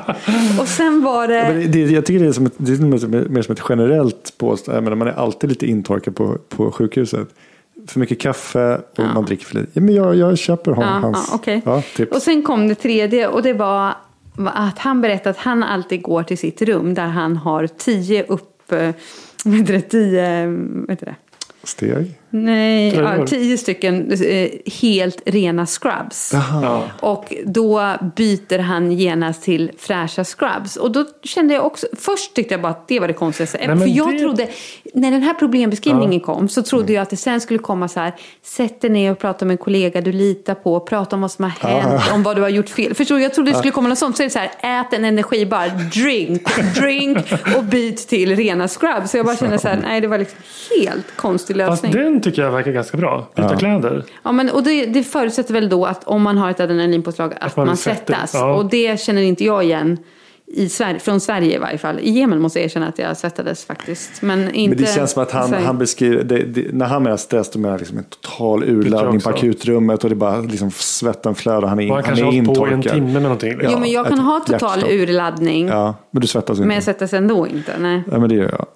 Och 0.61 0.69
sen 0.69 1.03
var 1.03 1.29
det... 1.29 1.35
Ja, 1.35 1.69
det, 1.69 1.79
jag 1.81 2.07
tycker 2.07 2.21
det 2.21 2.29
är, 2.29 2.33
som 2.33 2.47
ett, 2.47 2.53
det 2.57 2.73
är 2.73 3.29
mer, 3.29 3.43
som 3.43 3.53
ett 3.53 3.63
generellt 3.69 4.35
påstående. 4.39 4.95
Man 4.95 5.09
är 5.09 5.13
alltid 5.13 5.51
lite 5.51 5.67
intorkad 5.67 6.17
på, 6.17 6.39
på 6.49 6.71
sjukhuset. 6.71 7.29
För 7.87 8.01
mycket 8.01 8.21
kaffe 8.21 8.81
och 8.97 9.05
man 9.15 9.25
dricker 9.25 9.45
för 9.45 9.55
lite. 9.55 9.71
Ja, 9.73 9.81
men 9.81 9.95
jag, 9.95 10.17
jag 10.17 10.39
köper 10.39 10.73
hon, 10.73 10.85
Ja, 10.85 10.91
hans 10.91 11.29
ja, 11.31 11.37
okej. 11.37 11.63
ja, 11.65 11.83
tips. 11.97 12.13
Och 12.13 12.23
sen 12.23 12.43
kom 12.43 12.69
det 12.69 12.75
tredje 12.75 13.29
och 13.29 13.43
det 13.43 13.53
var 13.53 13.95
att 14.47 14.79
han 14.79 15.01
berättade 15.01 15.31
att 15.31 15.37
han 15.37 15.63
alltid 15.63 16.03
går 16.03 16.23
till 16.23 16.39
sitt 16.39 16.63
rum 16.63 16.95
där 16.95 17.07
han 17.07 17.37
har 17.37 17.67
tio 17.67 18.25
upp... 18.25 18.50
Eh, 18.73 18.79
eh, 18.89 18.95
Vad 19.45 19.55
heter 19.55 19.73
det? 19.73 19.81
Tio... 19.81 20.47
Vad 20.81 20.91
heter 20.91 21.07
det? 21.07 21.17
Steg. 21.65 22.19
Nej, 22.33 22.95
ja, 22.95 23.27
tio 23.27 23.59
stycken 23.59 24.13
eh, 24.13 24.51
helt 24.81 25.23
rena 25.27 25.67
scrubs. 25.67 26.33
Ja. 26.63 26.83
Och 27.01 27.35
då 27.45 27.95
byter 28.17 28.59
han 28.59 28.93
genast 28.93 29.43
till 29.43 29.71
fräscha 29.79 30.25
scrubs. 30.25 30.77
Och 30.77 30.93
då 30.93 31.05
kände 31.23 31.55
jag 31.55 31.67
också, 31.67 31.87
först 31.99 32.35
tyckte 32.35 32.55
jag 32.55 32.61
bara 32.63 32.73
att 32.73 32.89
det 32.89 33.01
var 33.01 33.09
det 33.09 33.15
konstigaste. 33.15 33.59
Nej, 33.67 33.79
För 33.79 33.87
jag 33.87 34.13
det- 34.13 34.19
trodde, 34.19 34.49
när 34.95 35.11
den 35.11 35.23
här 35.23 35.35
problembeskrivningen 35.35 36.21
kom 36.21 36.49
så 36.49 36.63
trodde 36.63 36.93
jag 36.93 37.03
att 37.03 37.11
det 37.11 37.17
sen 37.17 37.41
skulle 37.41 37.59
komma 37.59 37.89
så 37.89 38.01
här, 38.01 38.13
sätt 38.43 38.81
dig 38.81 38.91
ner 38.91 39.13
och 39.13 39.19
prata 39.19 39.45
med 39.45 39.55
en 39.55 39.59
kollega 39.59 40.01
du 40.01 40.13
litar 40.13 40.55
på, 40.55 40.81
prata 40.81 41.17
om 41.17 41.23
vad 41.23 41.31
som 41.31 41.45
har 41.45 41.69
hänt, 41.71 42.03
om 42.15 42.23
vad 42.23 42.37
du 42.37 42.43
har 42.43 42.49
gjort 42.49 42.69
fel. 42.69 42.95
Förstår 42.95 43.17
du? 43.17 43.23
Jag 43.23 43.35
trodde 43.35 43.51
det 43.51 43.57
skulle 43.59 43.73
komma 43.73 43.89
något 43.89 43.99
sånt. 43.99 44.17
Så 44.17 44.23
är 44.23 44.25
det 44.25 44.31
så 44.31 44.39
här, 44.39 44.81
ät 44.81 44.93
en 44.93 45.05
energibar, 45.05 45.69
drink, 46.03 46.43
drink 46.75 47.33
och 47.57 47.65
byt 47.65 48.09
till 48.09 48.37
rena 48.37 48.69
scrubs. 48.69 49.11
Så 49.11 49.17
jag 49.17 49.27
bara 49.27 49.37
kände 49.37 49.59
så 49.59 49.69
här, 49.69 49.79
nej 49.83 50.01
det 50.01 50.07
var 50.07 50.19
liksom 50.19 50.39
helt 50.85 51.17
konstig 51.17 51.57
lösning. 51.57 51.93
Den 52.23 52.33
tycker 52.33 52.43
jag 52.43 52.51
verkar 52.53 52.73
ganska 52.73 52.97
bra. 52.97 53.29
Byta 53.37 53.57
kläder. 53.57 54.05
Ja, 54.23 54.33
men, 54.33 54.51
och 54.51 54.63
det, 54.63 54.87
det 54.87 55.03
förutsätter 55.03 55.55
väl 55.55 55.69
då 55.69 55.87
att 55.87 56.05
om 56.05 56.23
man 56.23 56.39
har 56.39 56.51
ett 56.51 56.61
adrenalinpåslag 56.61 57.35
att, 57.41 57.57
man 57.57 57.67
man, 57.67 57.77
svettig. 57.77 58.07
svettas. 58.17 58.35
Ja. 58.35 58.55
Och 58.55 58.71
det 58.71 59.01
känner 59.01 59.23
inte 59.23 59.45
jag 59.45 59.65
igen. 59.65 59.99
I 60.53 60.69
Sverige, 60.69 60.99
från 60.99 61.21
Sverige 61.21 61.55
i 61.57 61.59
varje 61.59 61.79
fall. 61.79 61.99
I 61.99 62.11
Jemen 62.11 62.41
måste 62.41 62.59
jag 62.59 62.65
erkänna 62.65 62.89
att 62.89 62.99
jag 62.99 63.17
svettades 63.17 63.65
faktiskt. 63.65 64.23
Men, 64.23 64.55
inte 64.55 64.77
Men 64.77 64.85
det 64.85 64.93
känns 64.95 65.11
som 65.13 65.23
att 65.23 65.31
han, 65.31 65.53
han 65.55 65.79
beskriver, 65.79 66.25
det, 66.25 66.39
det, 66.39 66.67
när 66.73 66.87
han 66.87 67.03
menar 67.03 67.17
stress, 67.17 67.51
då 67.51 67.59
menar 67.59 67.79
liksom 67.79 67.99
en 67.99 68.05
total 68.05 68.65
urladdning 68.65 69.21
på 69.21 69.31
akutrummet 69.31 70.05
och 70.05 70.11
det 70.11 70.15
är 70.15 70.17
bara 70.17 70.41
liksom 70.41 70.71
svetten 70.71 71.35
flödar, 71.35 71.69
han 71.69 71.81
är, 71.81 71.91
Och 71.91 71.97
han 71.97 72.05
han 72.05 72.05
kanske 72.05 72.23
är 72.23 72.27
har 72.27 72.33
hållit 72.33 72.59
på 72.59 72.67
i 72.67 72.71
en 72.71 72.77
intorkad. 72.77 72.95
timme 72.95 73.13
med 73.13 73.23
någonting. 73.23 73.51
Liksom. 73.51 73.69
Jo, 73.73 73.79
men 73.79 73.91
jag 73.91 74.07
kan 74.09 74.19
ha 74.19 74.41
total 74.41 74.71
hjärtstopp. 74.79 74.91
urladdning. 74.93 75.69
Ja, 75.69 75.95
men 76.11 76.21
du 76.21 76.27
svettas 76.27 76.59
inte. 76.59 76.67
Men 76.67 76.75
jag 76.75 76.85
svettas 76.85 77.13
ändå 77.13 77.47
inte. 77.47 77.73
Nej. 77.79 78.03
Ja, 78.11 78.19
men 78.19 78.29
det 78.29 78.35
gör 78.35 78.49
jag. 78.51 78.67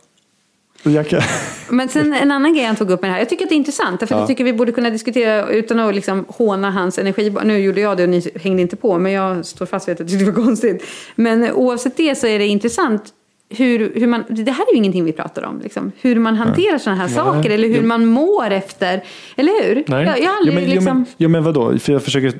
Men 1.71 1.89
sen 1.89 2.13
en 2.13 2.31
annan 2.31 2.55
grej 2.55 2.65
han 2.65 2.77
tog 2.77 2.91
upp 2.91 3.03
med 3.03 3.11
det 3.11 3.13
här. 3.13 3.21
Jag 3.21 3.29
tycker 3.29 3.45
att 3.45 3.49
det 3.49 3.55
är 3.55 3.57
intressant. 3.57 4.01
För 4.01 4.09
Ja. 4.11 4.19
jag 4.19 4.29
tycker 4.29 4.45
vi 4.45 4.53
borde 4.53 4.73
kunna 4.73 4.91
diskutera 4.91 5.49
utan 5.49 5.79
att 5.79 5.95
liksom 5.95 6.25
håna 6.29 6.71
hans 6.71 6.99
energi. 6.99 7.35
Nu 7.45 7.59
gjorde 7.59 7.81
jag 7.81 7.97
det 7.97 8.03
och 8.03 8.09
ni 8.09 8.31
hängde 8.41 8.63
inte 8.63 8.77
på. 8.77 8.99
Men 8.99 9.13
jag 9.13 9.47
står 9.47 9.67
fast 9.67 9.89
vid 9.89 9.93
att 9.93 9.99
jag 9.99 10.09
tyckte 10.09 10.25
det 10.25 10.31
var 10.31 10.45
konstigt. 10.45 10.85
Men 11.15 11.53
oavsett 11.53 11.97
det 11.97 12.15
så 12.15 12.27
är 12.27 12.39
det 12.39 12.47
intressant. 12.47 13.03
Hur, 13.49 13.93
hur 13.95 14.07
man, 14.07 14.25
det 14.29 14.51
här 14.51 14.65
är 14.69 14.73
ju 14.73 14.79
ingenting 14.79 15.05
vi 15.05 15.13
pratar 15.13 15.43
om. 15.43 15.61
Liksom. 15.61 15.93
Hur 16.01 16.17
man 16.21 16.37
hanterar 16.37 16.79
sådana 16.79 17.01
här 17.01 17.09
saker. 17.09 17.51
Eller 17.51 17.69
hur 17.69 17.83
man 17.83 18.07
mår 18.07 18.51
efter. 18.51 19.05
Eller 19.37 19.63
hur? 19.63 19.85
Nej. 19.87 20.07
Jag, 20.07 20.19
jag 20.19 20.35
aldrig 20.37 20.55
men, 20.55 20.65
ja, 20.65 20.75
liksom... 20.75 20.97
men, 20.97 21.07
ja, 21.17 21.29
men 21.29 21.45
vadå? 21.45 21.79
För 21.79 21.93
jag 21.93 22.03
försöker 22.03 22.33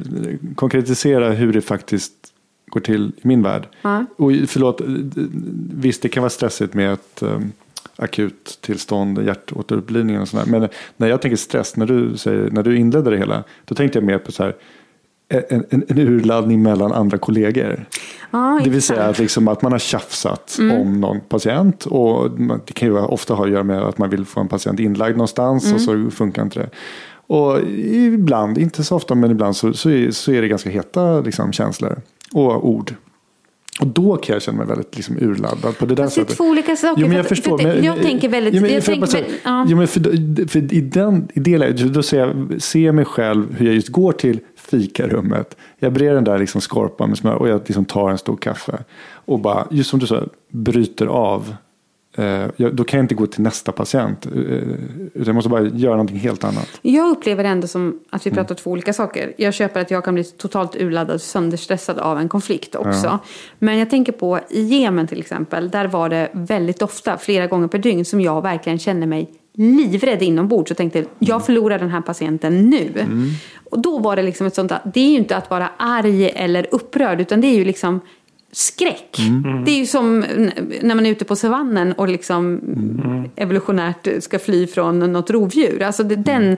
konkretisera 0.55 1.31
hur 1.31 1.53
det 1.53 1.61
faktiskt 1.61 2.13
går 2.67 2.81
till 2.81 3.13
i 3.23 3.29
min 3.29 3.43
värld. 3.43 3.69
Ja. 3.83 4.05
Och 4.17 4.31
förlåt, 4.47 4.81
visst 5.75 6.03
det 6.03 6.09
kan 6.09 6.23
vara 6.23 6.31
stressigt 6.31 6.75
med 6.75 6.93
ett 6.93 7.23
um, 7.23 7.53
akut 7.97 8.59
tillstånd, 8.61 9.27
hjärtåterupplivning 9.27 10.21
och 10.21 10.29
sådär. 10.29 10.45
Men 10.47 10.69
när 10.97 11.09
jag 11.09 11.23
tänker 11.23 11.37
stress, 11.37 11.77
när 11.77 11.87
du, 11.87 12.17
säger, 12.17 12.51
när 12.51 12.63
du 12.63 12.77
inledde 12.77 13.11
det 13.11 13.19
hela, 13.19 13.45
då 13.65 13.75
tänkte 13.75 13.99
jag 13.99 14.07
mer 14.07 14.19
på 14.19 14.33
så 14.33 14.43
här, 14.43 14.55
en, 15.29 15.65
en, 15.71 15.85
en 15.89 15.99
urladdning 15.99 16.63
mellan 16.63 16.93
andra 16.93 17.19
kollegor. 17.19 17.85
Ja, 18.31 18.61
Det 18.65 18.71
vill 18.71 18.83
säga 18.83 19.03
att, 19.05 19.19
liksom 19.19 19.49
att 19.49 19.63
man 19.63 19.73
har 19.73 19.79
tjafsat 19.79 20.57
Mm. 20.61 20.81
om 20.81 21.01
någon 21.01 21.21
patient. 21.21 21.87
Och 21.87 22.31
det 22.67 22.73
kan 22.73 22.89
ju 22.89 22.99
ofta 22.99 23.35
ha 23.35 23.45
att 23.45 23.51
göra 23.51 23.63
med 23.63 23.83
att 23.83 23.99
man 23.99 24.11
vill 24.11 24.25
få 24.25 24.41
en 24.41 24.49
patient 24.49 24.81
inlagd 24.81 25.17
någonstans 25.17 25.65
och 25.73 25.81
Mm. 25.93 26.11
så 26.11 26.17
funkar 26.17 26.43
inte 26.43 26.61
det. 26.61 26.71
Och 27.27 27.61
ibland, 27.93 28.59
inte 28.59 28.85
så 28.85 28.97
ofta, 28.97 29.15
men 29.15 29.31
ibland 29.31 29.57
så, 29.57 29.73
så, 29.73 29.91
är, 29.91 30.11
så 30.11 30.33
är 30.33 30.43
det 30.43 30.49
ganska 30.49 30.71
heta 30.71 31.21
liksom, 31.21 31.53
känslor 31.53 32.01
och 32.33 32.69
ord. 32.69 32.95
Och 33.81 33.87
då 33.87 34.17
kan 34.17 34.33
jag 34.33 34.43
känna 34.43 34.59
mig 34.59 34.67
väldigt 34.67 34.97
liksom, 34.97 35.17
urladdad 35.21 35.79
på 35.79 35.87
det 35.87 35.95
där 35.95 36.03
Fast 36.05 36.17
det 36.17 36.21
är 36.21 36.25
sättet. 36.25 36.37
två 36.37 36.45
olika 36.45 36.77
saker. 36.77 37.03
Jo, 37.03 37.07
men 37.07 37.11
För 37.11 37.17
jag 37.17 37.27
förstår. 37.27 37.59
för 37.59 37.69
men, 37.69 37.85
jag 37.85 38.03
tänker 38.03 38.29
väldigt- 38.29 38.55
Jo, 38.55 38.61
men, 38.63 38.73
jag 38.73 38.85
för, 38.85 38.93
tänker 38.93 39.01
bara 39.07 39.11
så- 39.11 39.17
väl- 39.17 39.39
ja. 39.45 39.67
jo, 39.69 39.77
men 39.77 39.89
för, 39.89 40.01
för 40.49 40.75
i, 40.75 40.81
den, 40.81 41.29
I 41.35 41.41
det 41.41 41.59
läget, 41.59 41.95
då 41.95 42.03
ser 42.03 42.19
jag, 42.19 42.63
ser 42.63 42.93
mig 42.93 43.05
själv 43.05 43.55
hur 43.57 43.67
jag 43.67 43.75
just 43.75 43.89
går 43.89 44.13
till 44.13 44.41
fikarummet. 44.57 45.57
Jag 45.79 45.93
brer 45.93 46.15
den 46.15 46.25
där 46.25 46.39
liksom 46.39 46.61
skorpan 46.61 47.09
med 47.09 47.19
smör 47.19 47.35
och 47.35 47.49
jag 47.49 47.61
liksom 47.67 47.85
tar 47.85 48.11
en 48.11 48.19
stor 48.19 48.37
kaffe. 48.37 48.79
Och 49.13 49.41
bara, 49.41 49.67
just 49.71 49.91
som 49.91 49.99
du 50.01 50.07
sa, 50.07 50.23
bryter 50.53 51.07
av. 51.07 51.55
Eh, 52.17 52.47
då 52.73 52.85
kan 52.85 52.99
jag 52.99 53.05
inte 53.05 53.15
gå 53.15 53.27
till 53.27 53.43
nästa 53.43 53.73
patient. 53.73 54.27
Eh, 54.27 54.33
utan 54.33 55.27
jag 55.27 55.35
måste 55.35 55.51
bara 55.51 55.63
göra 55.63 55.93
någonting 55.93 56.17
helt 56.17 56.45
annat. 56.45 56.69
Jag 56.83 57.11
upplever 57.11 57.45
ändå 57.45 57.67
som 57.67 58.01
att 58.11 58.27
vi 58.27 58.31
Mm. 58.31 58.37
pratar 58.45 58.55
två 58.55 58.71
olika 58.71 58.93
saker. 58.93 59.33
Jag 59.37 59.55
köper 59.55 59.81
att 59.81 59.91
jag 59.91 60.05
kan 60.05 60.15
bli 60.15 60.25
totalt 60.25 60.77
urladdad 60.77 61.15
och 61.15 61.21
sönderstressad 61.21 61.99
av 61.99 62.19
en 62.19 62.29
konflikt 62.29 62.75
också. 62.75 63.07
Ja. 63.07 63.19
Men 63.59 63.79
jag 63.79 63.91
tänker 63.91 64.13
på 64.13 64.41
i 64.51 64.63
Jemen 64.63 65.07
till 65.07 65.19
exempel. 65.21 65.71
Där 65.71 65.87
var 65.87 66.09
det 66.09 66.29
väldigt 66.33 66.83
ofta, 66.83 67.19
flera 67.19 67.47
gånger 67.47 67.69
per 67.69 67.79
dygn, 67.79 68.05
som 68.05 68.21
jag 68.21 68.43
verkligen 68.43 68.79
kände 68.79 69.07
mig 69.07 69.31
livrädd 69.57 70.23
inombords 70.23 70.71
och 70.71 70.77
tänkte 70.77 71.05
jag 71.19 71.47
förlorar 71.47 71.79
den 71.79 71.91
här 71.91 72.01
patienten 72.01 72.71
nu. 72.71 72.89
Mm. 73.01 73.29
Och 73.71 73.83
då 73.83 73.99
var 73.99 74.17
det 74.17 74.23
liksom 74.23 74.47
ett 74.47 74.55
sånt 74.55 74.73
det 74.95 75.01
är 75.01 75.11
ju 75.11 75.17
inte 75.17 75.37
att 75.37 75.51
vara 75.51 75.69
arg 75.77 76.29
eller 76.29 76.67
upprörd 76.71 77.21
utan 77.21 77.41
det 77.41 77.47
är 77.47 77.55
ju 77.55 77.65
liksom 77.65 78.01
skräck. 78.57 79.19
Mm. 79.19 79.65
Det 79.65 79.71
är 79.71 79.79
ju 79.79 79.87
som 79.87 80.21
när 80.83 80.95
man 80.95 81.07
är 81.07 81.11
ute 81.11 81.25
på 81.25 81.37
savannen 81.37 81.93
och 81.93 82.09
liksom 82.09 82.61
Mm. 83.05 83.31
evolutionärt 83.37 84.09
ska 84.21 84.39
fly 84.39 84.67
från 84.67 84.99
något 85.13 85.31
rovdjur. 85.31 85.83
Alltså 85.83 86.03
det, 86.03 86.17
den, 86.17 86.57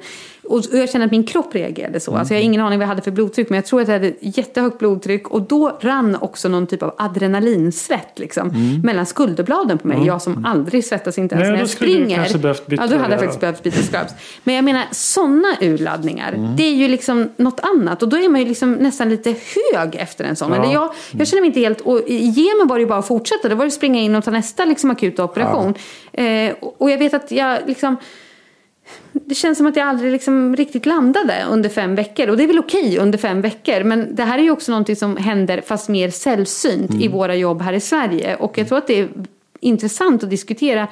och 0.49 0.63
jag 0.73 0.91
känner 0.91 1.07
att 1.07 1.13
min 1.13 1.25
kropp 1.25 1.55
reagerade 1.55 2.01
så. 2.01 2.17
Alltså 2.17 2.35
jag 2.35 2.41
har 2.41 2.45
ingen 2.45 2.61
aning 2.61 2.79
vad 2.79 2.85
jag 2.85 2.89
hade 2.89 3.03
för 3.03 3.11
blodtryck 3.11 3.51
men 3.51 3.57
jag 3.57 3.67
tror 3.67 3.81
att 3.81 3.89
jag 3.89 3.95
hade 3.95 4.13
jättehögt 4.21 4.79
blodtryck 4.79 5.29
och 5.29 5.43
då 5.43 5.79
rann 5.81 6.17
också 6.21 6.49
någon 6.49 6.67
typ 6.67 6.83
av 6.83 6.95
adrenalinsvett 6.99 8.19
liksom, 8.19 8.53
mellan 8.85 9.07
skulderbladen 9.07 9.79
på 9.79 9.89
mig. 9.89 10.07
Jag 10.07 10.23
som 10.23 10.45
aldrig 10.45 10.85
svettas 10.85 11.19
inte 11.19 11.35
ens 11.35 11.43
Nej, 11.43 11.51
när 11.51 11.57
då 11.57 11.61
jag 11.61 11.69
du 11.69 11.73
springer. 11.73 12.17
kanske 12.17 12.39
behövt 12.39 12.67
byta 12.67 12.83
ja, 12.83 12.89
då 12.89 12.97
hade 12.97 13.13
jag 13.15 13.21
faktiskt 13.21 13.43
ja. 13.43 13.51
behövt 13.53 13.63
byta 13.63 13.77
scrubs. 13.77 14.13
Men 14.45 14.55
jag 14.55 14.65
menar 14.65 14.85
sådana 14.91 15.49
urladdningar, 15.61 16.55
det 16.57 16.63
är 16.63 16.75
ju 16.75 16.89
liksom 16.89 17.31
något 17.37 17.61
annat 17.61 18.03
och 18.03 18.09
då 18.09 18.17
är 18.17 18.29
man 18.29 18.41
ju 18.41 18.49
liksom 18.49 18.73
nästan 18.73 19.09
lite 19.09 19.31
hög 19.75 19.95
efter 19.95 20.25
en 20.25 20.37
sån. 20.37 20.53
Ja. 20.53 20.63
Eller 20.63 20.73
jag, 20.73 20.93
jag 21.19 21.29
känner 21.29 21.41
mig 21.41 21.49
inte 21.49 21.61
helt, 21.61 21.81
och 21.81 22.01
i 22.07 22.17
Jemen 22.17 22.69
var 22.69 22.77
det 22.77 22.81
ju 22.81 22.89
bara 22.89 22.99
att 22.99 23.09
fortsätta, 23.09 23.49
det 23.49 23.55
var 23.55 23.65
det 23.65 23.71
springa 23.71 24.01
in 24.01 24.15
och 24.15 24.25
ta 24.25 24.31
nästa 24.31 24.65
liksom 24.65 24.91
akuta 24.91 25.25
operation. 25.25 25.75
Eh, 26.13 26.55
och 26.61 26.87
och 26.87 26.91
jag 26.91 26.99
vet 26.99 27.15
att 27.15 27.31
jag 27.31 27.59
liksom 27.67 27.97
det 29.13 29.35
känns 29.35 29.59
som 29.59 29.67
att 29.67 29.77
jag 29.77 29.89
aldrig 29.89 30.13
liksom 30.13 30.57
riktigt 30.57 30.87
landade 30.87 31.45
under 31.51 31.69
fem 31.69 31.95
veckor. 31.95 32.29
Och 32.31 32.37
det 32.37 32.43
är 32.43 32.47
väl 32.47 32.59
okej 32.59 32.99
under 32.99 33.19
fem 33.19 33.41
veckor. 33.41 33.85
Men 33.85 34.15
det 34.15 34.23
här 34.25 34.39
är 34.39 34.43
ju 34.43 34.51
också 34.51 34.73
någonting 34.73 34.97
som 34.97 35.17
händer 35.17 35.61
fast 35.67 35.89
mer 35.89 36.11
sällsynt 36.11 36.95
i 36.95 37.09
våra 37.09 37.35
jobb 37.35 37.63
här 37.63 37.73
i 37.73 37.81
Sverige. 37.81 38.37
Och 38.37 38.59
jag 38.59 38.69
tror 38.69 38.79
att 38.79 38.87
det 38.87 39.01
är 39.01 39.09
intressant 39.61 40.23
att 40.25 40.31
diskutera. 40.31 40.89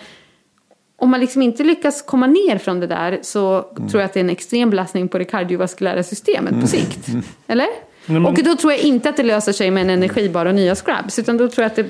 Om 0.96 1.10
man 1.10 1.20
liksom 1.20 1.42
inte 1.42 1.64
lyckas 1.64 2.02
komma 2.02 2.26
ner 2.26 2.58
från 2.58 2.80
det 2.80 2.86
där 2.86 3.18
så 3.22 3.62
tror 3.90 4.00
jag 4.00 4.02
att 4.04 4.12
det 4.12 4.20
är 4.20 4.24
en 4.24 4.30
extrem 4.30 4.70
belastning 4.70 5.08
på 5.08 5.18
det 5.18 5.24
kardiovaskulära 5.24 6.02
systemet 6.02 6.60
på 6.60 6.66
sikt. 6.66 7.06
Eller? 7.46 7.66
Nej, 8.06 8.20
men- 8.20 8.26
Och 8.26 8.34
då 8.44 8.56
tror 8.56 8.72
jag 8.72 8.80
inte 8.82 9.08
att 9.08 9.16
det 9.16 9.22
löser 9.22 9.52
sig 9.52 9.70
med 9.70 9.80
en 9.82 9.90
energibar 9.90 10.46
och 10.46 10.54
nya 10.54 10.74
scrubs. 10.74 11.18
Utan 11.18 11.36
då 11.36 11.48
tror 11.48 11.62
jag 11.62 11.66
att 11.70 11.76
det 11.76 11.86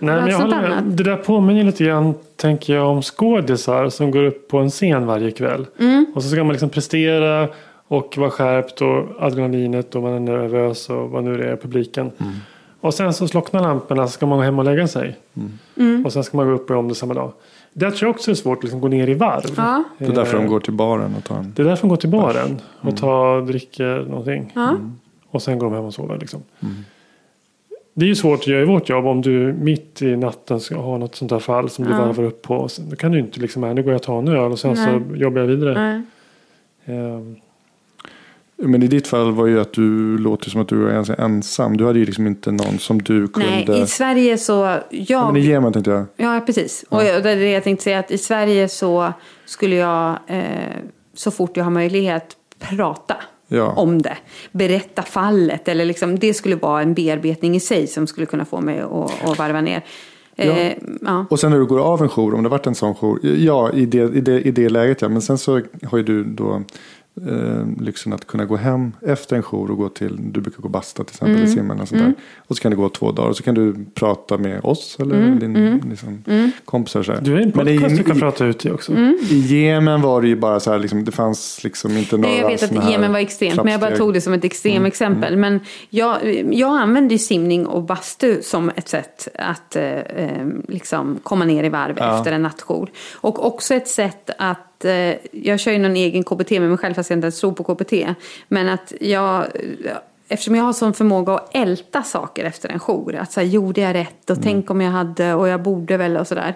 Nej, 0.00 0.14
men 0.14 0.30
jag 0.30 0.38
håller 0.38 0.60
med. 0.60 0.84
Det 0.84 1.02
där 1.02 1.16
påminner 1.16 1.64
lite 1.64 1.84
grann, 1.84 2.14
tänker 2.36 2.74
jag, 2.74 2.88
om 2.88 3.02
skådisar 3.02 3.88
som 3.88 4.10
går 4.10 4.24
upp 4.24 4.48
på 4.48 4.58
en 4.58 4.70
scen 4.70 5.06
varje 5.06 5.30
kväll. 5.30 5.66
Mm. 5.78 6.06
Och 6.14 6.22
så 6.22 6.28
ska 6.28 6.44
man 6.44 6.52
liksom 6.52 6.68
prestera 6.68 7.48
och 7.88 8.14
vara 8.18 8.30
skärpt 8.30 8.80
och 8.80 9.06
adrenalinet 9.18 9.94
och 9.94 10.02
man 10.02 10.12
är 10.12 10.20
nervös 10.20 10.90
och 10.90 11.10
vad 11.10 11.24
nu 11.24 11.36
det 11.36 11.50
är, 11.50 11.56
publiken. 11.56 12.10
Och 12.80 12.94
sen 12.94 13.14
så 13.14 13.28
slocknar 13.28 13.60
lamporna 13.60 14.06
så 14.06 14.12
ska 14.12 14.26
man 14.26 14.38
gå 14.38 14.44
hem 14.44 14.58
och 14.58 14.64
lägga 14.64 14.88
sig. 14.88 15.16
Mm. 15.76 16.06
Och 16.06 16.12
sen 16.12 16.24
ska 16.24 16.36
man 16.36 16.46
gå 16.46 16.52
upp 16.52 16.64
och 16.64 16.70
göra 16.70 16.78
om 16.78 16.88
det 16.88 16.94
samma 16.94 17.14
dag. 17.14 17.32
Det 17.72 17.90
tror 17.90 18.08
jag 18.08 18.10
också 18.10 18.30
är 18.30 18.34
svårt 18.34 18.58
att 18.58 18.64
liksom 18.64 18.80
gå 18.80 18.88
ner 18.88 19.08
i 19.08 19.14
varv. 19.14 19.54
Ja. 19.56 19.84
Det 19.98 20.04
är 20.04 20.12
därför 20.12 20.36
de 20.36 20.44
Eh, 20.44 20.50
går 20.50 20.60
till 20.60 20.72
baren 20.72 21.14
och 21.18 21.24
tar 21.24 21.36
en... 21.36 21.52
Det 21.56 21.62
är 21.62 21.66
därför 21.66 21.82
de 21.82 21.88
går 21.88 21.96
till 21.96 22.08
baren 22.08 22.60
och 22.80 22.96
tar, 22.96 23.40
dricker 23.40 24.04
någonting. 24.08 24.52
Ja. 24.54 24.76
Och 25.30 25.42
sen 25.42 25.58
går 25.58 25.66
de 25.66 25.74
hem 25.74 25.84
och 25.84 25.94
sover. 25.94 26.18
Liksom. 26.18 26.42
Det 27.94 28.04
är 28.04 28.08
ju 28.08 28.14
svårt 28.14 28.40
att 28.40 28.46
göra 28.46 28.62
i 28.62 28.64
vårt 28.64 28.88
jobb 28.88 29.06
om 29.06 29.22
du 29.22 29.52
mitt 29.52 30.02
i 30.02 30.16
natten 30.16 30.60
ska 30.60 30.76
ha 30.76 30.98
något 30.98 31.14
sånt 31.14 31.30
här 31.30 31.38
fall 31.38 31.70
som 31.70 31.84
du 31.84 31.90
Ja. 31.90 31.98
varvar 31.98 32.24
upp 32.24 32.42
på. 32.42 32.68
Sen- 32.68 32.90
Då 32.90 32.96
kan 32.96 33.12
du 33.12 33.18
inte 33.18 33.40
liksom, 33.40 33.62
"Nej, 33.62 33.74
nu 33.74 33.82
går 33.82 33.92
jag 33.92 33.98
och 33.98 34.02
tar 34.02 34.18
en 34.18 34.28
öl 34.28 34.52
och 34.52 34.58
sen 34.58 34.72
Nej. 34.74 35.00
så 35.10 35.16
jobbar 35.16 35.40
jag 35.40 35.48
vidare. 35.48 36.02
Ehm, 36.84 37.36
Men 38.62 38.82
i 38.82 38.86
ditt 38.86 39.06
fall 39.06 39.32
var 39.32 39.46
ju 39.46 39.60
att 39.60 39.72
du 39.72 40.18
låter 40.18 40.50
som 40.50 40.60
att 40.60 40.68
du 40.68 40.76
var 40.76 40.90
ganska 40.90 41.14
ensam. 41.14 41.76
Du 41.76 41.86
hade 41.86 41.98
ju 41.98 42.04
liksom 42.04 42.26
inte 42.26 42.50
någon 42.52 42.78
som 42.78 43.02
du 43.02 43.28
kunde... 43.28 43.48
Nej, 43.68 43.82
i 43.82 43.86
Sverige 43.86 44.38
så... 44.38 44.52
Ja, 44.52 44.80
Jag, 44.90 45.32
men 45.32 45.42
i 45.42 45.46
Jemen 45.46 45.72
tänkte 45.72 45.90
jag. 45.90 46.04
Ja, 46.16 46.40
precis. 46.46 46.84
Och 46.88 47.04
jag- 47.04 47.22
det 47.22 47.30
är 47.30 47.36
det 47.36 47.50
jag 47.50 47.64
tänkte 47.64 47.84
säga 47.84 47.98
att 47.98 48.10
i 48.10 48.18
Sverige 48.18 48.68
så 48.68 49.12
skulle 49.44 49.76
jag 49.76 50.16
eh, 50.26 50.42
så 51.14 51.30
fort 51.30 51.56
jag 51.56 51.64
har 51.64 51.70
möjlighet 51.70 52.36
prata 52.58 53.16
Ja. 53.52 53.72
om 53.76 54.02
det. 54.02 54.16
Berätta 54.52 55.02
fallet 55.02 55.68
eller 55.68 55.84
liksom, 55.84 56.18
det 56.18 56.34
skulle 56.34 56.56
vara 56.56 56.82
en 56.82 56.94
bearbetning 56.94 57.56
i 57.56 57.60
sig 57.60 57.86
som 57.86 58.06
skulle 58.06 58.26
kunna 58.26 58.44
få 58.44 58.60
mig 58.60 58.80
att, 58.80 59.24
att 59.24 59.38
varva 59.38 59.60
ner. 59.60 59.84
Eh, 60.36 60.72
ja. 61.00 61.26
Och 61.30 61.40
sen 61.40 61.50
när 61.50 61.58
du 61.58 61.66
går 61.66 61.78
av 61.78 62.02
en 62.02 62.08
jour, 62.08 62.34
om 62.34 62.42
det 62.42 62.48
varit 62.48 62.66
en 62.66 62.74
sån 62.74 62.94
jour. 62.94 63.20
Ja, 63.22 63.72
i 63.72 63.86
det, 63.86 64.14
i 64.16 64.20
det, 64.20 64.40
i 64.40 64.50
det 64.50 64.68
läget 64.68 65.02
ja. 65.02 65.08
Men 65.08 65.22
sen 65.22 65.38
så 65.38 65.60
har 65.84 65.98
ju 65.98 66.04
du 66.04 66.24
då 66.24 66.62
eh, 67.28 67.66
lyxen 67.82 68.12
att 68.12 68.26
kunna 68.26 68.44
gå 68.44 68.56
hem 68.56 68.92
efter 69.06 69.36
en 69.36 69.42
jour 69.42 69.70
och 69.70 69.76
gå 69.76 69.88
till, 69.88 70.32
du 70.32 70.40
brukar 70.40 70.62
gå 70.62 70.68
basta 70.68 71.04
till 71.04 71.12
exempel, 71.14 71.30
Mm. 71.30 71.42
eller 71.42 71.52
simma 71.54 71.74
eller 71.74 71.84
sånt 71.84 72.00
där. 72.02 72.14
Och 72.38 72.56
så 72.56 72.62
kan 72.62 72.70
det 72.70 72.76
gå 72.76 72.88
två 72.88 73.12
dagar 73.12 73.28
och 73.28 73.36
så 73.36 73.42
kan 73.42 73.54
du 73.54 73.74
prata 73.94 74.38
med 74.38 74.60
oss 74.64 74.96
eller 75.00 75.14
Mm, 75.16 75.38
din 75.38 75.80
Liksom, 75.90 76.22
kompisar. 76.64 77.02
Så 77.02 77.12
här. 77.12 77.20
Du 77.20 77.34
är 77.36 77.40
en 77.40 77.52
Men 77.54 77.68
i, 77.68 77.78
podcast 77.78 77.96
du 77.96 78.02
kan 78.04 78.16
i, 78.16 78.20
prata 78.20 78.44
ut 78.46 78.66
i 78.66 78.70
också. 78.70 78.92
i 79.30 79.38
Jemen 79.48 80.00
var 80.02 80.22
det 80.22 80.28
ju 80.28 80.36
bara 80.36 80.60
så 80.60 80.70
här, 80.72 80.78
liksom, 80.78 81.04
det 81.04 81.12
fanns 81.12 81.64
liksom 81.64 81.96
inte 81.96 82.16
några 82.16 82.28
Nej, 82.30 82.40
jag 82.40 82.46
vet 82.48 82.62
att 82.62 82.90
Jemen 82.90 83.12
var 83.12 83.18
extremt, 83.20 83.56
men 83.56 83.66
jag 83.72 83.80
bara 83.80 83.86
trappsteg. 83.86 83.98
tog 84.06 84.14
det 84.14 84.20
som 84.20 84.32
ett 84.32 84.44
extrem 84.44 84.84
exempel. 84.84 85.36
Men 85.36 85.60
jag, 85.90 86.16
jag 86.52 86.78
använder 86.80 87.12
ju 87.12 87.18
simning 87.18 87.66
och 87.66 87.82
bastu 87.82 88.42
som 88.42 88.70
ett 88.76 88.88
sätt 88.88 89.28
att 89.34 89.76
eh, 89.76 89.82
eh, 89.98 90.46
liksom 90.68 91.18
komma 91.22 91.44
ner 91.44 91.64
i 91.64 91.68
varv 91.68 91.98
efter 91.98 92.32
en 92.32 92.42
nattjour. 92.42 92.90
Och 93.14 93.46
också 93.46 93.74
ett 93.74 93.88
sätt 93.88 94.30
att, 94.38 94.58
eh, 94.84 95.14
jag 95.32 95.60
kör 95.60 95.72
ju 95.72 95.78
någon 95.78 95.96
egen 95.96 96.24
KBT 96.24 96.50
med 96.50 96.68
mig 96.68 96.78
själv 96.78 96.94
fast 96.94 97.10
jag 97.10 97.16
inte 97.16 97.24
ens 97.24 97.40
tror 97.40 97.52
på 97.52 97.74
KBT. 97.74 97.92
Men 98.48 98.68
att 98.68 98.92
jag, 99.00 99.46
eftersom 100.28 100.54
jag 100.54 100.64
har 100.64 100.72
sån 100.72 100.94
förmåga 100.94 101.32
att 101.32 101.56
älta 101.56 102.02
saker 102.02 102.44
efter 102.44 102.68
en 102.68 102.78
jour. 102.78 103.14
Att 103.14 103.32
så 103.32 103.40
här, 103.40 103.46
gjorde 103.46 103.80
jag 103.80 103.94
rätt 103.94 104.30
och 104.30 104.42
tänk 104.42 104.70
om 104.70 104.80
jag 104.80 104.90
hade 104.90 105.34
och 105.34 105.48
jag 105.48 105.62
borde 105.62 105.96
väl 105.96 106.16
och 106.16 106.26
sådär. 106.26 106.54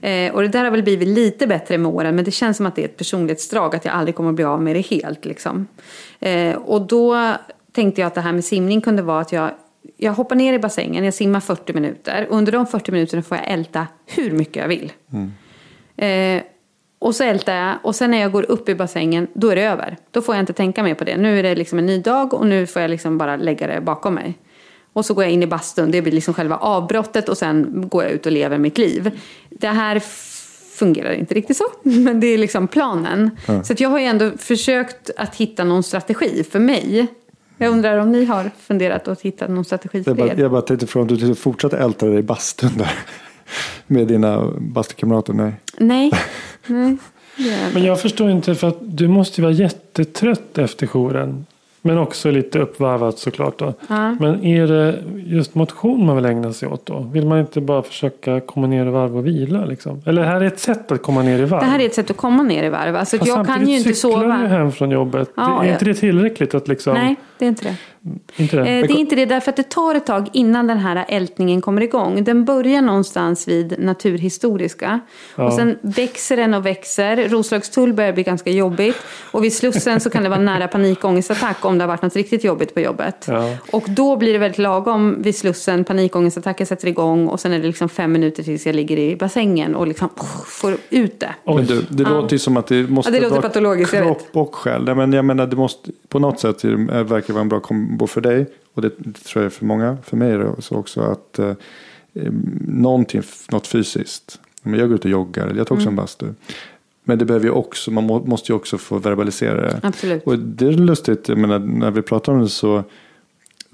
Eh, 0.00 0.34
och 0.34 0.42
det 0.42 0.48
där 0.48 0.64
har 0.64 0.70
väl 0.70 0.82
blivit 0.82 1.08
lite 1.08 1.46
bättre 1.46 1.78
med 1.78 1.92
åren 1.92 2.16
men 2.16 2.24
det 2.24 2.30
känns 2.30 2.56
som 2.56 2.66
att 2.66 2.76
det 2.76 2.82
är 2.82 2.88
ett 2.88 2.96
personlighetsdrag 2.96 3.76
att 3.76 3.84
jag 3.84 3.94
aldrig 3.94 4.14
kommer 4.14 4.30
att 4.30 4.36
bli 4.36 4.44
av 4.44 4.62
med 4.62 4.76
det 4.76 4.80
helt. 4.80 5.24
Liksom. 5.24 5.66
Eh, 6.20 6.54
och 6.54 6.82
då 6.82 7.32
tänkte 7.72 8.00
jag 8.00 8.08
att 8.08 8.14
det 8.14 8.20
här 8.20 8.32
med 8.32 8.44
simning 8.44 8.80
kunde 8.80 9.02
vara 9.02 9.20
att 9.20 9.32
jag 9.32 9.50
jag 9.96 10.12
hoppar 10.12 10.36
ner 10.36 10.52
i 10.52 10.58
bassängen, 10.58 11.04
jag 11.04 11.14
simmar 11.14 11.40
40 11.40 11.72
minuter. 11.72 12.26
Och 12.30 12.36
under 12.36 12.52
de 12.52 12.66
40 12.66 12.92
minuterna 12.92 13.22
får 13.22 13.36
jag 13.36 13.50
älta 13.50 13.86
hur 14.06 14.30
mycket 14.30 14.56
jag 14.56 14.68
vill. 14.68 14.92
Eh, 15.96 16.42
och 16.98 17.14
så 17.14 17.24
ältar 17.24 17.54
jag 17.54 17.74
och 17.82 17.94
sen 17.94 18.10
när 18.10 18.18
jag 18.18 18.32
går 18.32 18.50
upp 18.50 18.68
i 18.68 18.74
bassängen 18.74 19.26
då 19.34 19.48
är 19.48 19.56
det 19.56 19.62
över. 19.62 19.96
Då 20.10 20.22
får 20.22 20.34
jag 20.34 20.42
inte 20.42 20.52
tänka 20.52 20.82
mer 20.82 20.94
på 20.94 21.04
det. 21.04 21.16
Nu 21.16 21.38
är 21.38 21.42
det 21.42 21.54
liksom 21.54 21.78
en 21.78 21.86
ny 21.86 21.98
dag 21.98 22.34
och 22.34 22.46
nu 22.46 22.66
får 22.66 22.82
jag 22.82 22.90
liksom 22.90 23.18
bara 23.18 23.36
lägga 23.36 23.66
det 23.66 23.80
bakom 23.80 24.14
mig. 24.14 24.38
Och 24.92 25.04
så 25.04 25.14
går 25.14 25.24
jag 25.24 25.32
in 25.32 25.42
i 25.42 25.46
bastun, 25.46 25.90
det 25.90 26.02
blir 26.02 26.12
liksom 26.12 26.34
själva 26.34 26.56
avbrottet 26.56 27.28
och 27.28 27.38
sen 27.38 27.88
går 27.88 28.02
jag 28.02 28.12
ut 28.12 28.26
och 28.26 28.32
lever 28.32 28.58
mitt 28.58 28.78
liv. 28.78 29.20
Det 29.50 29.68
här 29.68 30.02
fungerar 30.76 31.12
inte 31.12 31.34
riktigt 31.34 31.56
så, 31.56 31.64
men 31.82 32.20
det 32.20 32.26
är 32.26 32.38
liksom 32.38 32.68
planen. 32.68 33.30
Så 33.64 33.72
att 33.72 33.80
jag 33.80 33.88
har 33.88 33.98
ju 33.98 34.04
ändå 34.04 34.30
försökt 34.38 35.10
att 35.16 35.36
hitta 35.36 35.64
någon 35.64 35.82
strategi 35.82 36.44
för 36.50 36.58
mig. 36.58 37.06
Jag 37.58 37.72
undrar 37.72 37.98
om 37.98 38.12
ni 38.12 38.24
har 38.24 38.50
funderat 38.60 39.08
och 39.08 39.22
hittat 39.22 39.50
någon 39.50 39.64
strategi 39.64 40.04
för 40.04 40.10
Jag 40.10 40.18
bara, 40.18 40.28
er? 40.28 40.36
jag 40.36 40.50
bara 40.50 40.62
tänkte 40.62 40.86
fråga 40.86 41.12
om 41.12 41.18
du 41.18 41.34
fortsatte 41.34 41.78
älta 41.78 42.06
dig 42.06 42.18
i 42.18 42.22
bastun 42.22 42.70
där. 42.76 42.92
Med 43.86 44.06
dina 44.06 44.52
bastukamrater. 44.58 45.32
Nej. 45.32 45.54
Nej. 45.78 46.10
Nej. 46.66 46.98
Men 47.74 47.84
jag 47.84 48.00
förstår 48.00 48.30
inte 48.30 48.54
för 48.54 48.68
att 48.68 48.78
du 48.80 49.08
måste 49.08 49.40
ju 49.40 49.42
vara 49.42 49.54
jättetrött 49.54 50.58
efter 50.58 50.86
jouren. 50.86 51.46
Men 51.86 51.98
också 51.98 52.30
lite 52.30 52.58
uppvarvat 52.58 53.18
såklart 53.18 53.58
då. 53.58 53.74
Ja. 53.88 54.10
Men 54.20 54.44
är 54.44 54.66
det 54.66 54.98
just 55.26 55.54
motion 55.54 56.06
man 56.06 56.16
vill 56.16 56.24
ägna 56.24 56.52
sig 56.52 56.68
åt 56.68 56.86
då? 56.86 56.98
Vill 57.12 57.26
man 57.26 57.38
inte 57.38 57.60
bara 57.60 57.82
försöka 57.82 58.40
komma 58.40 58.66
ner 58.66 58.86
i 58.86 58.90
varv 58.90 59.16
och 59.16 59.26
vila 59.26 59.64
liksom? 59.64 60.02
Eller 60.06 60.22
det 60.22 60.28
här 60.28 60.40
är 60.40 60.44
ett 60.44 60.60
sätt 60.60 60.92
att 60.92 61.02
komma 61.02 61.22
ner 61.22 61.38
i 61.38 61.44
varv. 61.44 61.60
Det 61.60 61.66
här 61.66 61.80
är 61.80 61.86
ett 61.86 61.94
sätt 61.94 62.10
att 62.10 62.16
komma 62.16 62.42
ner 62.42 62.64
i 62.64 62.68
varv. 62.68 62.96
Alltså, 62.96 63.18
Fast 63.18 63.28
jag 63.28 63.36
kan 63.36 63.46
samtidigt 63.46 63.72
ju 63.72 63.76
inte 63.76 63.94
cyklar 63.94 64.10
sova. 64.10 64.38
du 64.38 64.46
hem 64.46 64.72
från 64.72 64.90
jobbet. 64.90 65.30
Ja, 65.36 65.62
är 65.62 65.66
ja. 65.66 65.72
inte 65.72 65.84
det 65.84 65.94
tillräckligt 65.94 66.54
att 66.54 66.68
liksom? 66.68 66.94
Nej, 66.94 67.16
det 67.38 67.44
är 67.44 67.48
inte 67.48 67.64
det. 67.64 67.76
Inte 68.36 68.56
det? 68.56 68.62
Eh, 68.62 68.86
det 68.86 68.92
är 68.92 68.98
inte 68.98 69.16
det 69.16 69.26
därför 69.26 69.50
att 69.50 69.56
det 69.56 69.70
tar 69.70 69.94
ett 69.94 70.06
tag 70.06 70.28
innan 70.32 70.66
den 70.66 70.78
här 70.78 71.04
ältningen 71.08 71.60
kommer 71.60 71.82
igång. 71.82 72.24
Den 72.24 72.44
börjar 72.44 72.82
någonstans 72.82 73.48
vid 73.48 73.74
naturhistoriska. 73.78 75.00
Och 75.34 75.52
sen 75.52 75.78
växer 75.80 76.36
den 76.36 76.54
och 76.54 76.66
växer. 76.66 77.28
Roslagstull 77.28 77.92
börjar 77.92 78.12
bli 78.12 78.22
ganska 78.22 78.50
jobbigt. 78.50 78.96
Och 79.30 79.44
vid 79.44 79.52
Slussen 79.52 80.00
så 80.00 80.10
kan 80.10 80.22
det 80.22 80.28
vara 80.28 80.40
nära 80.40 80.68
panikångestattack 80.68 81.64
om 81.64 81.78
det 81.78 81.84
har 81.84 81.88
varit 81.88 82.02
något 82.02 82.16
riktigt 82.16 82.44
jobbigt 82.44 82.74
på 82.74 82.80
jobbet. 82.80 83.24
Ja. 83.28 83.56
Och 83.70 83.84
då 83.88 84.16
blir 84.16 84.32
det 84.32 84.38
väldigt 84.38 84.58
lagom 84.58 85.22
vid 85.22 85.36
Slussen. 85.36 85.84
Panikångestattacken 85.84 86.66
sätter 86.66 86.88
igång 86.88 87.28
och 87.28 87.40
sen 87.40 87.52
är 87.52 87.58
det 87.58 87.66
liksom 87.66 87.88
fem 87.88 88.12
minuter 88.12 88.42
tills 88.42 88.66
jag 88.66 88.74
ligger 88.74 88.98
i 88.98 89.16
bassängen 89.16 89.74
och 89.74 89.86
liksom 89.86 90.08
oh, 90.16 90.44
får 90.46 90.76
ut 90.90 91.20
det. 91.20 91.34
Oj. 91.44 91.54
Men 91.54 91.66
du, 91.66 91.86
det 91.90 92.04
låter 92.04 92.32
ju 92.32 92.38
som 92.38 92.56
att 92.56 92.66
det 92.66 92.90
måste 92.90 93.10
Ja, 93.10 93.14
det 93.14 93.20
låter 93.20 93.36
vara 93.36 93.48
patologiskt, 93.48 93.94
jag 93.94 94.02
kropp 94.02 94.28
och 94.32 94.54
själ. 94.54 94.84
Nej, 94.84 94.94
men 94.94 95.12
jag 95.12 95.24
menar, 95.24 95.46
det 95.46 95.56
måste, 95.56 95.90
på 96.08 96.18
något 96.18 96.40
sätt 96.40 96.64
är 96.64 96.70
det, 96.70 96.98
äh, 96.98 97.02
verkar 97.26 97.34
vara 97.34 97.42
en 97.42 97.48
bra 97.48 97.60
kombo 97.60 98.06
för 98.06 98.20
dig. 98.20 98.46
Och 98.74 98.82
det, 98.82 98.90
det 98.98 99.12
tror 99.12 99.42
jag 99.42 99.46
är 99.46 99.50
för 99.50 99.64
många. 99.64 99.98
För 100.02 100.16
mig 100.16 100.30
är 100.30 100.38
det 100.38 100.62
så 100.62 100.76
också 100.76 101.00
att 101.00 101.38
eh, 101.38 101.54
någonting, 102.68 103.22
något 103.50 103.66
fysiskt. 103.66 104.40
Men 104.62 104.80
jag 104.80 104.88
går 104.88 104.94
ut 104.94 105.04
och 105.04 105.10
joggar, 105.10 105.46
eller 105.46 105.58
jag 105.58 105.66
tar 105.66 105.74
också 105.74 105.88
Mm. 105.88 105.98
en 105.98 106.04
bastu. 106.04 106.26
Men 107.04 107.18
det 107.18 107.24
behöver 107.24 107.46
ju 107.46 107.52
också, 107.52 107.90
man 107.90 108.04
må, 108.04 108.24
måste 108.24 108.52
ju 108.52 108.56
också 108.56 108.78
få 108.78 108.98
verbalisera 108.98 109.60
det. 109.60 109.80
Absolut. 109.82 110.22
Och 110.26 110.38
det 110.38 110.66
är 110.66 110.72
lustigt, 110.72 111.28
jag 111.28 111.38
menar, 111.38 111.58
när 111.58 111.90
vi 111.90 112.02
pratar 112.02 112.32
om 112.32 112.40
det 112.40 112.48
så 112.48 112.84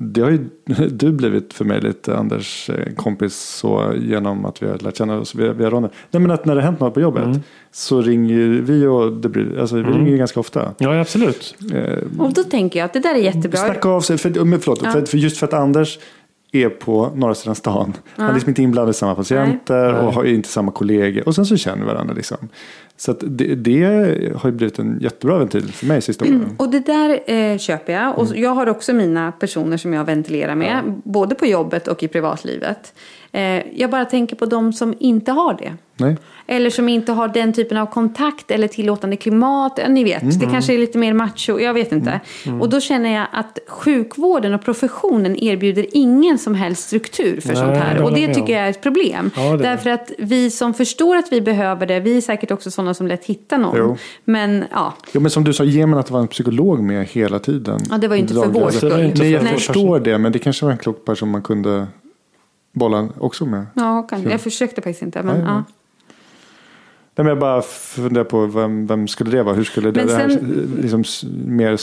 det 0.03 0.20
har 0.20 0.30
ju 0.30 0.38
du 0.90 1.12
blivit 1.12 1.53
för 1.55 1.64
mig 1.64 1.80
lite 1.80 2.16
Anders 2.16 2.70
eh, 2.70 2.94
kompis 2.96 3.34
så 3.36 3.92
genom 4.00 4.44
att 4.44 4.62
vi 4.62 4.66
har 4.68 4.78
lärt 4.78 4.96
känna 4.96 5.18
oss 5.18 5.34
via, 5.34 5.53
via 5.53 5.70
Ronny. 5.70 5.88
Nej 6.11 6.20
men 6.22 6.30
att 6.30 6.44
när 6.44 6.55
det 6.55 6.62
hänt 6.62 6.80
något 6.80 6.94
på 6.94 7.00
jobbet 7.00 7.22
Mm. 7.24 7.40
så 7.70 8.00
ringer 8.03 8.48
vi 8.62 8.86
och 8.86 9.12
det 9.12 9.28
blir, 9.28 9.59
alltså, 9.61 9.76
vi 9.76 9.82
ringer 9.82 10.11
ju 10.11 10.16
ganska 10.16 10.40
ofta. 10.40 10.74
Ja, 10.78 11.00
absolut. 11.00 11.55
Eh, 11.74 11.98
Och 12.18 12.32
då 12.32 12.42
tänker 12.44 12.78
jag 12.78 12.86
att 12.86 12.92
det 12.92 13.00
där 13.00 13.14
är 13.14 13.18
jättebra. 13.18 13.59
snacka 13.61 13.88
av 13.88 14.00
sig, 14.00 14.18
för, 14.18 14.44
men 14.44 14.61
förlåt, 14.61 14.80
Ja. 14.84 14.90
för, 14.90 15.07
för 15.07 15.18
just 15.18 15.36
för 15.38 15.46
att 15.46 15.53
Anders 15.55 15.98
är 16.53 16.68
på 16.68 17.11
norra 17.14 17.34
sidan 17.34 17.55
stan. 17.55 17.92
Han 18.16 18.30
är 18.30 18.34
liksom 18.34 18.48
inte 18.48 18.62
inblandad 18.62 18.90
i 18.94 18.98
samma 18.98 19.14
patienter 19.14 19.94
och 19.94 20.12
har 20.12 20.24
inte 20.24 20.48
samma 20.48 20.72
kollegor. 20.72 21.28
Och 21.28 21.34
sen 21.34 21.46
så 21.46 21.57
känner 21.57 21.78
vi 21.78 21.84
varandra 21.84 22.14
liksom. 22.14 22.48
Så 22.96 23.12
det, 23.12 23.55
det 23.55 23.84
har 24.36 24.50
ju 24.50 24.57
blivit 24.57 24.78
en 24.78 24.98
jättebra 25.00 25.38
ventil 25.38 25.72
för 25.72 25.86
mig 25.86 26.03
sista 26.03 26.24
åren. 26.24 26.57
Och 26.59 26.70
det 26.70 26.80
där 26.80 27.30
eh, 27.30 27.59
köper 27.59 27.92
jag. 27.92 28.03
Mm. 28.03 28.14
Och 28.14 28.36
jag 28.36 28.50
har 28.50 28.68
också 28.68 28.92
mina 28.92 29.32
personer 29.32 29.76
som 29.76 29.92
jag 29.92 30.05
ventilerar 30.05 30.55
med. 30.55 31.00
Både 31.05 31.34
på 31.34 31.46
jobbet 31.46 31.88
och 31.88 32.03
i 32.03 32.09
privatlivet. 32.09 32.94
Eh, 33.32 33.80
jag 33.80 33.90
bara 33.90 34.05
tänker 34.05 34.36
på 34.36 34.46
de 34.46 34.72
som 34.72 34.94
inte 34.98 35.32
har 35.32 35.55
det. 35.55 35.76
Nej? 35.96 36.16
Eller 36.47 36.70
som 36.70 36.88
inte 36.88 37.12
har 37.12 37.28
den 37.28 37.53
typen 37.53 37.76
av 37.78 37.86
kontakt 37.86 38.51
eller 38.51 38.68
tillåtande 38.68 39.16
klimat. 39.16 39.80
Ni 39.88 40.05
vet, 40.05 40.22
Mm. 40.22 40.38
det 40.38 40.47
kanske 40.47 40.74
är 40.74 40.78
lite 40.78 40.99
mer 40.99 41.12
macho. 41.12 41.59
Jag 41.61 41.74
vet 41.74 41.93
inte. 41.93 42.20
Och 42.61 42.68
då 42.68 42.80
känner 42.80 43.14
jag 43.14 43.26
att 43.32 43.59
sjukvården 43.68 44.55
och 44.55 44.64
professionen 44.64 45.45
erbjuder 45.45 45.86
ingen 45.93 46.38
som 46.38 46.55
helst 46.55 46.82
struktur 46.86 47.40
för 47.40 47.49
Nej, 47.49 47.57
sånt 47.57 47.76
här. 47.76 48.03
Och 48.03 48.12
det 48.14 48.34
tycker 48.34 48.53
jag 48.53 48.62
är 48.66 48.70
ett 48.70 48.82
problem. 48.82 49.30
Ja. 49.36 49.57
Därför 49.57 49.90
att 49.90 50.12
vi 50.18 50.51
som 50.51 50.74
förstår 50.74 51.16
att 51.16 51.32
vi 51.32 51.40
behöver 51.40 51.86
det, 51.86 52.01
vi 52.01 52.16
är 52.16 52.20
säkert 52.20 52.51
också 52.51 52.70
sådana 52.70 52.95
som 52.95 53.07
lätt 53.07 53.24
hittar 53.24 53.59
någon. 53.59 53.76
Jo. 53.78 53.97
Men 54.24 54.64
ja, 54.70 54.95
Jo, 55.12 55.20
men 55.20 55.30
som 55.30 55.45
du 55.45 55.53
sa, 55.53 55.64
mig 55.64 55.93
att 55.99 56.07
det 56.07 56.12
var 56.12 56.20
en 56.20 56.28
psykolog 56.28 56.82
med 56.82 57.07
hela 57.07 57.38
tiden. 57.38 57.80
Ja, 57.90 57.99
det 57.99 58.09
var 58.09 58.16
ju 58.16 58.22
inte 58.22 58.34
för 58.34 58.47
vår 58.47 58.70
skull. 58.70 59.12
Nej, 59.18 59.30
jag 59.30 59.49
förstår 59.49 60.01
det, 60.01 60.18
men 60.18 60.32
det 60.32 60.38
kanske 60.38 60.64
var 60.64 60.72
en 60.72 60.78
klok 60.78 61.05
person 61.05 61.30
man 61.30 61.43
kunde 61.43 61.86
bolla 62.72 63.09
också 63.18 63.47
med. 63.47 63.66
ja 63.74 64.03
kan, 64.03 64.22
jag 64.22 64.40
försökte 64.40 64.82
faktiskt 64.82 65.03
inte. 65.03 65.22
Men, 65.22 65.36
Nej, 65.36 65.45
ja. 65.47 65.64
Nej. 67.14 67.24
Men 67.24 67.26
jag 67.26 67.38
bara 67.38 67.62
funderar 67.62 68.24
på 68.24 68.46
vem, 68.46 68.86
vem 68.86 69.08
skulle 69.08 69.30
det 69.30 69.42
vara? 69.42 69.54
Hur 69.54 69.64
skulle 69.64 69.90
det, 69.90 70.00
Men 70.00 70.06
det 70.06 70.14
här 70.14 70.28
sen- 70.28 70.78
liksom, 70.82 71.04
mer 71.46 71.78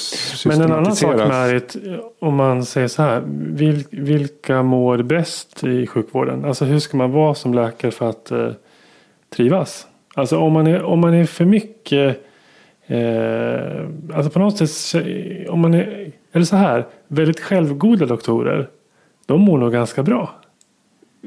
Men 0.48 0.62
en 0.62 0.72
annan 0.72 0.86
sak 0.86 0.96
systematiseras? 0.96 1.30
Marit, 1.30 1.76
om 2.20 2.36
man 2.36 2.66
säger 2.66 2.88
så 2.88 3.02
här. 3.02 3.24
Vil, 3.28 3.84
vilka 3.92 4.64
mår 4.64 4.98
bäst 4.98 5.64
i 5.64 5.88
sjukvården? 5.88 6.46
Alltså 6.46 6.66
hur 6.66 6.80
ska 6.80 6.98
man 6.98 7.12
vara 7.12 7.36
som 7.36 7.54
läkare 7.54 7.92
för 7.92 8.10
att 8.10 8.32
eh, 8.32 8.50
trivas? 9.36 9.88
Alltså 10.16 10.38
om 10.38 10.54
man 10.54 10.68
är, 10.68 10.84
om 10.84 11.00
man 11.00 11.14
är 11.14 11.26
för 11.26 11.46
mycket 11.46 12.22
eh, 12.88 14.16
Alltså 14.16 14.30
på 14.32 14.40
något 14.40 14.70
sätt 14.70 15.06
om 15.50 15.60
man 15.60 15.74
är, 15.74 16.12
eller 16.32 16.46
så 16.46 16.56
här, 16.56 16.86
väldigt 17.08 17.40
självgoda 17.40 18.06
doktorer. 18.06 18.70
De 19.26 19.42
mår 19.42 19.58
nog 19.58 19.72
ganska 19.72 20.04
bra. 20.04 20.30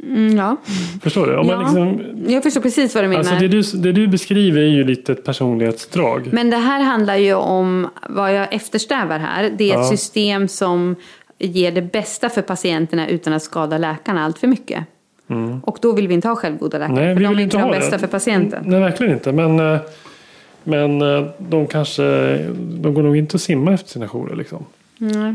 Mm, 0.03 0.36
ja. 0.36 0.57
Förstår 1.03 1.26
du? 1.26 1.36
Om 1.36 1.49
Ja. 1.49 1.57
man 1.57 1.64
liksom, 1.64 2.16
Jag 2.32 2.43
förstår 2.43 2.61
precis 2.61 2.95
vad 2.95 3.05
du 3.05 3.09
menar. 3.09 3.20
alltså 3.20 3.36
det, 3.36 3.49
du, 3.49 3.62
det 3.62 3.93
du 3.93 4.07
beskriver 4.09 4.61
är 4.61 4.66
ju 4.66 4.84
lite 4.84 5.12
ett 5.12 5.24
personlighetsdrag. 5.24 6.28
Men 6.32 6.51
det 6.51 6.57
här 6.57 6.80
handlar 6.82 7.16
ju 7.16 7.34
om 7.34 7.88
vad 8.09 8.34
jag 8.34 8.55
eftersträvar 8.55 9.18
här. 9.18 9.43
Det 9.59 9.64
är 9.64 9.74
ett 9.74 9.78
Ja. 9.78 9.84
system 9.90 10.49
som 10.49 10.97
ger 11.38 11.72
det 11.72 11.82
bästa 11.82 12.28
för 12.28 12.43
patienterna 12.43 13.09
utan 13.09 13.32
att 13.32 13.43
skada 13.43 13.78
läkarna 13.78 14.24
allt 14.24 14.38
för 14.38 14.47
mycket. 14.47 14.84
Och 15.62 15.78
då 15.82 15.93
vill 15.93 16.09
vi 16.09 16.14
inte 16.14 16.28
ha 16.28 16.36
självgoda 16.36 16.78
läkare. 16.78 16.95
Nej, 16.97 17.14
för 17.14 17.18
vi 17.18 17.24
de 17.24 17.28
vill 17.28 17.40
inte 17.40 17.57
ha 17.59 17.64
ha 17.64 17.70
bästa 17.72 17.90
det. 17.90 17.99
för 17.99 18.07
patienten. 18.07 18.64
Nej, 18.66 18.80
verkligen 18.80 19.12
inte. 19.12 19.32
Men, 19.32 19.61
eh, 19.61 19.78
Men 20.64 21.03
eh, 21.03 21.24
de 21.38 21.66
kanske, 21.66 22.03
de 22.59 22.95
går 22.95 23.03
nog 23.03 23.16
inte 23.16 23.34
att 23.36 23.40
simma 23.43 23.72
efter 23.74 23.90
sina 23.90 24.09
jourer 24.09 24.36
liksom. 24.36 24.64
Nej. 24.99 25.34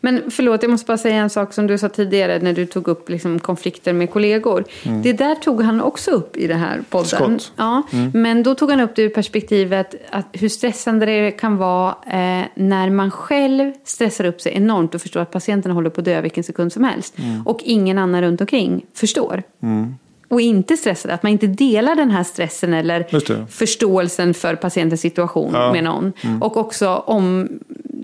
Men 0.00 0.22
förlåt, 0.30 0.62
jag 0.62 0.70
måste 0.70 0.86
bara 0.86 0.98
säga 0.98 1.16
en 1.16 1.30
sak 1.30 1.52
som 1.52 1.66
du 1.66 1.78
sa 1.78 1.88
tidigare 1.88 2.38
när 2.38 2.52
du 2.52 2.66
tog 2.66 2.88
upp 2.88 3.08
liksom 3.08 3.38
konflikter 3.38 3.92
med 3.92 4.10
kollegor. 4.10 4.64
Det 5.02 5.12
där 5.12 5.34
tog 5.34 5.62
han 5.62 5.80
också 5.80 6.10
upp 6.10 6.36
i 6.36 6.46
den 6.46 6.58
här 6.58 6.82
podden. 6.90 7.38
Ja, 7.56 7.82
Men 8.14 8.42
då 8.42 8.54
tog 8.54 8.70
han 8.70 8.80
upp 8.80 8.96
det 8.96 9.02
ur 9.02 9.08
perspektivet 9.08 9.94
att 10.10 10.26
hur 10.32 10.48
stressande 10.48 11.06
det 11.06 11.30
kan 11.30 11.56
vara 11.56 11.90
eh, 12.06 12.46
när 12.54 12.90
man 12.90 13.10
själv 13.10 13.72
stressar 13.84 14.24
upp 14.24 14.40
sig 14.40 14.52
enormt 14.56 14.94
och 14.94 15.02
förstår 15.02 15.20
att 15.20 15.30
patienten 15.30 15.72
håller 15.72 15.90
på 15.90 16.00
att 16.00 16.04
dö 16.04 16.20
vilken 16.20 16.44
sekund 16.44 16.72
som 16.72 16.84
helst. 16.84 17.14
Och 17.44 17.60
ingen 17.64 17.98
annan 17.98 18.22
runt 18.22 18.40
omkring 18.40 18.86
förstår. 18.94 19.42
Och 20.28 20.40
inte 20.40 20.76
stressade, 20.76 21.14
att 21.14 21.22
man 21.22 21.32
inte 21.32 21.46
delar 21.46 21.94
den 21.94 22.10
här 22.10 22.24
stressen 22.24 22.74
eller 22.74 23.46
förståelsen 23.46 24.34
för 24.34 24.54
patientens 24.54 25.00
situation 25.00 25.50
Ja. 25.54 25.60
Mm. 25.62 25.72
med 25.72 25.84
någon. 25.84 26.12
Och 26.40 26.56
också 26.56 26.88
om 27.06 27.48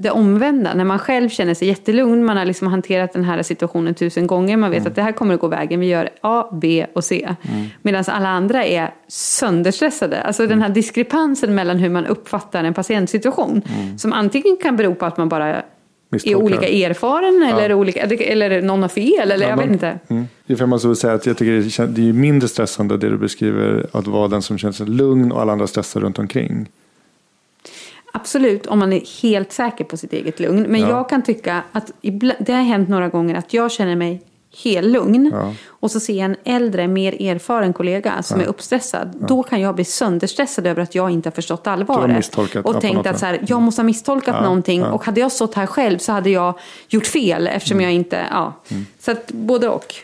det 0.00 0.10
omvända, 0.10 0.74
när 0.74 0.84
man 0.84 0.98
själv 0.98 1.28
känner 1.28 1.54
sig 1.54 1.68
jättelugn, 1.68 2.24
man 2.24 2.36
har 2.36 2.44
liksom 2.44 2.68
hanterat 2.68 3.12
den 3.12 3.24
här 3.24 3.42
situationen 3.42 3.94
tusen 3.94 4.26
gånger, 4.26 4.56
man 4.56 4.70
vet 4.70 4.78
Mm. 4.78 4.90
att 4.90 4.96
det 4.96 5.02
här 5.02 5.12
kommer 5.12 5.34
att 5.34 5.40
gå 5.40 5.48
vägen, 5.48 5.80
vi 5.80 5.86
gör 5.86 6.08
A, 6.20 6.44
B 6.52 6.86
och 6.92 7.04
C. 7.04 7.34
Medan 7.82 8.04
alla 8.08 8.28
andra 8.28 8.64
är 8.64 8.94
sönderstressade. 9.08 10.20
Alltså 10.22 10.46
den 10.46 10.62
här 10.62 10.68
diskrepansen 10.68 11.54
mellan 11.54 11.78
hur 11.78 11.90
man 11.90 12.06
uppfattar 12.06 12.64
en 12.64 12.74
patientsituation, 12.74 13.62
som 13.98 14.12
antingen 14.12 14.56
kan 14.62 14.76
bero 14.76 14.94
på 14.94 15.06
att 15.06 15.16
man 15.16 15.28
bara 15.28 15.46
är 15.46 15.64
Mm. 16.26 16.36
Olika 16.42 16.68
erfaren 16.68 17.42
eller, 17.42 17.72
olika, 17.72 18.00
eller 18.00 18.62
någon 18.62 18.82
har 18.82 18.88
fel, 18.88 19.30
eller 19.30 19.48
jag 19.48 19.56
vet 19.56 19.70
inte. 19.70 19.98
Mm. 20.08 20.78
Så 20.78 20.88
vill 20.88 20.96
säga 20.96 21.14
att 21.14 21.26
jag 21.26 21.36
tycker 21.36 21.86
det 21.86 22.08
är 22.08 22.12
mindre 22.12 22.48
stressande 22.48 22.96
det 22.96 23.08
du 23.08 23.18
beskriver 23.18 23.86
att 23.92 24.06
vara 24.06 24.28
den 24.28 24.42
som 24.42 24.58
känner 24.58 24.72
sig 24.72 24.86
lugn 24.86 25.32
och 25.32 25.40
alla 25.40 25.52
andra 25.52 25.66
stressar 25.66 26.00
runt 26.00 26.18
omkring. 26.18 26.68
Absolut, 28.20 28.66
om 28.66 28.78
man 28.78 28.92
är 28.92 29.22
helt 29.22 29.52
säker 29.52 29.84
på 29.84 29.96
sitt 29.96 30.12
eget 30.12 30.40
lugn. 30.40 30.62
Men 30.68 30.80
Ja. 30.80 30.88
jag 30.88 31.08
kan 31.08 31.22
tycka 31.22 31.62
att 31.72 31.92
det 32.40 32.52
har 32.52 32.62
hänt 32.62 32.88
några 32.88 33.08
gånger 33.08 33.34
att 33.34 33.54
jag 33.54 33.72
känner 33.72 33.96
mig 33.96 34.22
helt 34.64 34.86
lugn. 34.86 35.30
Ja. 35.34 35.54
Och 35.68 35.90
så 35.90 36.00
ser 36.00 36.12
jag 36.14 36.24
en 36.24 36.36
äldre, 36.44 36.88
mer 36.88 37.22
erfaren 37.22 37.72
kollega 37.72 38.22
som 38.22 38.40
är 38.40 38.44
uppstressad. 38.44 39.16
Då 39.28 39.42
kan 39.42 39.60
jag 39.60 39.74
bli 39.74 39.84
sönderstressad 39.84 40.66
över 40.66 40.82
att 40.82 40.94
jag 40.94 41.10
inte 41.10 41.26
har 41.28 41.34
förstått 41.34 41.66
har 41.66 41.72
allvaret. 41.72 42.36
ja, 42.36 42.60
och 42.64 42.80
tänkt 42.80 43.06
att 43.06 43.18
så 43.18 43.26
här, 43.26 43.44
jag 43.48 43.62
måste 43.62 43.80
ha 43.82 43.84
misstolkat 43.86 44.34
Ja, 44.38 44.42
någonting. 44.42 44.80
ja. 44.80 44.86
Mm. 44.86 44.94
Och 44.94 45.04
hade 45.04 45.20
jag 45.20 45.32
stått 45.32 45.54
här 45.54 45.66
själv 45.66 45.98
så 45.98 46.12
hade 46.12 46.30
jag 46.30 46.54
gjort 46.88 47.06
fel 47.06 47.46
eftersom 47.46 47.80
jag 47.80 47.92
inte... 47.92 48.26
Ja. 48.30 48.52
Så 49.00 49.10
att 49.10 49.32
både 49.32 49.68
och. 49.68 49.94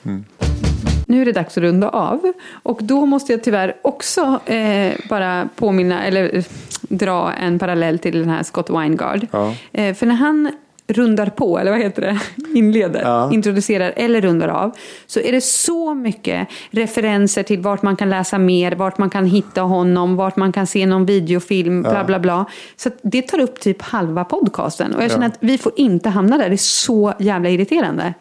Nu 1.07 1.21
är 1.23 1.25
det 1.27 1.33
dags 1.33 1.57
att 1.59 1.63
runda 1.63 1.89
av. 1.89 2.33
Och 2.63 2.79
då 2.83 3.07
måste 3.07 3.33
jag 3.33 3.45
tyvärr 3.45 3.77
också 3.83 4.41
eh, 4.47 4.93
bara 5.09 5.49
påminna, 5.57 6.05
eller 6.05 6.37
eh, 6.37 6.45
dra 6.81 7.33
en 7.33 7.59
parallell 7.59 7.99
till 7.99 8.19
den 8.19 8.29
här 8.29 8.43
Scott 8.43 8.71
Weingard. 8.71 9.27
Ja. 9.33 9.55
Eh, 9.73 9.95
för 9.95 10.07
när 10.07 10.15
han 10.15 10.53
rundar 10.87 11.27
på, 11.27 11.59
eller 11.59 11.71
vad 11.71 11.81
heter 11.81 12.03
det, 12.03 12.19
inleder, 12.59 13.01
Ja. 13.03 13.33
introducerar 13.33 13.93
eller 13.97 14.21
rundar 14.21 14.49
av, 14.49 14.73
så 15.07 15.21
är 15.21 15.33
det 15.33 15.41
så 15.41 15.95
mycket 15.95 16.49
referenser 16.71 17.43
till 17.43 17.61
vart 17.61 17.83
man 17.83 17.97
kan 17.97 18.11
läsa 18.11 18.39
mer, 18.39 18.73
vart 18.73 18.99
man 18.99 19.11
kan 19.11 19.27
hitta 19.27 19.61
honom, 19.61 20.17
vart 20.17 20.37
man 20.37 20.53
kan 20.53 20.67
se 20.67 20.87
någon 20.87 21.07
videofilm, 21.07 21.83
bla 21.83 22.05
bla 22.05 22.19
bla. 22.19 22.45
Så 22.77 22.91
det 23.03 23.23
tar 23.23 23.39
upp 23.41 23.61
typ 23.61 23.83
halva 23.83 24.25
podcasten. 24.25 24.95
Och 24.95 25.03
jag 25.03 25.11
känner 25.11 25.27
Ja. 25.27 25.31
att 25.33 25.39
vi 25.41 25.59
får 25.59 25.73
inte 25.77 26.09
hamna 26.09 26.39
där, 26.39 26.49
det 26.49 26.55
är 26.55 26.57
så 26.57 27.13
jävla 27.19 27.49
irriterande. 27.49 28.15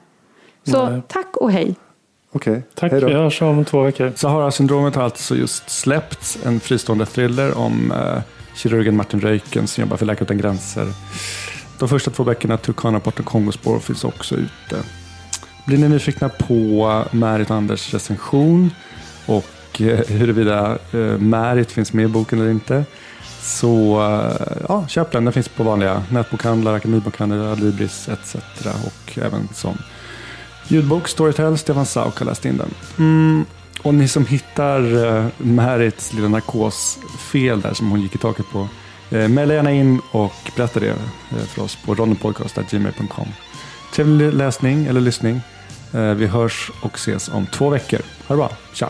Så 0.64 0.90
Nej. 0.90 1.02
tack 1.08 1.38
och 1.38 1.52
hej. 1.52 1.76
Okej, 2.36 2.64
Tack, 2.76 2.92
hej 2.92 3.02
då. 3.02 3.08
vi 3.08 3.14
hörs 3.14 3.42
om 3.42 3.66
två 3.66 3.82
veckor. 3.82 4.12
Sahara-syndromet 4.16 4.96
har 4.96 5.04
alltså 5.04 5.36
just 5.36 5.70
släppts. 5.70 6.38
En 6.46 6.60
fristående 6.60 7.06
thriller 7.06 7.58
om 7.58 7.92
eh, 7.92 8.22
kirurgen 8.56 8.96
Martin 8.96 9.22
Röjken 9.22 9.68
som 9.68 9.82
jobbar 9.82 9.98
för 9.98 10.06
Läkare 10.06 10.24
Utan 10.24 10.38
Gränser. 10.38 10.88
De 11.80 11.90
första 11.90 12.12
två 12.12 12.24
böckerna, 12.24 12.58
Turkana-rapporten 12.58 13.26
Kongospår, 13.26 13.80
finns 13.80 14.04
också 14.04 14.36
ute. 14.36 14.78
Blir 15.66 15.78
ni 15.78 15.90
nyfikna 15.90 16.30
på 16.30 17.04
Märit 17.12 17.50
och 17.50 17.56
Anders 17.56 17.94
recension 17.94 18.72
och 19.26 19.82
eh, 19.82 20.00
huruvida 20.08 20.78
eh, 20.92 21.00
Märit 21.00 21.72
finns 21.72 21.94
med 21.94 22.06
i 22.06 22.08
boken 22.08 22.40
eller 22.40 22.52
inte 22.52 22.86
så 23.42 24.02
eh, 24.02 24.58
ja, 24.70 24.88
köp 24.88 25.12
den. 25.12 25.24
Den 25.24 25.34
finns 25.34 25.50
på 25.50 25.64
vanliga 25.64 26.04
nätbokhandlar, 26.12 26.74
akademibokhandlar, 26.74 27.52
Adlibris 27.52 28.10
etc. 28.10 28.36
Och 28.66 29.18
även 29.18 29.48
som 29.54 29.78
ljudbok, 30.68 31.08
Storytel, 31.08 31.58
Stefan 31.58 31.86
Sauk 31.86 32.20
har 32.20 32.26
läst 32.26 32.46
in 32.46 32.58
den. 32.58 32.74
Mm. 32.98 33.46
Och 33.82 33.94
ni 33.94 34.08
som 34.08 34.26
hittar 34.26 35.06
eh, 35.06 35.26
uh, 35.26 35.32
Märits 35.38 36.14
lilla 36.14 36.28
narkosfel 36.28 37.62
där 37.62 37.74
som 37.74 37.90
hon 37.90 38.02
gick 38.02 38.16
i 38.16 38.18
taket 38.18 38.46
på. 38.52 38.68
Uh, 39.14 39.28
Mejla 39.28 39.54
gärna 39.54 39.72
in 39.72 40.02
och 40.12 40.52
berätta 40.56 40.80
det 40.80 40.90
uh, 40.90 41.38
för 41.48 41.64
oss 41.64 41.78
på 41.86 41.96
ronnypodcast.gmail.com. 41.96 43.28
Trevlig 43.94 44.34
läsning 44.34 44.86
eller 44.86 45.02
lyssning. 45.02 45.42
Uh, 45.96 46.14
vi 46.14 46.28
hörs 46.28 46.72
och 46.82 46.96
ses 46.96 47.30
om 47.30 47.46
två 47.46 47.70
veckor. 47.70 48.00
Ha 48.28 48.36
det 48.36 48.38
bra. 48.38 48.52
Tja! 48.74 48.90